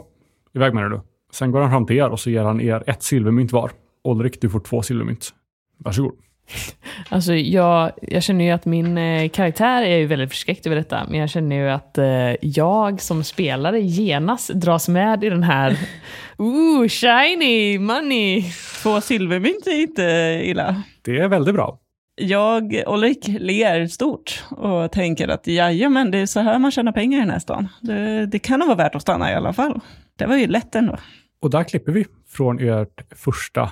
iväg 0.53 0.73
med 0.73 0.84
dig 0.84 0.89
du. 0.89 1.01
Sen 1.32 1.51
går 1.51 1.61
han 1.61 1.71
fram 1.71 1.86
till 1.86 1.95
er 1.95 2.09
och 2.09 2.19
så 2.19 2.29
ger 2.29 2.43
han 2.43 2.61
er 2.61 2.84
ett 2.88 3.03
silvermynt 3.03 3.51
var. 3.51 3.71
Olrik, 4.03 4.41
du 4.41 4.49
får 4.49 4.59
två 4.59 4.82
silvermynt. 4.82 5.34
Varsågod. 5.77 6.13
Alltså 7.09 7.33
jag, 7.33 7.91
jag 8.01 8.23
känner 8.23 8.45
ju 8.45 8.51
att 8.51 8.65
min 8.65 8.97
eh, 8.97 9.29
karaktär 9.29 9.81
är 9.81 9.97
ju 9.97 10.05
väldigt 10.05 10.29
förskräckt 10.29 10.65
över 10.65 10.75
detta, 10.75 11.05
men 11.09 11.19
jag 11.19 11.29
känner 11.29 11.55
ju 11.55 11.69
att 11.69 11.97
eh, 11.97 12.35
jag 12.41 13.01
som 13.01 13.23
spelare 13.23 13.79
genast 13.79 14.49
dras 14.53 14.89
med 14.89 15.23
i 15.23 15.29
den 15.29 15.43
här 15.43 15.77
Ooh, 16.37 16.87
shiny 16.87 17.79
money! 17.79 18.43
Två 18.83 19.01
silvermynt 19.01 19.67
är 19.67 19.81
inte 19.81 20.41
illa. 20.43 20.83
Det 21.01 21.19
är 21.19 21.27
väldigt 21.27 21.55
bra. 21.55 21.77
Jag, 22.15 22.83
Ulrik, 22.87 23.27
ler 23.27 23.87
stort 23.87 24.43
och 24.49 24.91
tänker 24.91 25.27
att 25.27 25.47
jajamän, 25.47 26.11
det 26.11 26.17
är 26.17 26.25
så 26.25 26.39
här 26.39 26.59
man 26.59 26.71
tjänar 26.71 26.91
pengar 26.91 27.17
i 27.17 27.21
den 27.21 27.29
här 27.29 27.39
stan. 27.39 27.67
Det, 27.81 28.25
det 28.25 28.39
kan 28.39 28.59
nog 28.59 28.67
vara 28.67 28.77
värt 28.77 28.95
att 28.95 29.01
stanna 29.01 29.31
i 29.31 29.35
alla 29.35 29.53
fall. 29.53 29.79
Det 30.15 30.25
var 30.25 30.35
ju 30.35 30.47
lätt 30.47 30.75
ändå. 30.75 30.97
Och 31.41 31.49
där 31.49 31.63
klipper 31.63 31.91
vi 31.91 32.05
från 32.29 32.59
ert 32.59 33.15
första 33.15 33.71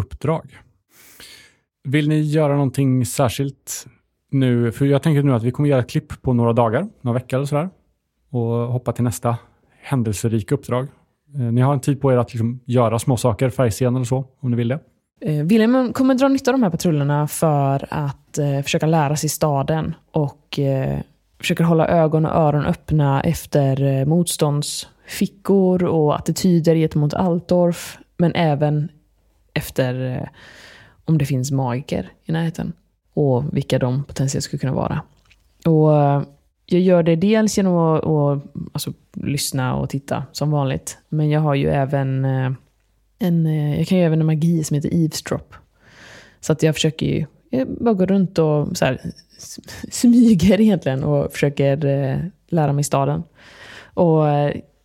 uppdrag. 0.00 0.56
Vill 1.86 2.08
ni 2.08 2.20
göra 2.20 2.52
någonting 2.52 3.06
särskilt 3.06 3.86
nu? 4.30 4.72
För 4.72 4.86
jag 4.86 5.02
tänker 5.02 5.22
nu 5.22 5.34
att 5.34 5.42
vi 5.42 5.50
kommer 5.50 5.68
göra 5.68 5.80
ett 5.80 5.90
klipp 5.90 6.22
på 6.22 6.32
några 6.32 6.52
dagar, 6.52 6.88
några 7.00 7.18
veckor 7.18 7.36
eller 7.36 7.46
sådär. 7.46 7.68
Och 8.30 8.42
hoppa 8.42 8.92
till 8.92 9.04
nästa 9.04 9.36
händelserika 9.82 10.54
uppdrag. 10.54 10.88
Eh, 11.34 11.40
ni 11.40 11.60
har 11.60 11.72
en 11.72 11.80
tid 11.80 12.00
på 12.00 12.12
er 12.12 12.16
att 12.16 12.32
liksom 12.32 12.60
göra 12.64 12.98
små 12.98 13.16
saker, 13.16 13.50
färgscen 13.50 13.96
eller 13.96 14.04
så, 14.04 14.24
om 14.40 14.50
ni 14.50 14.56
vill 14.56 14.68
det. 14.68 14.80
Eh, 15.20 15.44
William 15.44 15.92
kommer 15.92 16.14
dra 16.14 16.28
nytta 16.28 16.50
av 16.50 16.54
de 16.54 16.62
här 16.62 16.70
patrullerna 16.70 17.28
för 17.28 17.86
att 17.90 18.38
eh, 18.38 18.62
försöka 18.62 18.86
lära 18.86 19.16
sig 19.16 19.28
staden 19.28 19.94
och 20.10 20.58
eh, 20.58 21.00
försöker 21.38 21.64
hålla 21.64 21.88
ögon 21.88 22.26
och 22.26 22.36
öron 22.36 22.66
öppna 22.66 23.20
efter 23.20 23.82
eh, 23.82 24.06
motståndsfickor 24.06 25.84
och 25.84 26.16
attityder 26.16 26.74
gentemot 26.74 27.14
Altdorf, 27.14 27.98
men 28.16 28.34
även 28.34 28.88
efter 29.54 30.16
eh, 30.16 30.28
om 31.06 31.18
det 31.18 31.26
finns 31.26 31.50
magiker 31.50 32.12
i 32.24 32.32
närheten 32.32 32.72
och 33.14 33.56
vilka 33.56 33.78
de 33.78 34.04
potentiellt 34.04 34.44
skulle 34.44 34.60
kunna 34.60 34.72
vara. 34.72 35.02
Och 35.64 35.98
eh, 35.98 36.22
jag 36.66 36.80
gör 36.80 37.02
det 37.02 37.16
dels 37.16 37.56
genom 37.56 37.76
att, 37.76 38.04
och, 38.04 38.38
alltså, 38.72 38.92
lyssna 39.12 39.76
och 39.76 39.90
titta 39.90 40.24
som 40.32 40.50
vanligt, 40.50 40.98
men 41.08 41.30
jag 41.30 41.40
har 41.40 41.54
ju 41.54 41.68
även 41.68 42.24
eh, 42.24 42.52
en, 43.18 43.46
eh, 43.46 43.78
jag 43.78 43.86
kan 43.86 43.98
ju 43.98 44.04
även 44.04 44.20
en 44.20 44.26
magi 44.26 44.64
som 44.64 44.74
heter 44.74 44.94
eavesdrop. 44.94 45.54
Så 46.40 46.52
att 46.52 46.62
jag 46.62 46.74
försöker 46.74 47.06
ju, 47.06 47.26
jag 47.50 47.68
bara 47.68 47.94
gå 47.94 48.06
runt 48.06 48.38
och 48.38 48.76
så 48.76 48.84
här, 48.84 49.00
smyger 49.90 50.60
egentligen 50.60 51.04
och 51.04 51.32
försöker 51.32 52.30
lära 52.48 52.72
mig 52.72 52.84
staden. 52.84 53.22
Och 53.82 54.24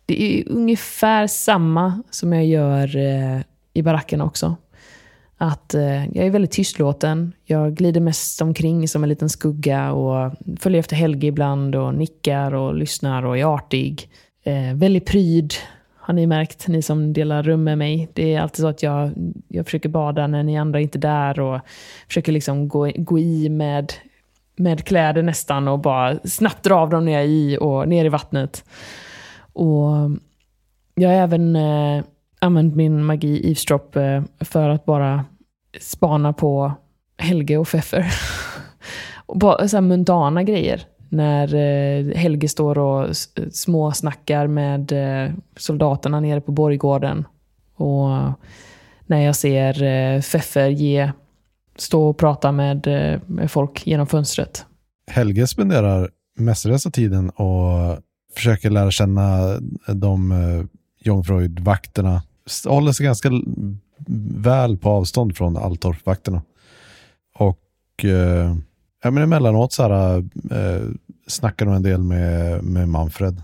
det 0.06 0.22
är 0.22 0.48
ungefär 0.48 1.26
samma 1.26 2.02
som 2.10 2.32
jag 2.32 2.46
gör 2.46 2.96
i 3.72 3.82
baracken 3.82 4.20
också. 4.20 4.56
Att 5.44 5.74
eh, 5.74 6.04
jag 6.16 6.26
är 6.26 6.30
väldigt 6.30 6.50
tystlåten. 6.50 7.32
Jag 7.44 7.74
glider 7.74 8.00
mest 8.00 8.42
omkring 8.42 8.88
som 8.88 9.02
en 9.02 9.08
liten 9.08 9.28
skugga 9.28 9.92
och 9.92 10.32
följer 10.60 10.80
efter 10.80 10.96
Helge 10.96 11.26
ibland 11.26 11.74
och 11.74 11.94
nickar 11.94 12.54
och 12.54 12.74
lyssnar 12.74 13.24
och 13.24 13.38
är 13.38 13.44
artig. 13.44 14.10
Eh, 14.44 14.74
väldigt 14.74 15.06
pryd, 15.06 15.54
har 15.96 16.14
ni 16.14 16.26
märkt, 16.26 16.68
ni 16.68 16.82
som 16.82 17.12
delar 17.12 17.42
rum 17.42 17.64
med 17.64 17.78
mig. 17.78 18.08
Det 18.12 18.34
är 18.34 18.40
alltid 18.40 18.56
så 18.62 18.66
att 18.66 18.82
jag, 18.82 19.12
jag 19.48 19.64
försöker 19.64 19.88
bada 19.88 20.26
när 20.26 20.42
ni 20.42 20.58
andra 20.58 20.80
inte 20.80 20.98
är 20.98 21.00
där 21.00 21.40
och 21.40 21.60
försöker 22.06 22.32
liksom 22.32 22.68
gå, 22.68 22.90
gå 22.96 23.18
i 23.18 23.48
med, 23.48 23.92
med 24.56 24.84
kläder 24.84 25.22
nästan 25.22 25.68
och 25.68 25.78
bara 25.78 26.18
snabbt 26.24 26.62
dra 26.64 26.74
av 26.74 26.90
dem 26.90 27.04
när 27.04 27.12
jag 27.12 27.22
är 27.22 27.28
i 27.28 27.58
och 27.60 27.88
ner 27.88 28.04
i 28.04 28.08
vattnet. 28.08 28.64
Och 29.52 29.86
jag 30.94 31.08
har 31.08 31.16
även 31.16 31.56
eh, 31.56 32.04
använt 32.38 32.76
min 32.76 33.04
magi 33.04 33.46
eavesdrop 33.46 33.96
eh, 33.96 34.22
för 34.40 34.68
att 34.68 34.84
bara 34.84 35.24
spana 35.80 36.32
på 36.32 36.72
Helge 37.18 37.58
och 37.58 37.66
Pfeffer. 37.66 38.14
och 39.26 39.38
bara 39.38 39.68
så 39.68 39.76
här 39.76 39.82
mundana 39.82 40.42
grejer. 40.42 40.86
När 41.08 41.54
eh, 41.54 42.16
Helge 42.16 42.48
står 42.48 42.78
och 42.78 43.16
småsnackar 43.52 44.46
med 44.46 44.92
eh, 44.92 45.32
soldaterna 45.56 46.20
nere 46.20 46.40
på 46.40 46.52
borggården. 46.52 47.24
Och 47.74 48.08
när 49.06 49.20
jag 49.20 49.36
ser 49.36 49.82
eh, 49.82 50.20
Pfeffer 50.20 50.68
ge, 50.68 51.12
stå 51.76 52.08
och 52.08 52.18
prata 52.18 52.52
med, 52.52 52.86
eh, 52.86 53.20
med 53.26 53.50
folk 53.50 53.86
genom 53.86 54.06
fönstret. 54.06 54.66
Helge 55.06 55.46
spenderar 55.46 56.10
mestadels 56.38 56.86
av 56.86 56.90
tiden 56.90 57.30
och 57.30 57.98
försöker 58.34 58.70
lära 58.70 58.90
känna 58.90 59.58
de 59.94 60.32
eh, 60.32 60.38
uh, 60.38 60.64
Jungfreud-vakterna. 61.04 62.22
Håller 62.66 62.92
sig 62.92 63.06
ganska 63.06 63.30
väl 64.36 64.76
på 64.76 64.90
avstånd 64.90 65.36
från 65.36 65.56
Altorp-vakterna. 65.56 66.42
Och 67.34 68.04
eh, 68.04 68.56
ja, 69.02 69.10
men 69.10 69.22
emellanåt 69.22 69.72
så 69.72 69.82
här, 69.82 70.16
eh, 70.50 70.88
snackar 71.26 71.66
nog 71.66 71.74
en 71.74 71.82
del 71.82 72.02
med, 72.02 72.64
med 72.64 72.88
Manfred. 72.88 73.42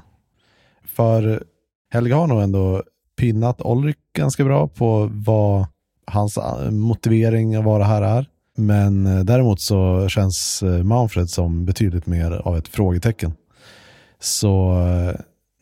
För 0.84 1.42
Helge 1.90 2.14
har 2.14 2.26
nog 2.26 2.42
ändå 2.42 2.82
pinnat 3.18 3.62
Olrik 3.62 3.96
ganska 4.12 4.44
bra 4.44 4.68
på 4.68 5.10
vad 5.12 5.66
hans 6.06 6.38
eh, 6.38 6.70
motivering 6.70 7.58
av 7.58 7.64
vad 7.64 7.80
det 7.80 7.84
här 7.84 8.02
är. 8.02 8.26
Men 8.56 9.06
eh, 9.06 9.24
däremot 9.24 9.60
så 9.60 10.08
känns 10.08 10.62
eh, 10.62 10.82
Manfred 10.82 11.30
som 11.30 11.64
betydligt 11.64 12.06
mer 12.06 12.30
av 12.30 12.56
ett 12.56 12.68
frågetecken. 12.68 13.32
Så 14.20 14.74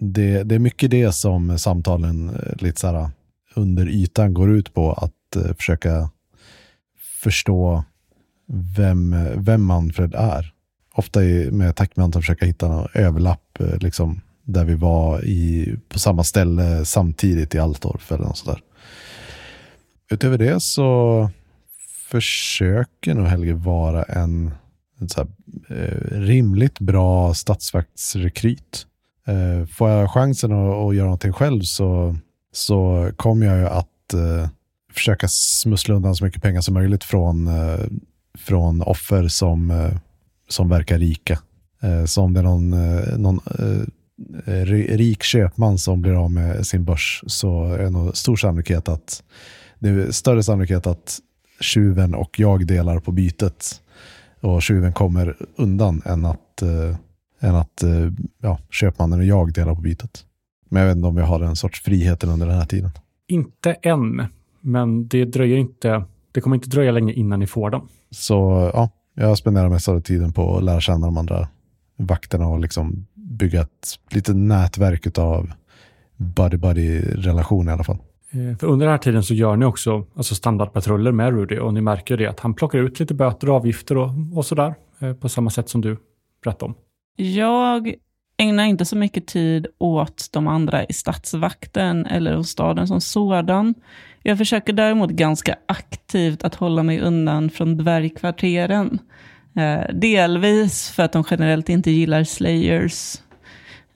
det, 0.01 0.43
det 0.43 0.55
är 0.55 0.59
mycket 0.59 0.91
det 0.91 1.13
som 1.13 1.59
samtalen 1.59 2.37
lite 2.59 2.81
så 2.81 2.87
här 2.87 3.11
under 3.57 3.89
ytan 3.89 4.35
går 4.35 4.51
ut 4.51 4.75
på. 4.75 4.93
Att 4.93 5.37
eh, 5.37 5.55
försöka 5.55 6.11
förstå 7.23 7.85
vem, 8.77 9.17
vem 9.37 9.63
Manfred 9.65 10.15
är. 10.15 10.53
Ofta 10.95 11.25
i- 11.25 11.51
med 11.51 11.77
tackman 11.77 12.09
med 12.11 12.17
att 12.17 12.23
försöka 12.23 12.47
hitta 12.47 12.69
någon 12.69 12.89
överlapp 12.95 13.61
eh, 13.61 13.79
liksom, 13.79 14.21
där 14.45 14.65
vi 14.65 14.75
var 14.75 15.25
i, 15.25 15.75
på 15.89 15.99
samma 15.99 16.25
ställe 16.25 16.85
samtidigt 16.85 17.55
i 17.55 17.59
Altorf 17.59 18.13
eller 18.13 18.25
något 18.25 18.37
sådär. 18.39 18.61
Utöver 20.11 20.39
det 20.39 20.61
så 20.63 21.31
försöker 22.11 23.15
nog 23.15 23.27
Helge 23.27 23.55
vara 23.55 24.03
en, 24.03 24.51
en 25.01 25.09
så 25.09 25.21
här, 25.21 25.29
eh, 25.77 26.19
rimligt 26.21 26.81
bra 26.81 27.35
statsvaktsrekryt. 27.35 28.87
Eh, 29.27 29.67
får 29.67 29.91
jag 29.91 30.11
chansen 30.11 30.53
att, 30.53 30.75
att 30.75 30.95
göra 30.97 31.05
någonting 31.05 31.33
själv 31.33 31.63
så, 31.63 32.17
så 32.57 33.11
kommer 33.17 33.47
jag 33.47 33.59
ju 33.59 33.67
att 33.67 34.15
eh, 34.15 34.49
försöka 34.93 35.29
smussla 35.29 35.95
undan 35.95 36.17
så 36.17 36.25
mycket 36.25 36.43
pengar 36.43 36.61
som 36.61 36.75
möjligt 36.75 37.05
från, 37.05 37.47
eh, 37.47 37.81
från 38.39 38.83
offer 38.83 39.29
som, 39.29 39.71
eh, 39.71 39.97
som 40.49 40.69
verkar 40.69 40.99
rika. 40.99 41.39
Eh, 41.83 42.05
så 42.05 42.23
om 42.23 42.33
det 42.33 42.41
är 42.41 42.45
någon, 42.45 42.73
eh, 42.73 43.19
någon 43.19 43.41
eh, 44.47 44.65
rik 44.97 45.23
köpman 45.23 45.79
som 45.79 46.03
blir 46.03 46.25
av 46.25 46.31
med 46.31 46.67
sin 46.67 46.85
börs 46.85 47.25
så 47.27 47.73
är 47.73 47.79
det 47.79 47.91
nog 47.91 48.17
stor 48.17 48.37
sannolikhet 48.37 48.89
att 48.89 49.23
det 49.79 49.89
är 49.89 50.11
större 50.11 50.43
sannolikhet 50.43 50.87
att 50.87 51.19
tjuven 51.61 52.15
och 52.15 52.41
jag 52.41 52.67
delar 52.67 53.01
på 53.01 53.13
bytet 53.13 53.81
och 54.41 54.63
tjuven 54.63 54.93
kommer 54.93 55.37
undan 55.57 56.03
än 56.05 56.25
att, 56.25 56.63
eh, 56.63 56.97
än 57.41 57.55
att 57.55 57.83
eh, 57.83 58.13
ja, 58.43 58.59
köpmannen 58.71 59.19
och 59.19 59.25
jag 59.25 59.53
delar 59.53 59.75
på 59.75 59.81
bytet. 59.81 60.26
Men 60.69 60.81
jag 60.83 60.89
vet 60.89 60.97
inte 60.97 61.09
om 61.09 61.17
vi 61.17 61.23
har 61.23 61.41
en 61.41 61.57
sorts 61.57 61.83
friheten 61.83 62.31
under 62.31 62.47
den 62.47 62.57
här 62.57 62.67
tiden. 62.67 62.91
Inte 63.29 63.73
än, 63.73 64.23
men 64.61 65.09
det 65.09 65.25
dröjer 65.25 65.57
inte. 65.57 66.05
Det 66.33 66.41
kommer 66.41 66.57
inte 66.57 66.69
dröja 66.69 66.93
länge 66.93 67.13
innan 67.13 67.41
ni 67.41 67.47
får 67.47 67.71
den. 67.71 67.81
Så 68.11 68.71
ja, 68.75 68.91
jag 69.15 69.39
spenderar 69.39 69.69
mest 69.69 69.89
av 69.89 70.01
tiden 70.01 70.33
på 70.33 70.57
att 70.57 70.65
lära 70.65 70.81
känna 70.81 71.07
de 71.07 71.17
andra 71.17 71.49
vakterna 71.97 72.47
och 72.47 72.61
liksom 72.61 73.07
bygga 73.15 73.61
ett 73.61 73.99
litet 74.11 74.37
nätverk 74.37 75.19
av 75.19 75.53
buddy-buddy-relation 76.17 77.69
i 77.69 77.73
alla 77.73 77.85
fall. 77.85 77.99
Eh, 78.31 78.57
För 78.59 78.67
under 78.67 78.87
den 78.87 78.93
här 78.93 78.99
tiden 78.99 79.23
så 79.23 79.35
gör 79.35 79.57
ni 79.57 79.65
också 79.67 80.05
alltså 80.15 80.35
standardpatruller 80.35 81.13
med 81.13 81.31
Rudy 81.33 81.59
och 81.59 81.75
ni 81.75 81.81
märker 81.81 82.17
det 82.17 82.27
att 82.27 82.41
han 82.41 82.55
plockar 82.55 82.79
ut 82.79 83.01
lite 83.01 83.15
böter 83.15 83.51
och 83.51 83.57
avgifter 83.57 83.97
och, 83.97 84.11
och 84.35 84.47
sådär 84.47 84.75
eh, 84.99 85.13
på 85.13 85.29
samma 85.29 85.51
sätt 85.51 85.69
som 85.69 85.81
du 85.81 85.97
berättade 86.45 86.65
om. 86.65 86.75
Jag 87.17 87.95
ägnar 88.37 88.65
inte 88.65 88.85
så 88.85 88.97
mycket 88.97 89.27
tid 89.27 89.67
åt 89.79 90.29
de 90.33 90.49
andra 90.49 90.85
i 90.85 90.93
stadsvakten 90.93 92.07
eller 92.07 92.35
hos 92.35 92.49
staden 92.49 92.89
som 92.89 93.01
sådan. 93.01 93.75
Jag 94.23 94.39
försöker 94.39 94.73
däremot 94.73 95.11
ganska 95.11 95.57
aktivt 95.67 96.45
att 96.45 96.55
hålla 96.55 96.83
mig 96.83 97.01
undan 97.01 97.51
från 97.51 97.77
dvärgkvarteren. 97.77 98.99
Eh, 99.57 99.95
delvis 99.95 100.91
för 100.91 101.03
att 101.03 101.13
de 101.13 101.25
generellt 101.31 101.69
inte 101.69 101.91
gillar 101.91 102.25
slayers. 102.25 103.17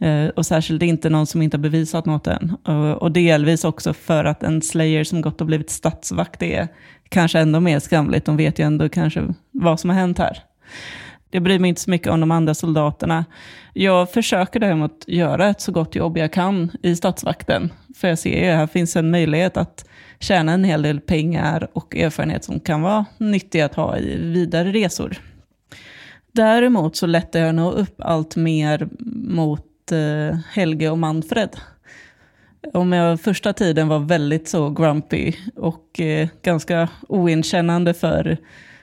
Eh, 0.00 0.28
och 0.28 0.46
särskilt 0.46 0.82
inte 0.82 1.10
någon 1.10 1.26
som 1.26 1.42
inte 1.42 1.56
har 1.56 1.62
bevisat 1.62 2.06
något 2.06 2.26
än. 2.26 2.56
Och, 2.64 3.02
och 3.02 3.12
delvis 3.12 3.64
också 3.64 3.92
för 3.92 4.24
att 4.24 4.42
en 4.42 4.62
slayer 4.62 5.04
som 5.04 5.20
gått 5.20 5.40
och 5.40 5.46
blivit 5.46 5.70
stadsvakt 5.70 6.42
är 6.42 6.68
kanske 7.08 7.40
ändå 7.40 7.60
mer 7.60 7.80
skamligt. 7.80 8.24
De 8.24 8.36
vet 8.36 8.58
ju 8.58 8.64
ändå 8.64 8.88
kanske 8.88 9.34
vad 9.50 9.80
som 9.80 9.90
har 9.90 9.96
hänt 9.96 10.18
här. 10.18 10.38
Jag 11.30 11.42
bryr 11.42 11.58
mig 11.58 11.68
inte 11.68 11.80
så 11.80 11.90
mycket 11.90 12.08
om 12.08 12.20
de 12.20 12.30
andra 12.30 12.54
soldaterna. 12.54 13.24
Jag 13.72 14.12
försöker 14.12 14.60
däremot 14.60 15.04
göra 15.06 15.48
ett 15.48 15.60
så 15.60 15.72
gott 15.72 15.94
jobb 15.94 16.18
jag 16.18 16.32
kan 16.32 16.70
i 16.82 16.96
statsvakten. 16.96 17.72
För 17.96 18.08
jag 18.08 18.18
ser 18.18 18.44
ju 18.44 18.50
att 18.50 18.56
här 18.56 18.66
finns 18.66 18.96
en 18.96 19.10
möjlighet 19.10 19.56
att 19.56 19.84
tjäna 20.20 20.52
en 20.52 20.64
hel 20.64 20.82
del 20.82 21.00
pengar 21.00 21.68
och 21.72 21.96
erfarenhet 21.96 22.44
som 22.44 22.60
kan 22.60 22.82
vara 22.82 23.04
nyttig 23.18 23.60
att 23.60 23.74
ha 23.74 23.98
i 23.98 24.16
vidare 24.16 24.72
resor. 24.72 25.16
Däremot 26.32 26.96
så 26.96 27.06
lättar 27.06 27.40
jag 27.40 27.54
nog 27.54 27.72
upp 27.72 28.00
allt 28.00 28.36
mer 28.36 28.88
mot 29.14 29.92
eh, 29.92 30.38
Helge 30.52 30.90
och 30.90 30.98
Manfred. 30.98 31.56
Om 32.72 32.92
jag 32.92 33.20
första 33.20 33.52
tiden 33.52 33.88
var 33.88 33.98
väldigt 33.98 34.48
så 34.48 34.70
grumpy 34.70 35.32
och 35.56 36.00
eh, 36.00 36.28
ganska 36.42 36.88
oinkännande 37.08 37.94
för 37.94 38.38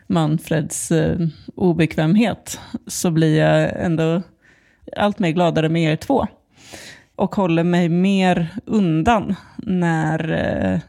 Manfreds 0.07 0.91
eh, 0.91 1.19
obekvämhet 1.55 2.59
så 2.87 3.11
blir 3.11 3.39
jag 3.39 3.85
ändå 3.85 4.21
allt 4.95 5.19
mer 5.19 5.31
gladare 5.31 5.69
med 5.69 5.93
er 5.93 5.95
två. 5.95 6.27
Och 7.15 7.35
håller 7.35 7.63
mig 7.63 7.89
mer 7.89 8.49
undan 8.65 9.35
när 9.57 10.31
eh, 10.31 10.79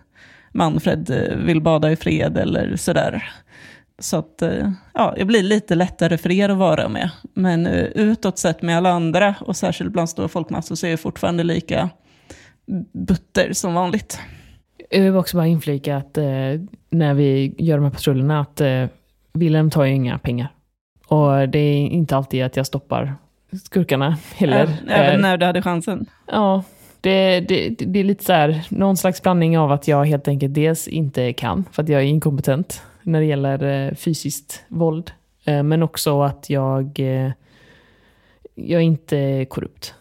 Manfred 0.52 1.10
eh, 1.10 1.36
vill 1.36 1.60
bada 1.60 1.92
i 1.92 1.96
fred 1.96 2.38
eller 2.38 2.76
sådär. 2.76 3.30
Så 3.98 4.16
att 4.16 4.42
eh, 4.42 4.70
ja, 4.94 5.14
jag 5.16 5.26
blir 5.26 5.42
lite 5.42 5.74
lättare 5.74 6.18
för 6.18 6.32
er 6.32 6.48
att 6.48 6.56
vara 6.56 6.88
med. 6.88 7.10
Men 7.34 7.66
eh, 7.66 7.84
utåt 7.84 8.38
sett 8.38 8.62
med 8.62 8.76
alla 8.76 8.90
andra 8.90 9.34
och 9.40 9.56
särskilt 9.56 9.92
bland 9.92 10.10
stora 10.10 10.28
folkmassor 10.28 10.74
så 10.74 10.86
är 10.86 10.90
jag 10.90 11.00
fortfarande 11.00 11.44
lika 11.44 11.90
butter 12.92 13.52
som 13.52 13.74
vanligt. 13.74 14.20
Jag 14.90 15.02
vill 15.02 15.16
också 15.16 15.36
bara 15.36 15.46
inflika 15.46 15.96
att 15.96 16.18
eh, 16.18 16.24
när 16.90 17.14
vi 17.14 17.54
gör 17.58 17.76
de 17.76 17.84
här 17.84 17.90
patrullerna 17.90 18.40
att 18.40 18.60
eh, 18.60 18.86
Wilhelm 19.32 19.70
tar 19.70 19.84
ju 19.84 19.94
inga 19.94 20.18
pengar. 20.18 20.52
Och 21.06 21.48
det 21.48 21.58
är 21.58 21.86
inte 21.86 22.16
alltid 22.16 22.44
att 22.44 22.56
jag 22.56 22.66
stoppar 22.66 23.14
skurkarna 23.64 24.18
heller. 24.34 24.78
Även, 24.88 25.14
Eh, 25.14 25.20
när 25.20 25.36
du 25.36 25.46
hade 25.46 25.62
chansen. 25.62 26.06
Ja, 26.26 26.62
det, 27.00 27.40
det, 27.40 27.68
det 27.68 28.00
är 28.00 28.04
lite 28.04 28.24
så 28.24 28.32
här, 28.32 28.66
någon 28.68 28.96
slags 28.96 29.22
blandning 29.22 29.58
av 29.58 29.72
att 29.72 29.88
jag 29.88 30.04
helt 30.04 30.28
enkelt 30.28 30.54
dels 30.54 30.88
inte 30.88 31.32
kan, 31.32 31.64
för 31.72 31.82
att 31.82 31.88
jag 31.88 32.00
är 32.00 32.06
inkompetent 32.06 32.82
när 33.02 33.20
det 33.20 33.26
gäller 33.26 33.86
eh, 33.86 33.94
fysiskt 33.94 34.64
våld. 34.68 35.10
Eh, 35.44 35.62
men 35.62 35.82
också 35.82 36.22
att 36.22 36.50
jag, 36.50 36.98
jag 38.54 38.80
är 38.80 38.84
inte 38.84 39.46
korrupt. 39.50 39.94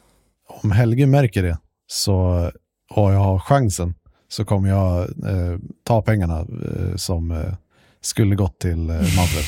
Om 0.64 0.72
Helge 0.72 1.08
märker 1.08 1.44
det 1.44 1.58
så, 1.88 2.50
och 2.90 3.12
jag 3.12 3.20
har 3.20 3.40
chansen 3.40 3.94
så 4.28 4.46
kommer 4.46 4.70
jag 4.70 5.02
eh, 5.02 5.60
ta 5.84 6.02
pengarna 6.02 6.40
eh, 6.40 6.96
som 6.96 7.32
eh, 7.32 7.54
skulle 8.02 8.36
gått 8.36 8.60
till 8.60 8.90
eh, 8.90 8.96
Manfred. 8.96 9.46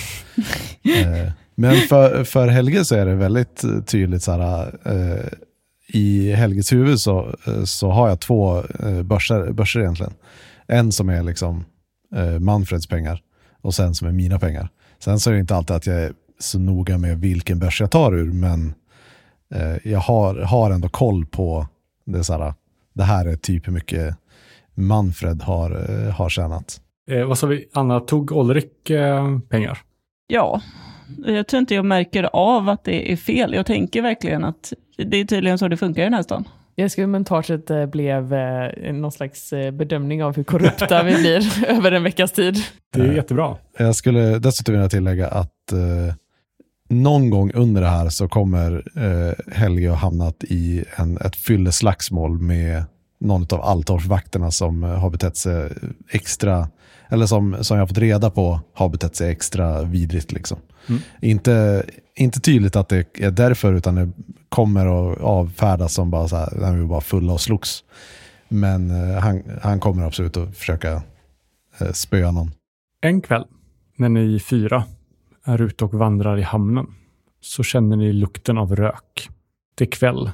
eh, 1.06 1.32
men 1.56 1.76
för, 1.76 2.24
för 2.24 2.48
Helge 2.48 2.86
så 2.86 2.96
är 2.96 3.06
det 3.06 3.16
väldigt 3.16 3.64
tydligt 3.86 4.24
så 4.24 4.32
här, 4.32 4.80
eh, 4.86 5.26
i 5.94 6.32
Helges 6.32 6.74
huvud 6.74 7.00
så, 7.00 7.36
eh, 7.48 7.64
så 7.64 7.90
har 7.90 8.10
jag 8.10 8.20
två 8.20 8.64
eh, 8.80 9.04
börser, 9.04 9.52
börser 9.52 9.80
egentligen. 9.80 10.14
En 10.68 10.92
som 10.92 11.10
är 11.10 11.24
liksom 11.24 11.66
eh, 12.16 12.40
Manfreds 12.40 12.88
pengar 12.88 13.22
och 13.62 13.76
sen 13.76 13.96
som 13.96 14.08
är 14.08 14.12
mina 14.12 14.40
pengar. 14.40 14.70
Sen 15.00 15.20
så 15.20 15.30
är 15.30 15.34
det 15.34 15.40
inte 15.40 15.56
alltid 15.56 15.76
att 15.76 15.88
jag 15.88 15.96
är 15.96 16.14
så 16.40 16.60
noga 16.60 16.98
med 16.98 17.20
vilken 17.20 17.60
börs 17.60 17.82
jag 17.82 17.92
tar 17.92 18.16
ur, 18.16 18.32
men 18.32 18.74
eh, 19.54 19.92
jag 19.92 20.00
har, 20.00 20.36
har 20.36 20.72
ändå 20.72 20.90
koll 20.90 21.26
på 21.26 21.68
det, 22.06 22.24
så 22.24 22.34
här, 22.34 22.54
det 22.94 23.04
här 23.04 23.26
är 23.26 23.36
typ 23.36 23.68
hur 23.68 23.74
mycket 23.74 24.16
Manfred 24.76 25.42
har, 25.42 25.72
eh, 25.90 26.14
har 26.14 26.30
tjänat. 26.30 26.82
Eh, 27.10 27.26
vad 27.26 27.38
sa 27.38 27.48
vi? 27.48 27.66
Anna, 27.74 28.00
tog 28.00 28.32
Olrik 28.32 28.90
eh, 28.90 29.40
pengar? 29.50 29.78
Ja, 30.28 30.62
jag 31.26 31.48
tror 31.48 31.60
inte 31.60 31.76
jag 31.76 31.86
märker 31.86 32.30
av 32.34 32.70
att 32.70 32.84
det 32.84 33.12
är 33.12 33.16
fel. 33.16 33.54
Jag 33.54 33.66
tänker 33.66 34.02
verkligen 34.02 34.44
att 34.44 34.74
det 34.98 35.18
är 35.18 35.26
tydligen 35.26 35.58
så 35.58 35.68
det 35.68 35.78
funkar 35.78 36.02
i 36.02 36.06
den 36.06 36.14
här 36.14 36.24
stan. 36.24 36.48
Jag 36.76 36.92
skulle 36.92 37.08
montaget 37.08 37.70
eh, 37.70 37.86
blev 37.86 38.34
eh, 38.34 38.94
någon 38.94 39.12
slags 39.12 39.54
eh, 39.54 39.72
bedömning 39.72 40.24
av 40.24 40.36
hur 40.36 40.44
korrupta 40.44 41.04
vi 41.04 41.16
blir 41.16 41.66
över 41.70 41.92
en 41.92 42.04
veckas 42.04 42.32
tid. 42.32 42.56
Det 42.94 43.02
är 43.02 43.14
jättebra. 43.14 43.56
Jag 43.78 43.96
skulle 43.96 44.40
dessutom 44.40 44.74
vilja 44.74 44.90
tillägga 44.90 45.28
att 45.28 45.72
eh, 45.72 46.16
någon 46.90 47.30
gång 47.30 47.52
under 47.54 47.82
det 47.82 47.88
här 47.88 48.10
så 48.10 48.28
kommer 48.28 48.84
eh, 48.96 49.54
Helge 49.56 49.90
ha 49.90 49.96
hamnat 49.96 50.44
i 50.44 50.84
en, 50.96 51.18
ett 51.18 51.36
fylleslagsmål 51.36 52.40
med 52.40 52.84
någon 53.20 53.46
av 53.52 53.62
Altorpsvakterna 53.62 54.52
som 54.52 54.84
har 54.84 55.10
betett 55.10 55.38
sig 55.38 55.70
extra, 56.12 56.68
eller 57.10 57.26
som, 57.26 57.58
som 57.62 57.78
jag 57.78 57.88
fått 57.88 57.98
reda 57.98 58.30
på 58.30 58.60
har 58.74 58.90
betett 58.90 59.16
sig 59.16 59.32
extra 59.32 59.84
vidrigt. 59.84 60.32
Liksom. 60.32 60.60
Mm. 60.88 61.02
Inte, 61.22 61.86
inte 62.16 62.40
tydligt 62.40 62.76
att 62.76 62.90
det 62.90 63.18
är 63.20 63.32
därför, 63.32 63.74
utan 63.74 63.96
det 63.96 64.12
kommer 64.50 65.12
att 65.12 65.22
avfärdas 65.22 65.94
som 65.94 66.12
bara 66.12 66.28
så 66.28 66.36
här, 66.36 66.50
när 66.56 66.74
vi 66.74 66.82
var 66.82 66.88
bara 66.88 67.02
fulla 67.02 67.34
och 67.34 67.42
slogs. 67.42 67.84
Men 68.48 68.92
eh, 68.92 69.20
han, 69.20 69.44
han 69.62 69.80
kommer 69.80 70.04
absolut 70.04 70.38
att 70.38 70.58
försöka 70.58 71.02
eh, 71.80 71.92
spöa 71.92 72.32
någon. 72.32 72.52
En 73.02 73.22
kväll, 73.22 73.46
när 73.96 74.10
ni 74.10 74.40
fyra 74.40 74.84
är 75.44 75.62
ute 75.62 75.86
och 75.86 75.94
vandrar 75.94 76.38
i 76.38 76.42
hamnen, 76.42 76.88
så 77.42 77.64
känner 77.64 77.98
ni 77.98 78.14
lukten 78.14 78.58
av 78.58 78.76
rök. 78.76 79.30
Det 79.76 79.84
är 79.84 79.92
kväll. 79.92 80.32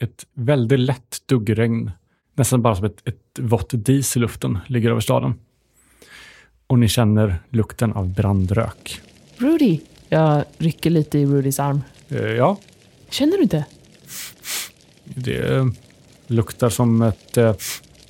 Ett 0.00 0.26
väldigt 0.34 0.80
lätt 0.80 1.16
duggregn, 1.26 1.90
nästan 2.34 2.62
bara 2.62 2.74
som 2.74 2.84
ett, 2.84 3.08
ett 3.08 3.38
vått 3.38 3.70
dis 3.72 4.16
i 4.16 4.20
luften, 4.20 4.58
ligger 4.66 4.90
över 4.90 5.00
staden. 5.00 5.34
Och 6.72 6.78
ni 6.78 6.88
känner 6.88 7.36
lukten 7.50 7.92
av 7.92 8.08
brandrök. 8.08 9.00
Rudy! 9.36 9.80
Jag 10.08 10.44
rycker 10.58 10.90
lite 10.90 11.18
i 11.18 11.26
Rudys 11.26 11.60
arm. 11.60 11.82
Eh, 12.08 12.18
ja, 12.18 12.56
Känner 13.10 13.36
du 13.36 13.42
inte? 13.42 13.64
det 15.04 15.56
eh, 15.56 15.66
luktar 16.26 16.68
som 16.68 17.02
ett 17.02 17.36
eh, 17.36 17.54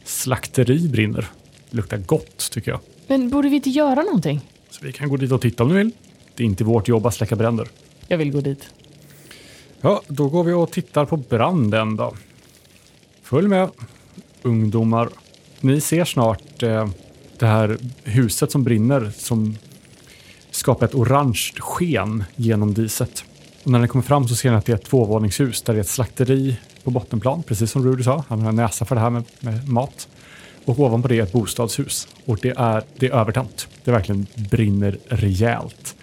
slakteri 0.05 0.89
brinner. 0.89 1.27
Det 1.71 1.77
luktar 1.77 1.97
gott, 1.97 2.51
tycker 2.51 2.71
jag. 2.71 2.81
Men 3.07 3.31
borde 3.31 3.49
vi 3.49 3.57
inte 3.57 3.71
göra 3.71 4.03
någonting? 4.03 4.41
Så 4.71 4.85
vi 4.85 4.93
kan 4.93 5.09
gå 5.09 5.17
dit 5.17 5.33
och 5.33 5.41
titta 5.41 5.63
om 5.63 5.69
ni 5.69 5.75
vill. 5.75 5.91
Det 6.35 6.43
är 6.43 6.47
inte 6.47 6.65
vårt 6.65 6.89
jobb 6.89 7.07
att 7.07 7.15
släcka 7.15 7.37
bränder. 7.37 7.69
Jag 8.09 8.19
vill 8.19 8.33
gå 8.33 8.41
dit. 8.41 8.69
Ja, 9.81 10.03
då 10.09 10.29
går 10.29 10.45
vi 10.45 10.53
och 10.53 10.71
tittar 10.71 11.05
på 11.05 11.17
branden 11.17 11.97
då. 11.97 12.15
Följ 13.23 13.49
med, 13.49 13.71
ungdomar. 14.43 15.09
Ni 15.61 15.81
ser 15.81 16.05
snart 16.05 16.63
eh, 16.63 16.89
det 17.43 17.49
här 17.49 17.77
huset 18.05 18.53
som 18.53 18.65
brinner 18.65 19.13
som 19.17 19.57
skapar 20.51 20.87
ett 20.87 20.95
orange 20.95 21.51
sken 21.59 22.25
genom 22.37 22.75
diset. 22.75 23.25
Och 23.65 23.71
när 23.71 23.79
ni 23.79 23.89
kommer 23.89 24.03
fram 24.03 24.29
så 24.29 24.35
ser 24.35 24.51
ni 24.51 24.57
att 24.57 24.67
det 24.67 24.73
är 24.73 24.77
ett 24.77 24.85
tvåvåningshus 24.85 25.63
där 25.63 25.73
det 25.73 25.79
är 25.79 25.81
ett 25.81 25.89
slakteri 25.89 26.57
på 26.85 26.91
bottenplan, 26.91 27.43
precis 27.43 27.71
som 27.71 27.85
Rudy 27.85 28.03
sa. 28.03 28.25
Han 28.29 28.41
har 28.41 28.49
en 28.49 28.57
näsa 28.57 28.85
för 28.85 28.95
det 28.95 29.01
här 29.01 29.11
med, 29.11 29.25
med 29.41 29.69
mat. 29.69 30.09
Och 30.65 30.79
ovanpå 30.81 31.09
det 31.09 31.19
är 31.19 31.23
ett 31.23 31.33
bostadshus. 31.33 32.09
Och 32.25 32.39
det 32.43 32.55
är, 32.57 32.83
det 32.97 33.07
är 33.07 33.13
övertänt. 33.13 33.69
Det 33.85 33.91
verkligen 33.91 34.27
brinner 34.35 34.99
rejält. 35.09 35.97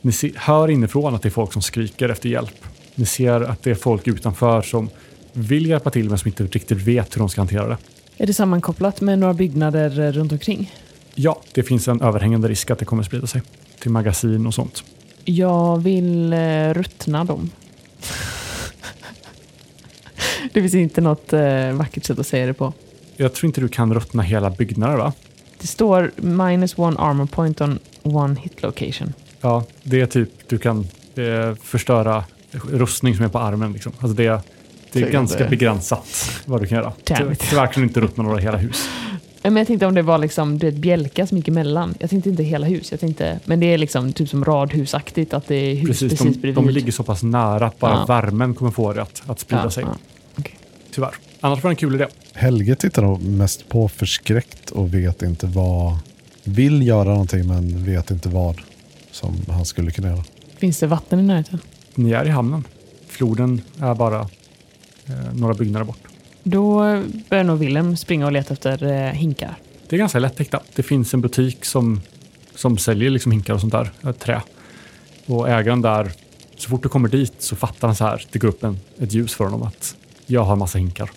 Ni 0.00 0.12
ser, 0.12 0.32
hör 0.36 0.70
inifrån 0.70 1.14
att 1.14 1.22
det 1.22 1.28
är 1.28 1.30
folk 1.30 1.52
som 1.52 1.62
skriker 1.62 2.08
efter 2.08 2.28
hjälp. 2.28 2.64
Ni 2.94 3.06
ser 3.06 3.40
att 3.40 3.62
det 3.62 3.70
är 3.70 3.74
folk 3.74 4.08
utanför 4.08 4.62
som 4.62 4.90
vill 5.32 5.66
hjälpa 5.66 5.90
till 5.90 6.08
men 6.08 6.18
som 6.18 6.28
inte 6.28 6.44
riktigt 6.44 6.78
vet 6.78 7.16
hur 7.16 7.18
de 7.18 7.28
ska 7.28 7.40
hantera 7.40 7.68
det. 7.68 7.76
Är 8.18 8.26
det 8.26 8.34
sammankopplat 8.34 9.00
med 9.00 9.18
några 9.18 9.34
byggnader 9.34 10.00
eh, 10.00 10.12
runt 10.12 10.32
omkring? 10.32 10.74
Ja, 11.14 11.40
det 11.52 11.62
finns 11.62 11.88
en 11.88 12.00
överhängande 12.00 12.48
risk 12.48 12.70
att 12.70 12.78
det 12.78 12.84
kommer 12.84 13.02
sprida 13.02 13.26
sig 13.26 13.42
till 13.78 13.90
magasin 13.90 14.46
och 14.46 14.54
sånt. 14.54 14.84
Jag 15.24 15.82
vill 15.82 16.32
eh, 16.32 16.74
ruttna 16.74 17.24
dem. 17.24 17.50
det 20.52 20.60
finns 20.60 20.74
inte 20.74 21.00
något 21.00 21.32
eh, 21.32 21.72
vackert 21.72 22.04
sätt 22.04 22.18
att 22.18 22.26
säga 22.26 22.46
det 22.46 22.54
på. 22.54 22.72
Jag 23.16 23.34
tror 23.34 23.48
inte 23.48 23.60
du 23.60 23.68
kan 23.68 23.94
ruttna 23.94 24.22
hela 24.22 24.50
byggnader 24.50 24.96
va? 24.96 25.12
Det 25.60 25.66
står 25.66 26.10
minus 26.16 26.78
one 26.78 26.98
armor 26.98 27.26
point 27.26 27.60
on 27.60 27.78
one 28.02 28.40
hit 28.40 28.62
location. 28.62 29.12
Ja, 29.40 29.64
det 29.82 30.00
är 30.00 30.06
typ 30.06 30.30
du 30.48 30.58
kan 30.58 30.86
eh, 31.14 31.54
förstöra 31.62 32.24
rustning 32.50 33.16
som 33.16 33.24
är 33.24 33.28
på 33.28 33.38
armen. 33.38 33.72
Liksom. 33.72 33.92
Alltså 33.98 34.16
det, 34.16 34.42
det 34.92 35.02
är 35.02 35.10
ganska 35.10 35.44
det- 35.44 35.50
begränsat 35.50 36.30
vad 36.44 36.60
du 36.62 36.66
kan 36.66 36.78
göra. 36.78 36.92
Tyvärr 37.04 37.66
kan 37.72 37.82
du 37.82 37.88
inte 37.88 38.00
ruttna 38.00 38.22
några 38.24 38.38
hela 38.38 38.56
hus. 38.56 38.88
Men 39.42 39.56
jag 39.56 39.66
tänkte 39.66 39.86
om 39.86 39.94
det 39.94 40.02
var 40.02 40.18
liksom, 40.18 40.58
du 40.58 40.66
vet, 40.66 40.74
bjälkar 40.74 41.26
som 41.26 41.36
gick 41.38 41.48
emellan. 41.48 41.94
Jag 41.98 42.10
tänkte 42.10 42.30
inte 42.30 42.42
hela 42.42 42.66
hus. 42.66 42.90
Jag 42.90 43.00
tänkte, 43.00 43.40
men 43.44 43.60
det 43.60 43.66
är 43.66 43.78
liksom 43.78 44.12
typ 44.12 44.28
som 44.28 44.44
radhusaktigt 44.44 45.34
att 45.34 45.48
det 45.48 45.54
är 45.56 45.74
hus 45.74 45.86
precis, 45.88 46.10
Precis, 46.12 46.34
de, 46.34 46.40
bredvid. 46.40 46.54
de 46.64 46.68
ligger 46.70 46.92
så 46.92 47.02
pass 47.02 47.22
nära 47.22 47.66
att 47.66 47.78
bara 47.78 47.92
Ja. 47.92 48.04
värmen 48.04 48.54
kommer 48.54 48.70
få 48.70 48.92
det 48.92 49.02
att, 49.02 49.22
att 49.26 49.40
sprida 49.40 49.62
ja, 49.64 49.70
sig. 49.70 49.84
Ja. 50.36 50.42
Tyvärr. 50.94 51.14
Annars 51.40 51.62
var 51.62 51.70
det 51.70 51.72
en 51.72 51.76
kul 51.76 51.94
idé. 51.94 52.06
Helge 52.32 52.74
tittar 52.76 53.02
nog 53.02 53.22
mest 53.22 53.68
på 53.68 53.88
förskräckt 53.88 54.70
och 54.70 54.94
vet 54.94 55.22
inte 55.22 55.46
vad. 55.46 55.98
Vill 56.44 56.86
göra 56.86 57.08
någonting 57.08 57.46
men 57.48 57.84
vet 57.84 58.10
inte 58.10 58.28
vad 58.28 58.60
som 59.10 59.36
han 59.48 59.64
skulle 59.64 59.90
kunna 59.90 60.08
göra. 60.08 60.24
Finns 60.58 60.78
det 60.78 60.86
vatten 60.86 61.20
i 61.20 61.22
närheten? 61.22 61.58
Ni 61.94 62.12
är 62.12 62.24
i 62.26 62.28
hamnen. 62.30 62.64
Floden 63.08 63.60
är 63.80 63.94
bara 63.94 64.28
några 65.34 65.54
byggnader 65.54 65.84
bort. 65.84 65.98
Då 66.42 66.78
börjar 67.28 67.44
nog 67.44 67.58
Willem 67.58 67.96
springa 67.96 68.26
och 68.26 68.32
leta 68.32 68.54
efter 68.54 68.82
eh, 68.82 69.12
hinkar. 69.12 69.54
Det 69.88 69.96
är 69.96 69.98
ganska 69.98 70.18
lätt 70.18 70.40
hittat. 70.40 70.64
Det 70.74 70.82
finns 70.82 71.14
en 71.14 71.20
butik 71.20 71.64
som, 71.64 72.00
som 72.54 72.78
säljer 72.78 73.10
liksom 73.10 73.32
hinkar 73.32 73.54
och 73.54 73.60
sånt 73.60 73.72
där, 73.72 73.90
eh, 74.04 74.12
trä. 74.12 74.42
Och 75.26 75.48
ägaren 75.48 75.82
där, 75.82 76.12
så 76.56 76.68
fort 76.68 76.82
du 76.82 76.88
kommer 76.88 77.08
dit 77.08 77.34
så 77.38 77.56
fattar 77.56 77.88
han 77.88 77.96
så 77.96 78.04
här, 78.04 78.26
det 78.32 78.38
går 78.38 78.48
upp 78.48 78.64
en, 78.64 78.78
ett 78.98 79.12
ljus 79.12 79.34
för 79.34 79.44
honom 79.44 79.62
att 79.62 79.96
jag 80.26 80.44
har 80.44 80.56
massa 80.56 80.78
hinkar. 80.78 81.10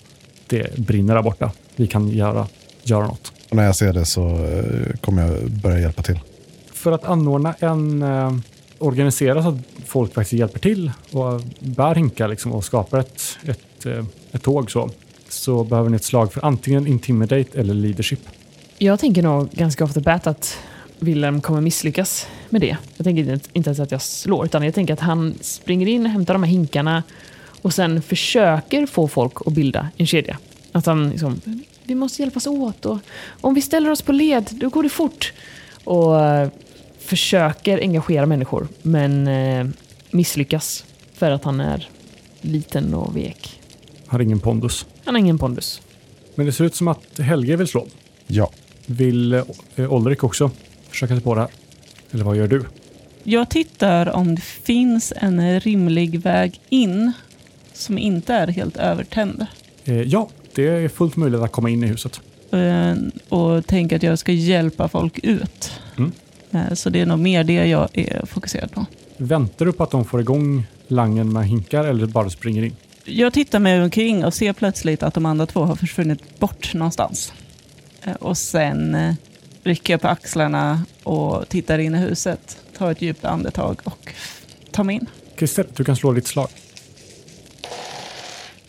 Det 0.48 0.78
brinner 0.78 1.16
där 1.16 1.22
borta. 1.22 1.52
Vi 1.76 1.88
kan 1.88 2.10
göra, 2.10 2.48
göra 2.84 3.08
något. 3.08 3.32
Och 3.50 3.56
när 3.56 3.64
jag 3.64 3.76
ser 3.76 3.94
det 3.94 4.06
så 4.06 4.28
eh, 4.46 4.96
kommer 5.02 5.26
jag 5.26 5.52
börja 5.52 5.80
hjälpa 5.80 6.04
till. 6.04 6.20
För 6.74 6.92
att 6.92 7.06
anordna 7.06 7.54
en, 7.60 8.04
eh, 8.04 8.36
organisera 8.80 9.44
så 9.44 9.50
att 9.50 9.58
folk 9.86 10.14
faktiskt 10.14 10.40
hjälper 10.40 10.60
till 10.60 10.92
och 11.12 11.42
bär 11.60 11.96
hinkar 11.96 12.28
liksom 12.28 12.54
och 12.54 12.64
skapar 12.64 13.00
ett, 13.00 13.22
ett, 13.46 13.60
ett, 13.80 13.86
eh, 13.86 14.06
ett 14.32 14.44
tåg 14.44 14.72
så, 14.72 14.90
så 15.30 15.64
behöver 15.64 15.90
ni 15.90 15.96
ett 15.96 16.04
slag 16.04 16.34
för 16.34 16.46
antingen 16.46 16.88
intimidate 16.88 17.60
eller 17.60 17.74
leadership. 17.74 18.20
Jag 18.78 19.00
tänker 19.00 19.22
nog 19.24 19.50
ganska 19.52 19.84
ofta 19.84 20.00
bat 20.00 20.28
att 20.28 20.58
Willem 21.00 21.42
kommer 21.42 21.62
misslyckas 21.62 22.28
med 22.50 22.62
det. 22.62 22.78
Jag 22.98 23.04
tänker 23.04 23.34
inte- 23.34 23.70
ens 23.70 23.80
att 23.80 23.92
jag 23.92 24.02
slår, 24.02 24.46
utan 24.46 24.64
jag 24.64 24.74
tänker 24.74 24.94
att 24.94 25.00
han 25.00 25.34
springer 25.42 25.88
in, 25.88 26.06
hämtar 26.06 26.34
de 26.34 26.44
här 26.44 26.50
hinkarna 26.52 27.04
och 27.62 27.74
sen 27.74 28.02
försöker 28.02 28.86
få 28.86 29.08
folk 29.08 29.34
att 29.46 29.54
bilda 29.54 29.90
en 29.98 30.08
kedja. 30.08 30.38
Att 30.72 30.86
han 30.86 31.10
liksom, 31.10 31.42
vi 31.84 31.96
måste 31.96 32.22
hjälpas 32.22 32.48
åt 32.48 32.86
och 32.86 32.98
om 33.42 33.54
vi 33.54 33.62
ställer 33.62 33.92
oss 33.92 34.02
på 34.02 34.12
led, 34.12 34.50
då 34.52 34.70
går 34.70 34.84
det 34.84 34.90
fort. 34.90 35.34
Och 35.84 36.22
eh, 36.26 36.50
försöker 37.00 37.78
engagera 37.80 38.26
människor, 38.26 38.68
men 38.82 39.28
eh, 39.28 39.68
misslyckas 40.12 40.86
för 41.14 41.32
att 41.32 41.44
han 41.44 41.60
är 41.60 41.90
liten 42.42 42.94
och 42.94 43.18
vek. 43.18 43.59
Har 44.10 44.20
ingen 44.20 44.40
pondus. 44.40 44.86
Han 45.06 45.16
har 45.16 45.20
ingen 45.20 45.38
pondus. 45.38 45.82
Men 46.36 46.46
det 46.46 46.52
ser 46.52 46.66
ut 46.66 46.76
som 46.76 46.88
att 46.88 47.20
Helge 47.20 47.56
vill 47.56 47.68
slå. 47.68 47.88
Ja, 48.28 48.52
Vill 48.86 49.34
eh, 49.34 49.44
Olrik 49.94 50.24
också 50.24 50.52
försöka 50.90 51.14
sig 51.16 51.24
på 51.24 51.36
det 51.36 51.42
här? 51.42 51.50
Eller 52.12 52.24
vad 52.24 52.36
gör 52.38 52.48
du? 52.48 52.66
Jag 53.24 53.50
tittar 53.50 54.10
om 54.16 54.36
det 54.36 54.42
finns 54.42 55.14
en 55.16 55.60
rimlig 55.60 56.20
väg 56.20 56.60
in 56.70 57.12
som 57.74 57.98
inte 57.98 58.34
är 58.34 58.48
helt 58.48 58.78
övertänd. 58.78 59.46
Eh, 59.86 60.02
ja, 60.02 60.30
det 60.56 60.68
är 60.68 60.90
fullt 60.90 61.16
möjligt 61.16 61.42
att 61.42 61.52
komma 61.52 61.70
in 61.70 61.84
i 61.84 61.88
huset. 61.88 62.22
Eh, 62.52 62.94
Och 63.30 63.68
tänker 63.68 63.96
att 63.96 64.04
jag 64.04 64.20
ska 64.20 64.32
hjälpa 64.32 64.88
folk 64.88 65.20
ut. 65.24 65.72
Mm. 65.98 66.12
Eh, 66.52 66.74
Så 66.74 66.90
det 66.90 67.02
är 67.02 67.06
nog 67.06 67.20
mer 67.20 67.44
det 67.44 67.66
jag 67.68 67.90
är 67.94 68.26
fokuserad 68.26 68.72
på. 68.72 68.86
Väntar 69.18 69.66
du 69.66 69.72
på 69.72 69.84
att 69.84 69.92
de 69.92 70.06
får 70.06 70.22
igång 70.22 70.64
langen 70.88 71.34
med 71.34 71.48
hinkar 71.48 71.84
eller 71.84 72.06
bara 72.06 72.30
springer 72.30 72.64
in? 72.64 72.76
Jag 73.10 73.34
tittar 73.34 73.60
mig 73.60 73.82
omkring 73.82 74.26
och 74.26 74.34
ser 74.34 74.54
plötsligt 74.54 75.04
att 75.04 75.14
de 75.14 75.26
andra 75.26 75.46
två 75.46 75.64
har 75.64 75.76
försvunnit 75.76 76.40
bort 76.40 76.74
någonstans. 76.74 77.34
Eh, 78.04 78.14
Och 78.14 78.38
sen 78.38 78.96
eh, 78.96 79.14
rycker 79.64 79.94
jag 79.94 80.02
på 80.02 80.08
axlarna 80.08 80.84
och 81.04 81.50
tittar 81.50 81.80
in 81.80 81.96
i 81.96 81.98
huset, 81.98 82.58
tar 82.78 82.92
ett 82.92 83.02
djupt 83.02 83.26
andetag 83.26 83.80
och 83.84 84.14
tar 84.72 84.84
mig 84.84 84.96
in. 84.96 85.06
Christer, 85.38 85.66
du 85.76 85.84
kan 85.84 85.96
slå 85.96 86.12
ditt 86.14 86.28
slag. 86.28 86.48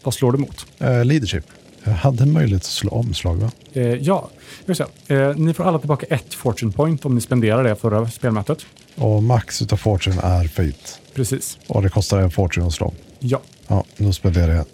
Vad 0.02 0.14
slår 0.14 0.32
du 0.32 0.38
mot? 0.38 0.66
eh, 0.78 1.04
leadership. 1.04 1.44
Jag 1.84 1.92
hade 1.92 2.22
en 2.22 2.32
möjlighet 2.32 2.62
att 2.62 2.66
slå 2.70 2.90
omslag 2.90 3.36
va? 3.36 3.50
Eh, 3.72 3.82
ja, 3.82 4.30
se. 4.74 5.14
Eh, 5.14 5.36
ni 5.36 5.54
får 5.54 5.64
alla 5.64 5.78
tillbaka 5.78 6.06
ett 6.10 6.34
fortune 6.34 6.72
point 6.72 7.04
om 7.04 7.14
ni 7.14 7.20
spenderar 7.20 7.64
det 7.64 7.76
förra 7.76 8.08
spelmötet. 8.10 8.66
Och 8.94 9.22
max 9.22 9.62
utav 9.62 9.76
fortune 9.76 10.20
är 10.22 10.48
fate. 10.48 10.98
Precis. 11.14 11.58
Och 11.66 11.82
det 11.82 11.88
kostar 11.88 12.18
en 12.20 12.30
fortune 12.30 12.66
att 12.66 12.72
slå. 12.72 12.92
Ja. 13.18 13.40
Ja, 13.70 13.84
då 13.96 14.12
spenderar 14.12 14.54
jag. 14.54 14.64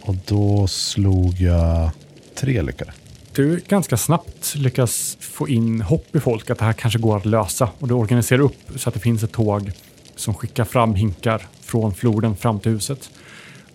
Och 0.00 0.14
då 0.26 0.66
slog 0.66 1.40
jag 1.40 1.90
tre 2.34 2.62
lyckade. 2.62 2.92
Du 3.34 3.60
ganska 3.68 3.96
snabbt 3.96 4.54
lyckas 4.54 5.16
få 5.20 5.48
in 5.48 5.80
hopp 5.80 6.16
i 6.16 6.20
folk 6.20 6.50
att 6.50 6.58
det 6.58 6.64
här 6.64 6.72
kanske 6.72 6.98
går 6.98 7.16
att 7.16 7.26
lösa. 7.26 7.68
Och 7.78 7.88
du 7.88 7.94
organiserar 7.94 8.40
upp 8.40 8.56
så 8.76 8.88
att 8.88 8.94
det 8.94 9.00
finns 9.00 9.22
ett 9.22 9.32
tåg 9.32 9.72
som 10.16 10.34
skickar 10.34 10.64
fram 10.64 10.94
hinkar 10.94 11.46
från 11.60 11.94
floden 11.94 12.36
fram 12.36 12.60
till 12.60 12.72
huset. 12.72 13.10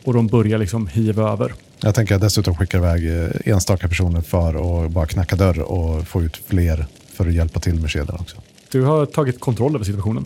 Och 0.03 0.13
de 0.13 0.27
börjar 0.27 0.57
liksom 0.57 0.87
hiva 0.87 1.31
över. 1.31 1.53
Jag 1.79 1.95
tänker 1.95 2.15
att 2.15 2.21
dessutom 2.21 2.55
skicka 2.55 2.77
iväg 2.77 3.23
eh, 3.23 3.29
enstaka 3.45 3.87
personer 3.87 4.21
för 4.21 4.85
att 4.85 4.91
bara 4.91 5.05
knacka 5.05 5.35
dörr 5.35 5.59
och 5.59 6.07
få 6.07 6.23
ut 6.23 6.37
fler 6.47 6.85
för 7.13 7.27
att 7.27 7.33
hjälpa 7.33 7.59
till 7.59 7.81
med 7.81 7.89
kedjan 7.89 8.17
också. 8.19 8.37
Du 8.71 8.81
har 8.81 9.05
tagit 9.05 9.39
kontroll 9.39 9.75
över 9.75 9.85
situationen. 9.85 10.25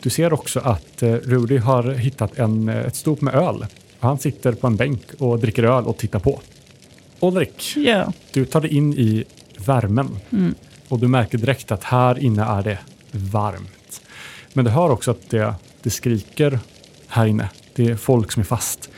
Du 0.00 0.10
ser 0.10 0.32
också 0.32 0.60
att 0.60 1.02
eh, 1.02 1.12
Rudy 1.12 1.58
har 1.58 1.82
hittat 1.92 2.38
en, 2.38 2.68
eh, 2.68 2.76
ett 2.76 2.96
stort 2.96 3.20
med 3.20 3.34
öl. 3.34 3.66
Han 4.00 4.18
sitter 4.18 4.52
på 4.52 4.66
en 4.66 4.76
bänk 4.76 5.02
och 5.18 5.38
dricker 5.38 5.62
öl 5.62 5.84
och 5.84 5.96
tittar 5.98 6.18
på. 6.18 6.40
Ulrik, 7.20 7.72
Ja, 7.76 8.12
du 8.32 8.44
tar 8.44 8.60
dig 8.60 8.74
in 8.74 8.94
i 8.94 9.24
värmen 9.56 10.08
mm. 10.30 10.54
och 10.88 10.98
du 10.98 11.08
märker 11.08 11.38
direkt 11.38 11.72
att 11.72 11.84
här 11.84 12.18
inne 12.18 12.42
är 12.44 12.62
det 12.62 12.78
varmt. 13.12 14.02
Men 14.52 14.64
du 14.64 14.70
hör 14.70 14.90
också 14.90 15.10
att 15.10 15.30
det, 15.30 15.54
det 15.82 15.90
skriker 15.90 16.58
här 17.08 17.26
inne. 17.26 17.48
Det 17.74 17.86
är 17.90 17.96
folk 17.96 18.32
som 18.32 18.40
är 18.40 18.44
fast. 18.44 18.90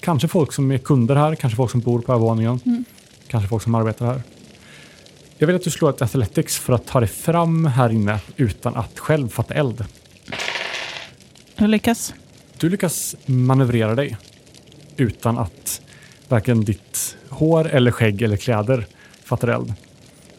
Kanske 0.00 0.28
folk 0.28 0.52
som 0.52 0.70
är 0.70 0.78
kunder 0.78 1.16
här, 1.16 1.34
kanske 1.34 1.56
folk 1.56 1.70
som 1.70 1.80
bor 1.80 1.98
på 2.00 2.12
övervåningen, 2.12 2.60
Mm. 2.64 2.84
kanske 3.28 3.48
folk 3.48 3.62
som 3.62 3.74
arbetar 3.74 4.06
här. 4.06 4.22
Jag 5.38 5.46
vill 5.46 5.56
att 5.56 5.64
du 5.64 5.70
slår 5.70 5.90
ett 5.90 6.02
Athletics 6.02 6.58
för 6.58 6.72
att 6.72 6.86
ta 6.86 7.00
dig 7.00 7.08
fram 7.08 7.64
här 7.64 7.90
inne 7.92 8.18
utan 8.36 8.76
att 8.76 8.98
själv 8.98 9.28
fatta 9.28 9.54
eld 9.54 9.84
jag 11.56 11.70
lyckas. 11.70 12.14
Du 12.58 12.68
lyckas 12.68 13.16
manövrera 13.26 13.94
dig 13.94 14.16
utan 14.96 15.38
att 15.38 15.80
varken 16.28 16.60
ditt 16.60 17.16
hår 17.28 17.68
eller 17.68 17.90
skägg 17.90 18.22
eller 18.22 18.36
kläder 18.36 18.86
fattar 19.24 19.48
eld. 19.48 19.74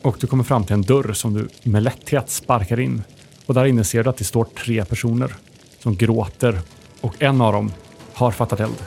Och 0.02 0.18
du 0.20 0.28
kommer 0.28 0.44
fram 0.44 0.64
till 0.64 0.74
en 0.74 0.82
dörr 0.82 1.14
som 1.14 1.34
du 1.34 1.70
med 1.70 1.84
lätthet 1.84 2.30
sparkar 2.30 2.80
in. 2.80 3.04
Och 3.46 3.54
där 3.54 3.66
inne 3.66 3.84
ser 3.84 4.04
du 4.04 4.10
att 4.10 4.18
det 4.18 4.24
står 4.24 4.44
tre 4.46 4.86
personer 4.86 5.36
som 5.80 5.96
gråter 5.96 6.60
och 7.02 7.24
en 7.24 7.42
av 7.42 7.54
dem 7.54 7.72
har 8.14 8.32
fattat 8.32 8.60
eld. 8.60 8.84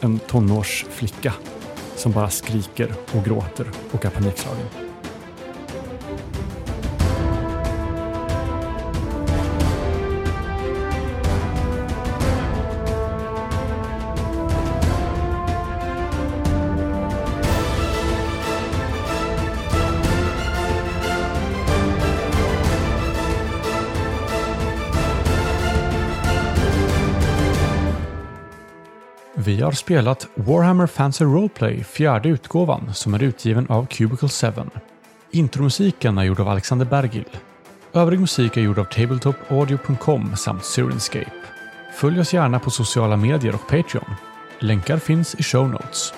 En 0.00 0.18
tonårsflicka 0.18 1.34
som 1.96 2.12
bara 2.12 2.30
skriker 2.30 2.94
och 3.12 3.24
gråter 3.24 3.66
och 3.90 4.04
är 4.04 4.10
panikslagen. 4.10 4.87
Har 29.68 29.72
spelat 29.72 30.28
Warhammer 30.34 30.86
Fantasy 30.86 31.24
Roleplay, 31.24 31.84
fjärde 31.84 32.28
utgåvan, 32.28 32.94
som 32.94 33.14
är 33.14 33.22
utgiven 33.22 33.66
av 33.68 33.86
Cubicle 33.86 34.28
7. 34.28 34.46
Intromusiken 35.30 36.18
är 36.18 36.22
gjord 36.22 36.40
av 36.40 36.48
Alexander 36.48 36.86
Bergil. 36.86 37.24
Övrig 37.92 38.20
musik 38.20 38.56
är 38.56 38.60
gjord 38.60 38.78
av 38.78 38.84
tabletopaudio.com 38.84 40.36
samt 40.36 40.64
Sirenscape. 40.64 41.32
Följ 41.94 42.20
oss 42.20 42.34
gärna 42.34 42.58
på 42.58 42.70
sociala 42.70 43.16
medier 43.16 43.54
och 43.54 43.68
Patreon. 43.68 44.14
Länkar 44.58 44.98
finns 44.98 45.34
i 45.34 45.42
show 45.42 45.68
notes. 45.68 46.12